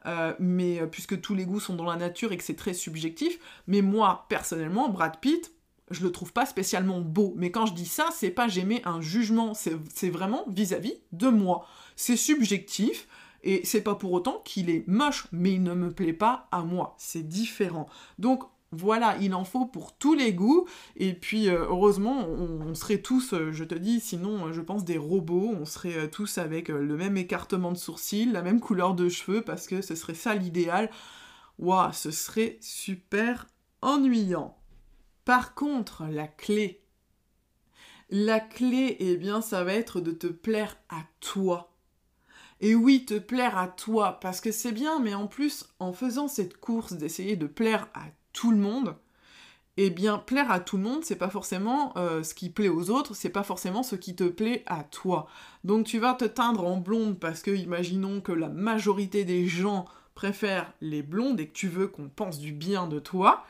Euh, 0.06 0.34
mais 0.38 0.80
euh, 0.80 0.86
puisque 0.86 1.20
tous 1.20 1.34
les 1.34 1.44
goûts 1.44 1.58
sont 1.58 1.74
dans 1.74 1.84
la 1.84 1.96
nature 1.96 2.30
et 2.30 2.36
que 2.36 2.44
c'est 2.44 2.54
très 2.54 2.74
subjectif, 2.74 3.38
mais 3.66 3.82
moi 3.82 4.26
personnellement, 4.28 4.88
Brad 4.88 5.18
Pitt, 5.18 5.52
je 5.90 6.02
le 6.02 6.12
trouve 6.12 6.32
pas 6.32 6.46
spécialement 6.46 7.00
beau. 7.00 7.34
Mais 7.36 7.50
quand 7.50 7.66
je 7.66 7.74
dis 7.74 7.86
ça, 7.86 8.08
c'est 8.12 8.30
pas 8.30 8.48
j'aimais 8.48 8.82
un 8.84 9.00
jugement, 9.00 9.52
c'est 9.54 10.10
vraiment 10.10 10.44
vis-à-vis 10.48 10.94
de 11.12 11.28
moi. 11.28 11.66
C'est 11.96 12.16
subjectif. 12.16 13.08
Et 13.42 13.60
c'est 13.64 13.82
pas 13.82 13.94
pour 13.94 14.10
autant 14.12 14.42
qu'il 14.44 14.70
est 14.70 14.82
moche, 14.88 15.28
mais 15.30 15.52
il 15.52 15.62
ne 15.62 15.74
me 15.74 15.92
plaît 15.92 16.12
pas 16.12 16.48
à 16.50 16.62
moi. 16.62 16.96
C'est 16.98 17.28
différent. 17.28 17.86
Donc 18.18 18.42
voilà, 18.72 19.16
il 19.20 19.34
en 19.34 19.44
faut 19.44 19.66
pour 19.66 19.96
tous 19.96 20.14
les 20.14 20.32
goûts. 20.32 20.66
Et 20.96 21.14
puis, 21.14 21.48
euh, 21.48 21.66
heureusement, 21.68 22.26
on, 22.28 22.74
serait 22.74 22.98
tous, 22.98 23.32
euh, 23.32 23.52
je 23.52 23.64
te 23.64 23.74
dis, 23.74 24.00
sinon, 24.00 24.52
je 24.52 24.60
pense 24.60 24.84
des 24.84 24.98
robots. 24.98 25.54
On 25.60 25.64
serait 25.64 25.96
euh, 25.96 26.08
tous 26.08 26.38
avec 26.38 26.68
le 26.68 26.96
même 26.96 27.16
écartement 27.16 27.70
de 27.70 27.76
sourcils, 27.76 28.26
la 28.26 28.42
même 28.42 28.60
couleur 28.60 28.94
de 28.94 29.08
cheveux, 29.08 29.42
parce 29.42 29.66
que 29.68 29.80
ce 29.80 29.94
serait 29.94 30.14
ça 30.14 30.34
l'idéal. 30.34 30.90
Waouh, 31.58 31.92
ce 31.92 32.10
serait 32.10 32.58
super 32.60 33.46
ennuyant. 33.80 34.55
Par 35.26 35.56
contre, 35.56 36.04
la 36.04 36.28
clé, 36.28 36.84
la 38.10 38.38
clé, 38.38 38.96
eh 39.00 39.16
bien, 39.16 39.40
ça 39.40 39.64
va 39.64 39.72
être 39.72 40.00
de 40.00 40.12
te 40.12 40.28
plaire 40.28 40.76
à 40.88 41.02
toi. 41.18 41.74
Et 42.60 42.76
oui, 42.76 43.04
te 43.04 43.18
plaire 43.18 43.58
à 43.58 43.66
toi, 43.66 44.20
parce 44.20 44.40
que 44.40 44.52
c'est 44.52 44.70
bien, 44.70 45.00
mais 45.00 45.14
en 45.14 45.26
plus, 45.26 45.66
en 45.80 45.92
faisant 45.92 46.28
cette 46.28 46.58
course 46.58 46.92
d'essayer 46.92 47.34
de 47.34 47.48
plaire 47.48 47.88
à 47.92 48.04
tout 48.32 48.52
le 48.52 48.58
monde, 48.58 48.94
eh 49.76 49.90
bien, 49.90 50.18
plaire 50.18 50.52
à 50.52 50.60
tout 50.60 50.76
le 50.76 50.84
monde, 50.84 51.04
c'est 51.04 51.16
pas 51.16 51.28
forcément 51.28 51.92
euh, 51.98 52.22
ce 52.22 52.32
qui 52.32 52.48
plaît 52.48 52.68
aux 52.68 52.90
autres, 52.90 53.16
c'est 53.16 53.28
pas 53.28 53.42
forcément 53.42 53.82
ce 53.82 53.96
qui 53.96 54.14
te 54.14 54.28
plaît 54.28 54.62
à 54.66 54.84
toi. 54.84 55.26
Donc 55.64 55.86
tu 55.86 55.98
vas 55.98 56.14
te 56.14 56.24
teindre 56.24 56.64
en 56.64 56.76
blonde 56.76 57.18
parce 57.18 57.42
que, 57.42 57.50
imaginons 57.50 58.20
que 58.20 58.30
la 58.30 58.48
majorité 58.48 59.24
des 59.24 59.48
gens 59.48 59.86
préfèrent 60.14 60.72
les 60.80 61.02
blondes 61.02 61.40
et 61.40 61.48
que 61.48 61.52
tu 61.52 61.66
veux 61.66 61.88
qu'on 61.88 62.08
pense 62.08 62.38
du 62.38 62.52
bien 62.52 62.86
de 62.86 63.00
toi, 63.00 63.44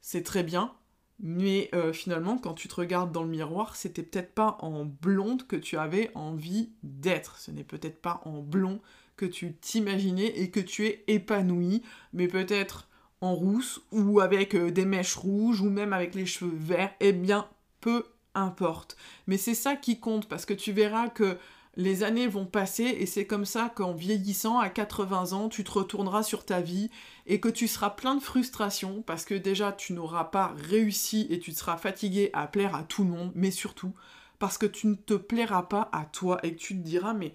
c'est 0.00 0.22
très 0.22 0.42
bien, 0.42 0.72
mais 1.20 1.68
euh, 1.74 1.92
finalement, 1.92 2.38
quand 2.38 2.54
tu 2.54 2.68
te 2.68 2.74
regardes 2.76 3.10
dans 3.12 3.24
le 3.24 3.28
miroir, 3.28 3.76
c'était 3.76 4.02
peut-être 4.02 4.34
pas 4.34 4.56
en 4.60 4.84
blonde 4.84 5.46
que 5.46 5.56
tu 5.56 5.76
avais 5.76 6.10
envie 6.14 6.70
d'être. 6.82 7.38
Ce 7.38 7.50
n'est 7.50 7.64
peut-être 7.64 8.00
pas 8.00 8.20
en 8.24 8.40
blond 8.40 8.80
que 9.16 9.26
tu 9.26 9.54
t'imaginais 9.54 10.28
et 10.38 10.50
que 10.50 10.60
tu 10.60 10.86
es 10.86 11.04
épanoui, 11.08 11.82
mais 12.12 12.28
peut-être 12.28 12.88
en 13.20 13.34
rousse 13.34 13.80
ou 13.90 14.20
avec 14.20 14.54
euh, 14.54 14.70
des 14.70 14.84
mèches 14.84 15.16
rouges 15.16 15.60
ou 15.60 15.70
même 15.70 15.92
avec 15.92 16.14
les 16.14 16.26
cheveux 16.26 16.54
verts. 16.54 16.94
Eh 17.00 17.12
bien, 17.12 17.48
peu 17.80 18.04
importe. 18.34 18.96
Mais 19.26 19.36
c'est 19.36 19.54
ça 19.54 19.74
qui 19.74 19.98
compte 19.98 20.28
parce 20.28 20.46
que 20.46 20.54
tu 20.54 20.70
verras 20.70 21.08
que 21.08 21.36
les 21.76 22.02
années 22.02 22.26
vont 22.26 22.46
passer 22.46 22.84
et 22.84 23.06
c'est 23.06 23.26
comme 23.26 23.44
ça 23.44 23.72
qu'en 23.74 23.92
vieillissant 23.92 24.58
à 24.58 24.68
80 24.68 25.32
ans, 25.32 25.48
tu 25.48 25.64
te 25.64 25.70
retourneras 25.70 26.22
sur 26.22 26.44
ta 26.44 26.60
vie 26.60 26.90
et 27.26 27.40
que 27.40 27.48
tu 27.48 27.68
seras 27.68 27.90
plein 27.90 28.14
de 28.14 28.22
frustration 28.22 29.02
parce 29.02 29.24
que 29.24 29.34
déjà 29.34 29.72
tu 29.72 29.92
n'auras 29.92 30.24
pas 30.24 30.54
réussi 30.68 31.26
et 31.30 31.38
tu 31.38 31.52
seras 31.52 31.76
fatigué 31.76 32.30
à 32.32 32.46
plaire 32.46 32.74
à 32.74 32.82
tout 32.82 33.04
le 33.04 33.10
monde, 33.10 33.32
mais 33.34 33.50
surtout 33.50 33.94
parce 34.38 34.58
que 34.58 34.66
tu 34.66 34.86
ne 34.86 34.94
te 34.94 35.14
plairas 35.14 35.62
pas 35.62 35.88
à 35.92 36.04
toi 36.04 36.38
et 36.42 36.54
que 36.54 36.58
tu 36.58 36.74
te 36.74 36.82
diras 36.82 37.14
mais 37.14 37.32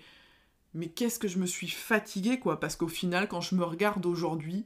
mais 0.75 0.87
qu'est-ce 0.87 1.19
que 1.19 1.27
je 1.27 1.37
me 1.37 1.45
suis 1.45 1.69
fatigué 1.69 2.39
quoi? 2.39 2.59
Parce 2.59 2.75
qu'au 2.75 2.87
final 2.87 3.27
quand 3.27 3.41
je 3.41 3.55
me 3.55 3.63
regarde 3.63 4.05
aujourd'hui 4.05 4.65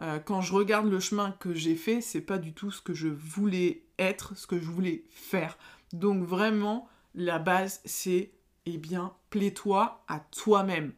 euh, 0.00 0.18
quand 0.20 0.40
je 0.40 0.52
regarde 0.52 0.88
le 0.88 1.00
chemin 1.00 1.32
que 1.32 1.54
j'ai 1.54 1.74
fait, 1.74 2.00
c'est 2.00 2.20
pas 2.20 2.38
du 2.38 2.52
tout 2.52 2.70
ce 2.70 2.80
que 2.80 2.94
je 2.94 3.08
voulais 3.08 3.82
être, 3.98 4.36
ce 4.36 4.46
que 4.46 4.58
je 4.58 4.66
voulais 4.66 5.04
faire. 5.10 5.58
Donc 5.92 6.22
vraiment, 6.22 6.88
la 7.14 7.38
base, 7.38 7.80
c'est, 7.84 8.30
eh 8.74 8.78
bien, 8.78 9.12
plais-toi 9.30 10.04
à 10.08 10.20
toi-même. 10.20 10.92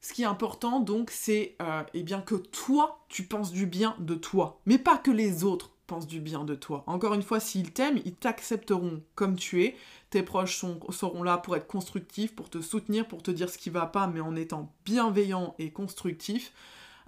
Ce 0.00 0.12
qui 0.12 0.22
est 0.22 0.26
important, 0.26 0.80
donc, 0.80 1.10
c'est, 1.10 1.56
euh, 1.60 1.82
eh 1.92 2.02
bien, 2.02 2.20
que 2.20 2.34
toi, 2.34 3.04
tu 3.08 3.24
penses 3.24 3.52
du 3.52 3.66
bien 3.66 3.94
de 3.98 4.14
toi, 4.14 4.60
mais 4.66 4.78
pas 4.78 4.96
que 4.96 5.10
les 5.10 5.44
autres 5.44 5.70
pensent 5.86 6.06
du 6.06 6.20
bien 6.20 6.44
de 6.44 6.54
toi. 6.54 6.84
Encore 6.86 7.14
une 7.14 7.22
fois, 7.22 7.40
s'ils 7.40 7.72
t'aiment, 7.72 8.00
ils 8.04 8.14
t'accepteront 8.14 9.02
comme 9.16 9.36
tu 9.36 9.64
es. 9.64 9.76
Tes 10.10 10.22
proches 10.22 10.64
seront 10.90 11.22
là 11.22 11.36
pour 11.36 11.56
être 11.56 11.66
constructifs, 11.66 12.34
pour 12.34 12.48
te 12.48 12.60
soutenir, 12.60 13.08
pour 13.08 13.22
te 13.22 13.30
dire 13.30 13.50
ce 13.50 13.58
qui 13.58 13.70
va 13.70 13.86
pas, 13.86 14.06
mais 14.06 14.20
en 14.20 14.36
étant 14.36 14.72
bienveillant 14.84 15.54
et 15.58 15.72
constructif 15.72 16.52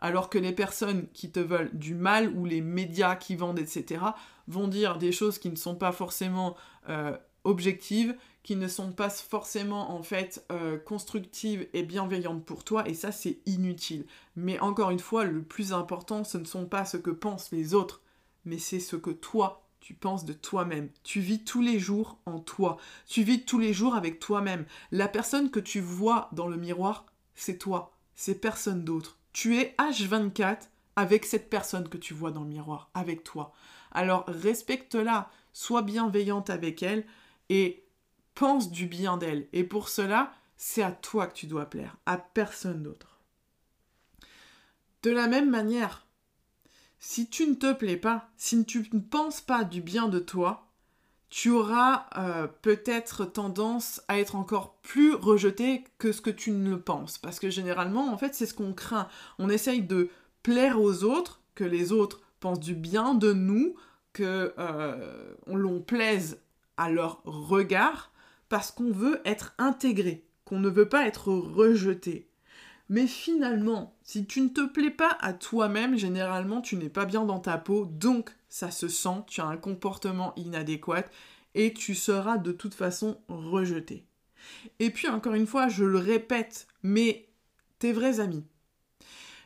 alors 0.03 0.29
que 0.29 0.37
les 0.37 0.53
personnes 0.53 1.07
qui 1.15 1.31
te 1.31 1.39
veulent 1.39 1.71
du 1.73 1.95
mal 1.95 2.29
ou 2.37 2.45
les 2.45 2.61
médias 2.61 3.15
qui 3.15 3.37
vendent, 3.37 3.61
etc., 3.61 4.05
vont 4.49 4.67
dire 4.67 4.99
des 4.99 5.13
choses 5.13 5.39
qui 5.39 5.49
ne 5.49 5.57
sont 5.57 5.77
pas 5.77 5.93
forcément 5.93 6.57
euh, 6.89 7.17
objectives, 7.45 8.17
qui 8.43 8.57
ne 8.57 8.69
sont 8.69 8.93
pas 8.93 9.11
forcément 9.11 9.93
en 9.93 10.03
fait 10.03 10.45
euh, 10.51 10.77
constructives 10.79 11.69
et 11.73 11.83
bienveillantes 11.83 12.45
pour 12.45 12.65
toi, 12.65 12.89
et 12.89 12.95
ça 12.95 13.13
c'est 13.13 13.39
inutile. 13.47 14.05
Mais 14.37 14.59
encore 14.61 14.91
une 14.91 14.99
fois, 14.99 15.25
le 15.25 15.43
plus 15.43 15.73
important, 15.73 16.25
ce 16.25 16.39
ne 16.39 16.45
sont 16.45 16.67
pas 16.67 16.85
ce 16.85 16.97
que 16.97 17.11
pensent 17.11 17.53
les 17.53 17.75
autres, 17.75 18.03
mais 18.45 18.59
c'est 18.59 18.81
ce 18.81 18.97
que 18.97 19.11
toi 19.11 19.63
tu 19.83 19.95
penses 19.95 20.25
de 20.25 20.33
toi-même. 20.33 20.91
Tu 21.03 21.21
vis 21.21 21.43
tous 21.43 21.61
les 21.61 21.81
jours 21.81 22.19
en 22.25 22.39
toi. 22.39 22.77
Tu 23.09 23.25
vis 23.25 23.45
tous 23.45 23.59
les 23.59 23.73
jours 23.73 23.97
avec 23.97 24.21
toi-même. 24.21 24.65
La 24.93 25.09
personne 25.09 25.51
que 25.51 25.59
tu 25.59 25.81
vois 25.81 26.29
dans 26.31 26.47
le 26.47 26.57
miroir, 26.57 27.05
c'est 27.35 27.59
toi. 27.59 27.93
C'est 28.15 28.37
personne 28.37 28.85
d'autre. 28.85 29.19
Tu 29.33 29.59
es 29.59 29.75
H24 29.79 30.69
avec 30.95 31.25
cette 31.25 31.51
personne 31.51 31.89
que 31.89 31.97
tu 31.97 32.15
vois 32.15 32.31
dans 32.31 32.43
le 32.43 32.49
miroir, 32.49 32.91
avec 32.95 33.25
toi. 33.25 33.53
Alors 33.91 34.25
respecte-la, 34.29 35.29
sois 35.53 35.83
bienveillante 35.83 36.49
avec 36.49 36.83
elle 36.85 37.05
et 37.49 37.82
pense 38.35 38.71
du 38.71 38.87
bien 38.87 39.17
d'elle. 39.17 39.49
Et 39.53 39.65
pour 39.65 39.89
cela, 39.89 40.33
c'est 40.57 40.83
à 40.83 40.93
toi 40.93 41.27
que 41.27 41.35
tu 41.35 41.47
dois 41.47 41.67
plaire, 41.67 41.97
à 42.07 42.19
personne 42.19 42.83
d'autre. 42.83 43.21
De 45.03 45.11
la 45.11 45.27
même 45.27 45.51
manière, 45.51 46.07
si 47.01 47.29
tu 47.29 47.47
ne 47.49 47.55
te 47.55 47.73
plais 47.73 47.97
pas, 47.97 48.29
si 48.37 48.65
tu 48.65 48.89
ne 48.93 49.01
penses 49.01 49.41
pas 49.41 49.65
du 49.65 49.81
bien 49.81 50.09
de 50.09 50.21
toi, 50.21 50.69
tu 51.31 51.51
auras 51.51 52.07
euh, 52.19 52.47
peut-être 52.47 53.25
tendance 53.25 54.03
à 54.07 54.19
être 54.19 54.37
encore 54.37 54.75
plus 54.83 55.15
rejeté 55.15 55.83
que 55.99 56.13
ce 56.13 56.21
que 56.21 56.31
tu 56.31 56.53
ne 56.53 56.77
penses. 56.77 57.19
Parce 57.19 57.41
que 57.41 57.51
généralement, 57.51 58.13
en 58.13 58.19
fait, 58.19 58.35
c'est 58.35 58.47
ce 58.47 58.55
qu'on 58.55 58.75
craint. 58.75 59.09
On 59.39 59.49
essaye 59.49 59.83
de 59.83 60.11
plaire 60.43 60.81
aux 60.81 61.05
autres, 61.05 61.41
que 61.55 61.65
les 61.65 61.91
autres 61.91 62.21
pensent 62.39 62.61
du 62.61 62.75
bien 62.75 63.15
de 63.15 63.33
nous, 63.33 63.75
que 64.13 64.55
euh, 64.59 65.35
l'on 65.47 65.81
plaise 65.81 66.41
à 66.77 66.91
leur 66.91 67.23
regard, 67.25 68.12
parce 68.53 68.71
qu'on 68.71 68.93
veut 68.93 69.23
être 69.25 69.55
intégré, 69.57 70.27
qu'on 70.45 70.61
ne 70.61 70.69
veut 70.69 70.87
pas 70.87 71.07
être 71.07 71.33
rejeté. 71.33 72.29
Mais 72.91 73.07
finalement, 73.07 73.97
si 74.03 74.27
tu 74.27 74.43
ne 74.43 74.51
te 74.51 74.67
plais 74.67 74.91
pas 74.91 75.17
à 75.21 75.33
toi-même, 75.33 75.97
généralement, 75.97 76.61
tu 76.61 76.77
n'es 76.77 76.91
pas 76.91 77.07
bien 77.07 77.25
dans 77.25 77.41
ta 77.41 77.57
peau, 77.57 77.87
donc 77.87 78.31
ça 78.51 78.71
se 78.71 78.89
sent, 78.89 79.25
tu 79.27 79.41
as 79.41 79.47
un 79.47 79.57
comportement 79.57 80.35
inadéquat 80.37 81.07
et 81.55 81.73
tu 81.73 81.95
seras 81.95 82.37
de 82.37 82.53
toute 82.53 82.75
façon 82.75 83.23
rejeté. 83.29 84.05
Et 84.81 84.91
puis 84.91 85.09
encore 85.09 85.33
une 85.33 85.47
fois, 85.47 85.69
je 85.69 85.87
le 85.87 85.97
répète, 85.97 86.67
mais 86.83 87.31
tes 87.79 87.95
vrais 87.95 88.21
amis, 88.21 88.45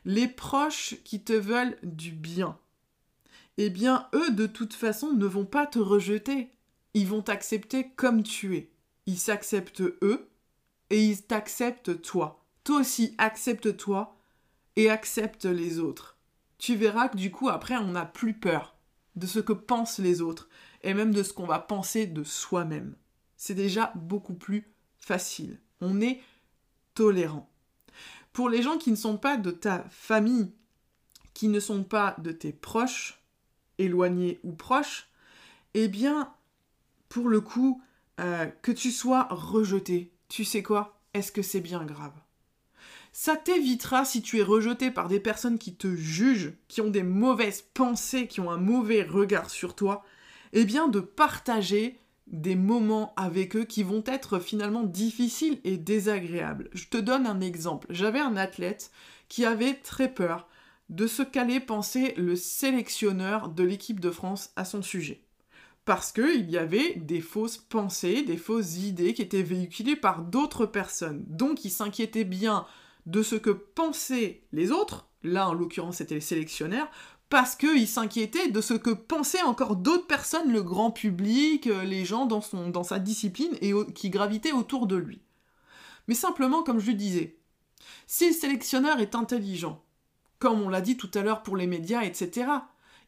les 0.04 0.26
proches 0.26 0.96
qui 1.04 1.22
te 1.22 1.32
veulent 1.32 1.78
du 1.84 2.10
bien, 2.10 2.58
eh 3.56 3.70
bien 3.70 4.08
eux 4.14 4.32
de 4.32 4.48
toute 4.48 4.74
façon 4.74 5.12
ne 5.12 5.26
vont 5.26 5.46
pas 5.46 5.68
te 5.68 5.78
rejeter. 5.78 6.48
Ils 6.94 7.06
vont 7.06 7.22
t'accepter 7.22 7.92
comme 7.94 8.24
tu 8.24 8.56
es. 8.56 8.72
Ils 9.06 9.18
s'acceptent 9.18 9.82
eux 10.02 10.28
et 10.90 11.04
ils 11.04 11.22
t'acceptent 11.22 12.02
toi. 12.02 12.44
Toi 12.64 12.80
aussi, 12.80 13.14
accepte-toi 13.18 14.16
et 14.76 14.90
accepte 14.90 15.44
les 15.44 15.78
autres. 15.78 16.18
Tu 16.58 16.74
verras 16.74 17.08
que 17.08 17.16
du 17.16 17.30
coup, 17.30 17.48
après, 17.48 17.76
on 17.76 17.92
n'a 17.92 18.04
plus 18.04 18.34
peur 18.34 18.76
de 19.14 19.26
ce 19.26 19.38
que 19.38 19.52
pensent 19.52 19.98
les 19.98 20.20
autres 20.20 20.48
et 20.82 20.94
même 20.94 21.12
de 21.12 21.22
ce 21.22 21.32
qu'on 21.32 21.46
va 21.46 21.58
penser 21.58 22.06
de 22.06 22.24
soi-même. 22.24 22.96
C'est 23.36 23.54
déjà 23.54 23.92
beaucoup 23.94 24.34
plus 24.34 24.70
facile. 24.98 25.60
On 25.80 26.00
est 26.00 26.20
tolérant. 26.94 27.50
Pour 28.32 28.48
les 28.48 28.62
gens 28.62 28.78
qui 28.78 28.90
ne 28.90 28.96
sont 28.96 29.16
pas 29.16 29.36
de 29.36 29.50
ta 29.50 29.84
famille, 29.90 30.52
qui 31.34 31.48
ne 31.48 31.60
sont 31.60 31.84
pas 31.84 32.16
de 32.18 32.32
tes 32.32 32.52
proches, 32.52 33.22
éloignés 33.78 34.40
ou 34.42 34.52
proches, 34.52 35.08
eh 35.74 35.88
bien, 35.88 36.32
pour 37.08 37.28
le 37.28 37.40
coup, 37.40 37.82
euh, 38.20 38.46
que 38.62 38.72
tu 38.72 38.90
sois 38.90 39.28
rejeté, 39.30 40.12
tu 40.28 40.44
sais 40.44 40.62
quoi? 40.62 41.00
Est-ce 41.14 41.32
que 41.32 41.42
c'est 41.42 41.60
bien 41.60 41.84
grave? 41.84 42.14
Ça 43.12 43.36
t'évitera, 43.36 44.04
si 44.04 44.20
tu 44.20 44.38
es 44.38 44.42
rejeté 44.42 44.90
par 44.90 45.08
des 45.08 45.20
personnes 45.20 45.58
qui 45.58 45.74
te 45.74 45.94
jugent, 45.96 46.52
qui 46.68 46.82
ont 46.82 46.90
des 46.90 47.02
mauvaises 47.02 47.62
pensées, 47.62 48.26
qui 48.26 48.40
ont 48.40 48.50
un 48.50 48.58
mauvais 48.58 49.02
regard 49.02 49.48
sur 49.48 49.74
toi, 49.74 50.04
eh 50.52 50.64
bien 50.64 50.88
de 50.88 51.00
partager 51.00 51.98
des 52.26 52.56
moments 52.56 53.14
avec 53.16 53.56
eux 53.56 53.64
qui 53.64 53.82
vont 53.82 54.02
être 54.06 54.38
finalement 54.38 54.82
difficiles 54.82 55.60
et 55.64 55.76
désagréables. 55.76 56.68
Je 56.72 56.88
te 56.88 56.96
donne 56.96 57.26
un 57.26 57.40
exemple. 57.40 57.86
J'avais 57.90 58.20
un 58.20 58.36
athlète 58.36 58.90
qui 59.28 59.44
avait 59.44 59.74
très 59.74 60.12
peur 60.12 60.48
de 60.88 61.06
ce 61.06 61.22
qu'allait 61.22 61.60
penser 61.60 62.14
le 62.16 62.36
sélectionneur 62.36 63.48
de 63.48 63.64
l'équipe 63.64 64.00
de 64.00 64.10
France 64.10 64.50
à 64.56 64.64
son 64.64 64.82
sujet. 64.82 65.25
Parce 65.86 66.12
qu'il 66.12 66.50
y 66.50 66.58
avait 66.58 66.94
des 66.96 67.20
fausses 67.20 67.56
pensées, 67.56 68.22
des 68.22 68.36
fausses 68.36 68.76
idées 68.76 69.14
qui 69.14 69.22
étaient 69.22 69.42
véhiculées 69.42 69.96
par 69.96 70.20
d'autres 70.20 70.66
personnes. 70.66 71.24
Donc 71.28 71.64
il 71.64 71.70
s'inquiétait 71.70 72.24
bien 72.24 72.66
de 73.06 73.22
ce 73.22 73.36
que 73.36 73.50
pensaient 73.50 74.42
les 74.52 74.72
autres, 74.72 75.08
là 75.22 75.48
en 75.48 75.54
l'occurrence 75.54 75.98
c'était 75.98 76.16
les 76.16 76.20
sélectionnaires, 76.20 76.90
parce 77.28 77.54
qu'ils 77.54 77.88
s'inquiétaient 77.88 78.50
de 78.50 78.60
ce 78.60 78.74
que 78.74 78.90
pensaient 78.90 79.42
encore 79.42 79.76
d'autres 79.76 80.08
personnes, 80.08 80.52
le 80.52 80.62
grand 80.62 80.90
public, 80.90 81.68
euh, 81.68 81.84
les 81.84 82.04
gens 82.04 82.26
dans 82.26 82.82
sa 82.82 82.98
discipline 82.98 83.56
et 83.60 83.72
qui 83.94 84.10
gravitaient 84.10 84.52
autour 84.52 84.88
de 84.88 84.96
lui. 84.96 85.22
Mais 86.08 86.14
simplement, 86.14 86.62
comme 86.62 86.80
je 86.80 86.90
le 86.90 86.96
disais, 86.96 87.38
si 88.08 88.28
le 88.28 88.34
sélectionneur 88.34 89.00
est 89.00 89.14
intelligent, 89.14 89.82
comme 90.38 90.62
on 90.62 90.68
l'a 90.68 90.80
dit 90.80 90.96
tout 90.96 91.10
à 91.14 91.22
l'heure 91.22 91.42
pour 91.42 91.56
les 91.56 91.66
médias, 91.66 92.02
etc., 92.02 92.48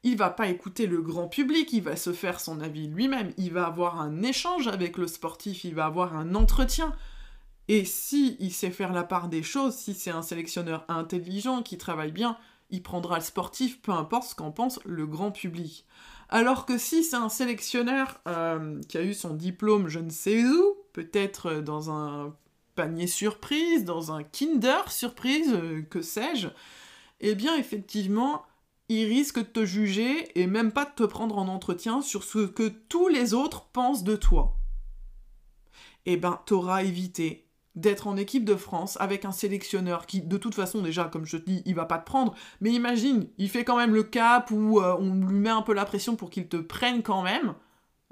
il 0.03 0.17
va 0.17 0.31
pas 0.31 0.49
écouter 0.49 0.87
le 0.87 1.03
grand 1.03 1.29
public, 1.29 1.73
il 1.73 1.83
va 1.83 1.97
se 1.97 2.13
faire 2.13 2.41
son 2.41 2.61
avis 2.61 2.87
lui-même, 2.87 3.33
il 3.37 3.53
va 3.53 3.67
avoir 3.67 4.01
un 4.01 4.23
échange 4.23 4.69
avec 4.69 4.97
le 4.97 5.07
sportif, 5.07 5.65
il 5.65 5.75
va 5.75 5.87
avoir 5.87 6.17
un 6.17 6.35
entretien, 6.35 6.93
et 7.69 7.85
si 7.85 8.37
il 8.41 8.53
sait 8.53 8.71
faire 8.71 8.93
la 8.93 9.05
part 9.05 9.29
des 9.29 9.43
choses, 9.43 9.75
si 9.75 9.95
c'est 9.95 10.11
un 10.11 10.23
sélectionneur 10.23 10.85
intelligent 10.89 11.63
qui 11.63 11.77
travaille 11.77 12.13
bien, 12.13 12.39
il 12.71 12.83
prendra 12.83 13.17
le 13.17 13.25
sportif, 13.25 13.81
peu 13.83 13.93
importe 13.93 14.31
ce 14.31 14.35
qu'en 14.35 14.51
pense 14.51 14.81
le 14.85 15.07
grand 15.07 15.31
public. 15.31 15.87
Alors 16.31 16.67
que 16.67 16.79
si 16.79 17.05
c'est 17.05 17.17
un 17.17 17.29
sélectionneur 17.29 18.21
euh, 18.27 18.81
qui 18.89 18.99
a 18.99 19.03
eu 19.03 19.15
son 19.15 19.35
diplôme 19.35 19.89
je 19.89 19.99
ne 19.99 20.11
sais 20.11 20.45
où, 20.45 20.77
peut-être 20.93 21.61
dans 21.61 21.91
un 21.91 22.35
panier 22.75 23.07
surprise, 23.07 23.85
dans 23.85 24.13
un 24.13 24.23
Kinder 24.23 24.91
surprise, 24.91 25.53
euh, 25.53 25.83
que 25.83 26.01
sais-je, 26.01 26.49
eh 27.21 27.35
bien 27.35 27.57
effectivement, 27.57 28.45
il 28.88 29.05
risque 29.07 29.38
de 29.38 29.44
te 29.44 29.64
juger 29.64 30.31
et 30.40 30.46
même 30.46 30.72
pas 30.72 30.85
de 30.85 30.90
te 30.90 31.03
prendre 31.05 31.38
en 31.38 31.48
entretien 31.48 32.01
sur 32.01 32.24
ce 32.24 32.46
que 32.46 32.68
tous 32.68 33.09
les 33.09 33.35
autres 33.35 33.66
pensent 33.66 34.05
de 34.05 34.16
toi. 34.16 34.57
Eh 36.07 36.16
ben, 36.16 36.40
t'auras 36.46 36.85
évité 36.85 37.48
d'être 37.74 38.07
en 38.07 38.16
équipe 38.16 38.44
de 38.44 38.57
France 38.57 38.96
avec 39.01 39.24
un 39.24 39.31
sélectionneur 39.31 40.07
qui, 40.07 40.20
de 40.22 40.37
toute 40.37 40.55
façon, 40.55 40.83
déjà, 40.83 41.05
comme 41.05 41.27
je 41.27 41.37
te 41.37 41.48
dis, 41.48 41.62
il 41.64 41.74
va 41.74 41.85
pas 41.85 41.98
te 41.98 42.07
prendre. 42.07 42.35
Mais 42.61 42.70
imagine, 42.70 43.29
il 43.38 43.48
fait 43.48 43.64
quand 43.64 43.77
même 43.77 43.94
le 43.94 44.03
cap 44.03 44.51
où 44.51 44.81
euh, 44.81 44.96
on 44.98 45.14
lui 45.14 45.38
met 45.38 45.51
un 45.51 45.62
peu 45.62 45.74
la 45.74 45.85
pression 45.85 46.16
pour 46.16 46.31
qu'il 46.31 46.48
te 46.48 46.57
prenne 46.57 47.03
quand 47.03 47.22
même, 47.22 47.55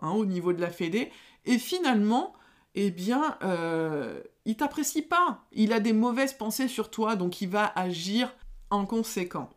hein, 0.00 0.10
au 0.10 0.24
niveau 0.24 0.52
de 0.52 0.60
la 0.60 0.70
Fédé. 0.70 1.10
Et 1.46 1.58
finalement, 1.58 2.34
eh 2.74 2.90
bien, 2.90 3.38
euh, 3.42 4.22
il 4.44 4.56
t'apprécie 4.56 5.02
pas. 5.02 5.46
Il 5.52 5.72
a 5.72 5.80
des 5.80 5.94
mauvaises 5.94 6.34
pensées 6.34 6.68
sur 6.68 6.90
toi, 6.90 7.16
donc 7.16 7.40
il 7.40 7.48
va 7.48 7.72
agir 7.74 8.32
en 8.70 8.84
conséquent. 8.84 9.50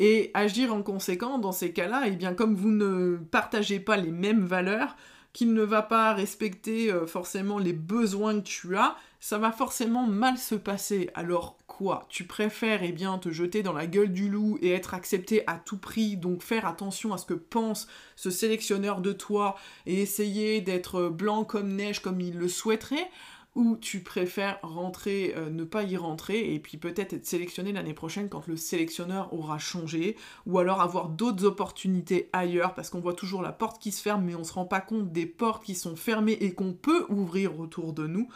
Et 0.00 0.30
agir 0.34 0.72
en 0.72 0.82
conséquent, 0.82 1.38
dans 1.38 1.52
ces 1.52 1.72
cas-là, 1.72 2.04
eh 2.06 2.12
bien, 2.12 2.34
comme 2.34 2.54
vous 2.54 2.70
ne 2.70 3.16
partagez 3.30 3.80
pas 3.80 3.96
les 3.96 4.12
mêmes 4.12 4.44
valeurs, 4.44 4.96
qu'il 5.32 5.52
ne 5.52 5.62
va 5.62 5.82
pas 5.82 6.14
respecter 6.14 6.90
euh, 6.90 7.06
forcément 7.06 7.58
les 7.58 7.72
besoins 7.72 8.40
que 8.40 8.46
tu 8.46 8.76
as, 8.76 8.96
ça 9.20 9.38
va 9.38 9.52
forcément 9.52 10.06
mal 10.06 10.38
se 10.38 10.54
passer. 10.54 11.10
Alors 11.14 11.56
quoi? 11.66 12.06
Tu 12.08 12.24
préfères 12.24 12.82
eh 12.82 12.92
bien 12.92 13.18
te 13.18 13.30
jeter 13.30 13.62
dans 13.62 13.72
la 13.72 13.86
gueule 13.86 14.12
du 14.12 14.28
loup 14.28 14.58
et 14.62 14.70
être 14.72 14.94
accepté 14.94 15.42
à 15.46 15.54
tout 15.54 15.78
prix, 15.78 16.16
donc 16.16 16.42
faire 16.42 16.66
attention 16.66 17.12
à 17.12 17.18
ce 17.18 17.26
que 17.26 17.34
pense 17.34 17.88
ce 18.16 18.30
sélectionneur 18.30 19.00
de 19.00 19.12
toi 19.12 19.56
et 19.86 20.00
essayer 20.00 20.60
d'être 20.60 21.08
blanc 21.08 21.44
comme 21.44 21.74
neige 21.74 22.00
comme 22.00 22.20
il 22.20 22.38
le 22.38 22.48
souhaiterait? 22.48 23.10
Ou 23.54 23.76
tu 23.76 24.00
préfères 24.02 24.58
rentrer, 24.62 25.34
euh, 25.36 25.50
ne 25.50 25.64
pas 25.64 25.82
y 25.82 25.96
rentrer, 25.96 26.54
et 26.54 26.60
puis 26.60 26.76
peut-être 26.76 27.12
être 27.12 27.26
sélectionné 27.26 27.72
l'année 27.72 27.94
prochaine 27.94 28.28
quand 28.28 28.46
le 28.46 28.56
sélectionneur 28.56 29.32
aura 29.32 29.58
changé, 29.58 30.16
ou 30.46 30.58
alors 30.58 30.80
avoir 30.80 31.08
d'autres 31.08 31.44
opportunités 31.44 32.30
ailleurs, 32.32 32.74
parce 32.74 32.90
qu'on 32.90 33.00
voit 33.00 33.14
toujours 33.14 33.42
la 33.42 33.52
porte 33.52 33.80
qui 33.80 33.92
se 33.92 34.02
ferme, 34.02 34.24
mais 34.24 34.34
on 34.34 34.40
ne 34.40 34.44
se 34.44 34.52
rend 34.52 34.64
pas 34.66 34.80
compte 34.80 35.12
des 35.12 35.26
portes 35.26 35.64
qui 35.64 35.74
sont 35.74 35.96
fermées 35.96 36.38
et 36.40 36.54
qu'on 36.54 36.72
peut 36.72 37.06
ouvrir 37.08 37.58
autour 37.58 37.92
de 37.92 38.06
nous 38.06 38.28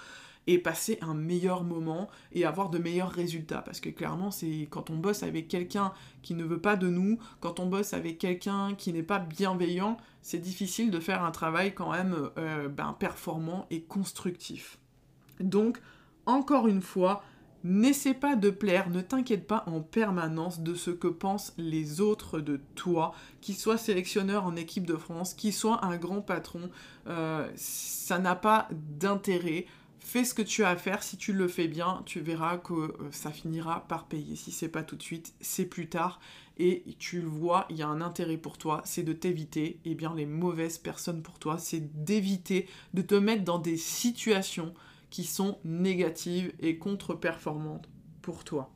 et 0.46 0.58
passer 0.58 0.98
un 1.02 1.14
meilleur 1.14 1.62
moment 1.62 2.08
et 2.32 2.44
avoir 2.44 2.70
de 2.70 2.78
meilleurs 2.78 3.10
résultats. 3.10 3.62
Parce 3.62 3.80
que 3.80 3.90
clairement, 3.90 4.30
c'est 4.30 4.66
quand 4.70 4.90
on 4.90 4.96
bosse 4.96 5.22
avec 5.22 5.48
quelqu'un 5.48 5.92
qui 6.22 6.34
ne 6.34 6.44
veut 6.44 6.60
pas 6.60 6.76
de 6.76 6.88
nous, 6.88 7.18
quand 7.40 7.60
on 7.60 7.66
bosse 7.66 7.94
avec 7.94 8.18
quelqu'un 8.18 8.74
qui 8.74 8.92
n'est 8.92 9.02
pas 9.02 9.18
bienveillant, 9.18 9.96
c'est 10.20 10.40
difficile 10.40 10.90
de 10.90 11.00
faire 11.00 11.22
un 11.22 11.30
travail 11.30 11.74
quand 11.74 11.92
même 11.92 12.30
euh, 12.38 12.68
ben, 12.68 12.96
performant 12.98 13.66
et 13.70 13.82
constructif. 13.82 14.78
Donc, 15.40 15.80
encore 16.26 16.68
une 16.68 16.82
fois, 16.82 17.22
N'essaie 17.64 18.14
pas 18.14 18.34
de 18.34 18.50
plaire, 18.50 18.90
ne 18.90 19.00
t'inquiète 19.00 19.46
pas 19.46 19.62
en 19.66 19.82
permanence 19.82 20.60
de 20.60 20.74
ce 20.74 20.90
que 20.90 21.06
pensent 21.06 21.54
les 21.58 22.00
autres 22.00 22.40
de 22.40 22.60
toi, 22.74 23.14
qu'ils 23.40 23.54
soient 23.54 23.78
sélectionneurs 23.78 24.44
en 24.44 24.56
équipe 24.56 24.84
de 24.84 24.96
France, 24.96 25.32
qu'ils 25.32 25.52
soient 25.52 25.84
un 25.84 25.96
grand 25.96 26.22
patron, 26.22 26.70
euh, 27.06 27.48
ça 27.54 28.18
n'a 28.18 28.34
pas 28.34 28.68
d'intérêt 28.98 29.66
fais 30.00 30.24
ce 30.24 30.34
que 30.34 30.42
tu 30.42 30.64
as 30.64 30.70
à 30.70 30.76
faire, 30.76 31.04
si 31.04 31.16
tu 31.16 31.32
le 31.32 31.46
fais 31.46 31.68
bien, 31.68 32.02
tu 32.04 32.18
verras 32.18 32.58
que 32.58 32.72
euh, 32.72 32.90
ça 33.12 33.30
finira 33.30 33.86
par 33.86 34.06
payer. 34.06 34.34
Si 34.34 34.50
c'est 34.50 34.68
pas 34.68 34.82
tout 34.82 34.96
de 34.96 35.02
suite, 35.02 35.32
c'est 35.40 35.64
plus 35.64 35.88
tard. 35.88 36.18
Et 36.58 36.82
tu 36.98 37.20
le 37.20 37.28
vois, 37.28 37.66
il 37.70 37.76
y 37.76 37.82
a 37.82 37.88
un 37.88 38.00
intérêt 38.00 38.36
pour 38.36 38.58
toi, 38.58 38.82
c'est 38.84 39.04
de 39.04 39.12
t'éviter 39.12 39.78
eh 39.84 39.94
bien 39.94 40.12
les 40.14 40.26
mauvaises 40.26 40.78
personnes 40.78 41.22
pour 41.22 41.38
toi, 41.38 41.56
c'est 41.56 42.04
d'éviter 42.04 42.68
de 42.94 43.02
te 43.02 43.14
mettre 43.14 43.44
dans 43.44 43.60
des 43.60 43.76
situations 43.76 44.74
qui 45.12 45.24
sont 45.24 45.58
négatives 45.62 46.52
et 46.58 46.78
contre-performantes 46.78 47.88
pour 48.22 48.44
toi. 48.44 48.72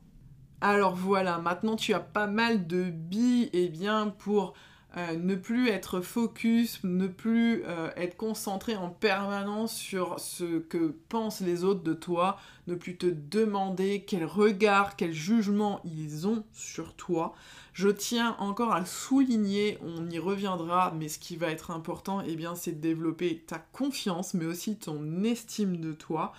Alors 0.61 0.95
voilà, 0.95 1.39
maintenant 1.39 1.75
tu 1.75 1.93
as 1.93 1.99
pas 1.99 2.27
mal 2.27 2.67
de 2.67 2.83
billes 2.83 3.49
eh 3.53 3.69
bien 3.69 4.13
pour 4.19 4.53
euh, 4.95 5.17
ne 5.17 5.35
plus 5.35 5.69
être 5.69 5.99
focus, 6.01 6.79
ne 6.83 7.07
plus 7.07 7.63
euh, 7.65 7.89
être 7.97 8.15
concentré 8.17 8.75
en 8.75 8.89
permanence 8.89 9.75
sur 9.75 10.19
ce 10.19 10.59
que 10.59 10.95
pensent 11.09 11.41
les 11.41 11.63
autres 11.63 11.83
de 11.83 11.93
toi, 11.93 12.37
ne 12.67 12.75
plus 12.75 12.97
te 12.97 13.07
demander 13.07 14.05
quel 14.07 14.23
regard, 14.23 14.95
quel 14.95 15.13
jugement 15.13 15.81
ils 15.83 16.27
ont 16.27 16.43
sur 16.53 16.95
toi. 16.95 17.33
Je 17.77 17.89
tiens 17.89 18.35
encore 18.39 18.73
à 18.73 18.85
souligner, 18.85 19.77
on 19.83 20.09
y 20.09 20.17
reviendra, 20.17 20.91
mais 20.97 21.09
ce 21.09 21.19
qui 21.19 21.35
va 21.35 21.51
être 21.51 21.69
important, 21.69 22.23
eh 22.25 22.35
bien, 22.35 22.55
c'est 22.55 22.71
de 22.71 22.81
développer 22.81 23.43
ta 23.45 23.59
confiance, 23.59 24.33
mais 24.33 24.45
aussi 24.45 24.79
ton 24.79 25.23
estime 25.23 25.77
de 25.77 25.93
toi. 25.93 26.33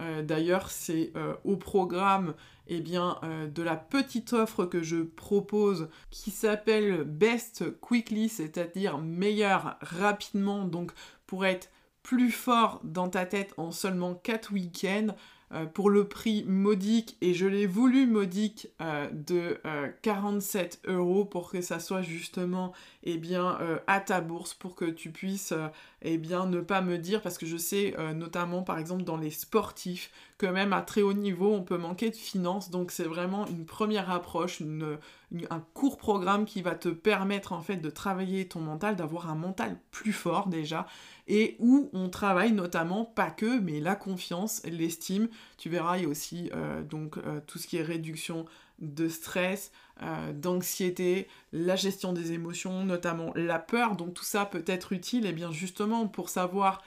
Euh, 0.00 0.20
d'ailleurs, 0.22 0.70
c'est 0.70 1.14
au 1.44 1.56
programme 1.56 2.34
eh 2.66 2.80
bien, 2.80 3.16
euh, 3.22 3.46
de 3.46 3.62
la 3.62 3.76
petite 3.76 4.34
offre 4.34 4.66
que 4.66 4.82
je 4.82 4.98
propose 4.98 5.88
qui 6.10 6.30
s'appelle 6.30 7.04
Best 7.04 7.64
Quickly, 7.80 8.28
c'est-à-dire 8.28 8.98
meilleur 8.98 9.78
rapidement, 9.80 10.66
donc 10.66 10.92
pour 11.26 11.46
être 11.46 11.70
plus 12.02 12.30
fort 12.30 12.82
dans 12.84 13.08
ta 13.08 13.24
tête 13.24 13.54
en 13.56 13.70
seulement 13.70 14.14
4 14.14 14.52
week-ends. 14.52 15.14
Euh, 15.52 15.66
pour 15.66 15.90
le 15.90 16.04
prix 16.08 16.44
modique, 16.44 17.16
et 17.20 17.34
je 17.34 17.46
l'ai 17.46 17.66
voulu 17.66 18.06
modique 18.06 18.68
euh, 18.80 19.08
de 19.12 19.60
47 20.02 20.80
euros 20.86 21.24
pour 21.24 21.50
que 21.50 21.60
ça 21.60 21.78
soit 21.78 22.02
justement 22.02 22.72
eh 23.04 23.18
bien, 23.18 23.58
à 23.86 24.00
ta 24.00 24.20
bourse, 24.20 24.54
pour 24.54 24.74
que 24.76 24.84
tu 24.84 25.10
puisses 25.10 25.52
eh 26.02 26.18
bien, 26.18 26.46
ne 26.46 26.60
pas 26.60 26.80
me 26.80 26.98
dire, 26.98 27.20
parce 27.20 27.36
que 27.36 27.46
je 27.46 27.56
sais 27.56 27.94
notamment 28.14 28.62
par 28.62 28.78
exemple 28.78 29.02
dans 29.02 29.16
les 29.16 29.30
sportifs, 29.30 30.10
que 30.38 30.46
même 30.46 30.72
à 30.72 30.82
très 30.82 31.02
haut 31.02 31.12
niveau, 31.12 31.52
on 31.52 31.62
peut 31.62 31.78
manquer 31.78 32.10
de 32.10 32.16
finances. 32.16 32.70
Donc 32.70 32.90
c'est 32.90 33.04
vraiment 33.04 33.46
une 33.46 33.64
première 33.64 34.10
approche, 34.10 34.62
un 35.50 35.60
court 35.74 35.98
programme 35.98 36.44
qui 36.44 36.62
va 36.62 36.74
te 36.74 36.88
permettre 36.88 37.52
en 37.52 37.60
fait 37.60 37.76
de 37.76 37.90
travailler 37.90 38.48
ton 38.48 38.60
mental, 38.60 38.96
d'avoir 38.96 39.30
un 39.30 39.34
mental 39.34 39.78
plus 39.90 40.12
fort 40.12 40.48
déjà, 40.48 40.86
et 41.34 41.56
où 41.60 41.88
on 41.94 42.10
travaille 42.10 42.52
notamment, 42.52 43.06
pas 43.06 43.30
que, 43.30 43.58
mais 43.58 43.80
la 43.80 43.96
confiance, 43.96 44.60
l'estime. 44.66 45.30
Tu 45.56 45.70
verras, 45.70 45.96
il 45.96 46.02
y 46.02 46.04
a 46.04 46.08
aussi 46.10 46.50
euh, 46.54 46.82
donc 46.82 47.16
euh, 47.16 47.40
tout 47.46 47.58
ce 47.58 47.66
qui 47.66 47.78
est 47.78 47.82
réduction 47.82 48.44
de 48.80 49.08
stress, 49.08 49.72
euh, 50.02 50.34
d'anxiété, 50.34 51.28
la 51.54 51.74
gestion 51.74 52.12
des 52.12 52.32
émotions, 52.32 52.84
notamment 52.84 53.32
la 53.34 53.58
peur. 53.58 53.96
Donc 53.96 54.12
tout 54.12 54.26
ça 54.26 54.44
peut 54.44 54.64
être 54.66 54.92
utile, 54.92 55.24
et 55.24 55.32
bien 55.32 55.50
justement 55.50 56.06
pour 56.06 56.28
savoir 56.28 56.82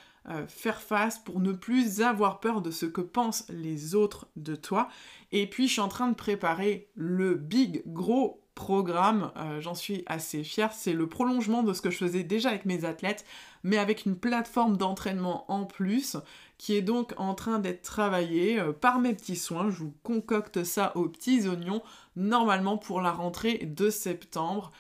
faire 0.47 0.81
face, 0.81 1.19
pour 1.19 1.39
ne 1.39 1.51
plus 1.51 2.01
avoir 2.01 2.39
peur 2.39 2.63
de 2.63 2.71
ce 2.71 2.87
que 2.87 3.01
pensent 3.01 3.45
les 3.49 3.93
autres 3.93 4.25
de 4.35 4.55
toi. 4.55 4.89
Et 5.31 5.47
puis 5.47 5.67
je 5.67 5.73
suis 5.73 5.81
en 5.81 5.87
train 5.87 6.07
de 6.07 6.15
préparer 6.15 6.87
le 6.95 7.35
big 7.35 7.83
gros 7.85 8.41
programme, 8.55 9.31
j'en 9.59 9.75
suis 9.75 10.01
assez 10.07 10.43
fière, 10.43 10.73
c'est 10.73 10.93
le 10.93 11.07
prolongement 11.07 11.61
de 11.61 11.73
ce 11.73 11.81
que 11.83 11.91
je 11.91 11.97
faisais 11.97 12.23
déjà 12.23 12.49
avec 12.49 12.65
mes 12.65 12.85
athlètes, 12.85 13.23
mais 13.65 13.77
avec 13.77 14.05
une 14.05 14.15
plateforme 14.15 14.77
d'entraînement 14.77 15.43
en 15.51 15.65
plus, 15.65 16.15
qui 16.57 16.75
est 16.75 16.81
donc 16.81 17.13
en 17.17 17.33
train 17.33 17.59
d'être 17.59 17.81
travaillée 17.81 18.59
euh, 18.59 18.71
par 18.71 18.99
mes 18.99 19.13
petits 19.13 19.35
soins, 19.35 19.69
je 19.69 19.79
vous 19.79 19.93
concocte 20.03 20.63
ça 20.63 20.95
aux 20.95 21.09
petits 21.09 21.49
oignons, 21.49 21.81
normalement 22.15 22.77
pour 22.77 23.01
la 23.01 23.11
rentrée 23.11 23.57
de 23.57 23.89
septembre. 23.89 24.71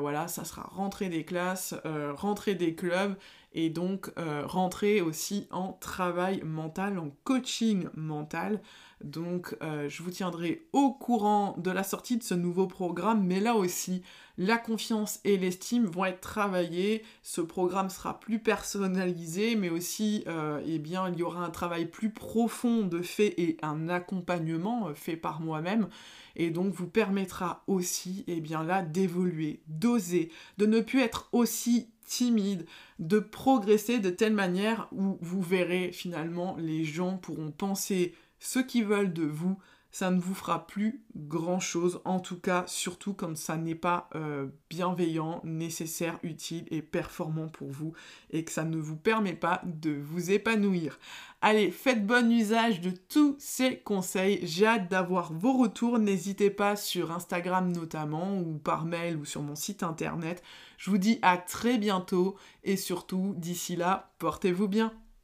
voilà, 0.00 0.28
ça 0.28 0.44
sera 0.44 0.62
rentrée 0.62 1.08
des 1.08 1.24
classes, 1.24 1.74
rentrée 2.16 2.54
des 2.54 2.74
clubs, 2.74 3.14
et 3.54 3.70
donc 3.70 4.10
euh, 4.18 4.46
rentrer 4.46 5.00
aussi 5.00 5.46
en 5.50 5.72
travail 5.72 6.42
mental, 6.44 6.98
en 6.98 7.10
coaching 7.24 7.88
mental. 7.94 8.60
Donc 9.02 9.56
euh, 9.62 9.88
je 9.88 10.02
vous 10.02 10.10
tiendrai 10.10 10.66
au 10.72 10.92
courant 10.92 11.54
de 11.58 11.70
la 11.70 11.82
sortie 11.82 12.16
de 12.16 12.22
ce 12.22 12.34
nouveau 12.34 12.66
programme, 12.66 13.24
mais 13.24 13.40
là 13.40 13.54
aussi 13.54 14.02
la 14.42 14.58
confiance 14.58 15.20
et 15.24 15.36
l'estime 15.36 15.86
vont 15.86 16.04
être 16.04 16.20
travaillées. 16.20 17.02
Ce 17.22 17.40
programme 17.40 17.90
sera 17.90 18.20
plus 18.20 18.38
personnalisé, 18.38 19.56
mais 19.56 19.70
aussi 19.70 20.24
euh, 20.26 20.60
eh 20.66 20.78
bien, 20.78 21.08
il 21.08 21.18
y 21.18 21.22
aura 21.22 21.44
un 21.44 21.50
travail 21.50 21.86
plus 21.86 22.10
profond 22.10 22.82
de 22.82 23.02
fait 23.02 23.34
et 23.38 23.56
un 23.62 23.88
accompagnement 23.88 24.92
fait 24.94 25.16
par 25.16 25.40
moi-même 25.40 25.88
et 26.36 26.50
donc 26.50 26.72
vous 26.72 26.88
permettra 26.88 27.62
aussi 27.66 28.24
eh 28.26 28.40
bien 28.40 28.62
là 28.62 28.82
d'évoluer, 28.82 29.60
d'oser, 29.68 30.30
de 30.58 30.66
ne 30.66 30.80
plus 30.80 31.00
être 31.00 31.28
aussi 31.32 31.90
timide, 32.04 32.66
de 32.98 33.18
progresser 33.18 33.98
de 33.98 34.10
telle 34.10 34.34
manière 34.34 34.88
où 34.92 35.18
vous 35.20 35.42
verrez 35.42 35.92
finalement 35.92 36.56
les 36.58 36.84
gens 36.84 37.16
pourront 37.16 37.50
penser 37.50 38.14
ce 38.38 38.58
qu'ils 38.58 38.84
veulent 38.84 39.12
de 39.12 39.24
vous, 39.24 39.56
ça 39.92 40.10
ne 40.10 40.18
vous 40.18 40.34
fera 40.34 40.66
plus 40.66 41.04
grand-chose, 41.14 42.00
en 42.06 42.18
tout 42.18 42.40
cas, 42.40 42.64
surtout 42.66 43.12
quand 43.12 43.36
ça 43.36 43.58
n'est 43.58 43.74
pas 43.74 44.08
euh, 44.14 44.48
bienveillant, 44.70 45.42
nécessaire, 45.44 46.18
utile 46.22 46.66
et 46.70 46.80
performant 46.80 47.48
pour 47.48 47.70
vous, 47.70 47.92
et 48.30 48.42
que 48.44 48.52
ça 48.52 48.64
ne 48.64 48.78
vous 48.78 48.96
permet 48.96 49.34
pas 49.34 49.60
de 49.64 49.90
vous 49.90 50.30
épanouir. 50.30 50.98
Allez, 51.42 51.70
faites 51.70 52.06
bon 52.06 52.32
usage 52.32 52.80
de 52.80 52.90
tous 52.90 53.36
ces 53.38 53.80
conseils, 53.80 54.40
j'ai 54.44 54.66
hâte 54.66 54.90
d'avoir 54.90 55.34
vos 55.34 55.58
retours, 55.58 55.98
n'hésitez 55.98 56.50
pas 56.50 56.74
sur 56.74 57.12
Instagram 57.12 57.70
notamment, 57.70 58.38
ou 58.38 58.56
par 58.56 58.86
mail, 58.86 59.18
ou 59.18 59.26
sur 59.26 59.42
mon 59.42 59.56
site 59.56 59.82
internet. 59.82 60.42
Je 60.78 60.90
vous 60.90 60.98
dis 60.98 61.18
à 61.20 61.36
très 61.36 61.76
bientôt, 61.76 62.36
et 62.64 62.78
surtout, 62.78 63.34
d'ici 63.36 63.76
là, 63.76 64.10
portez-vous 64.18 64.68
bien. 64.68 64.92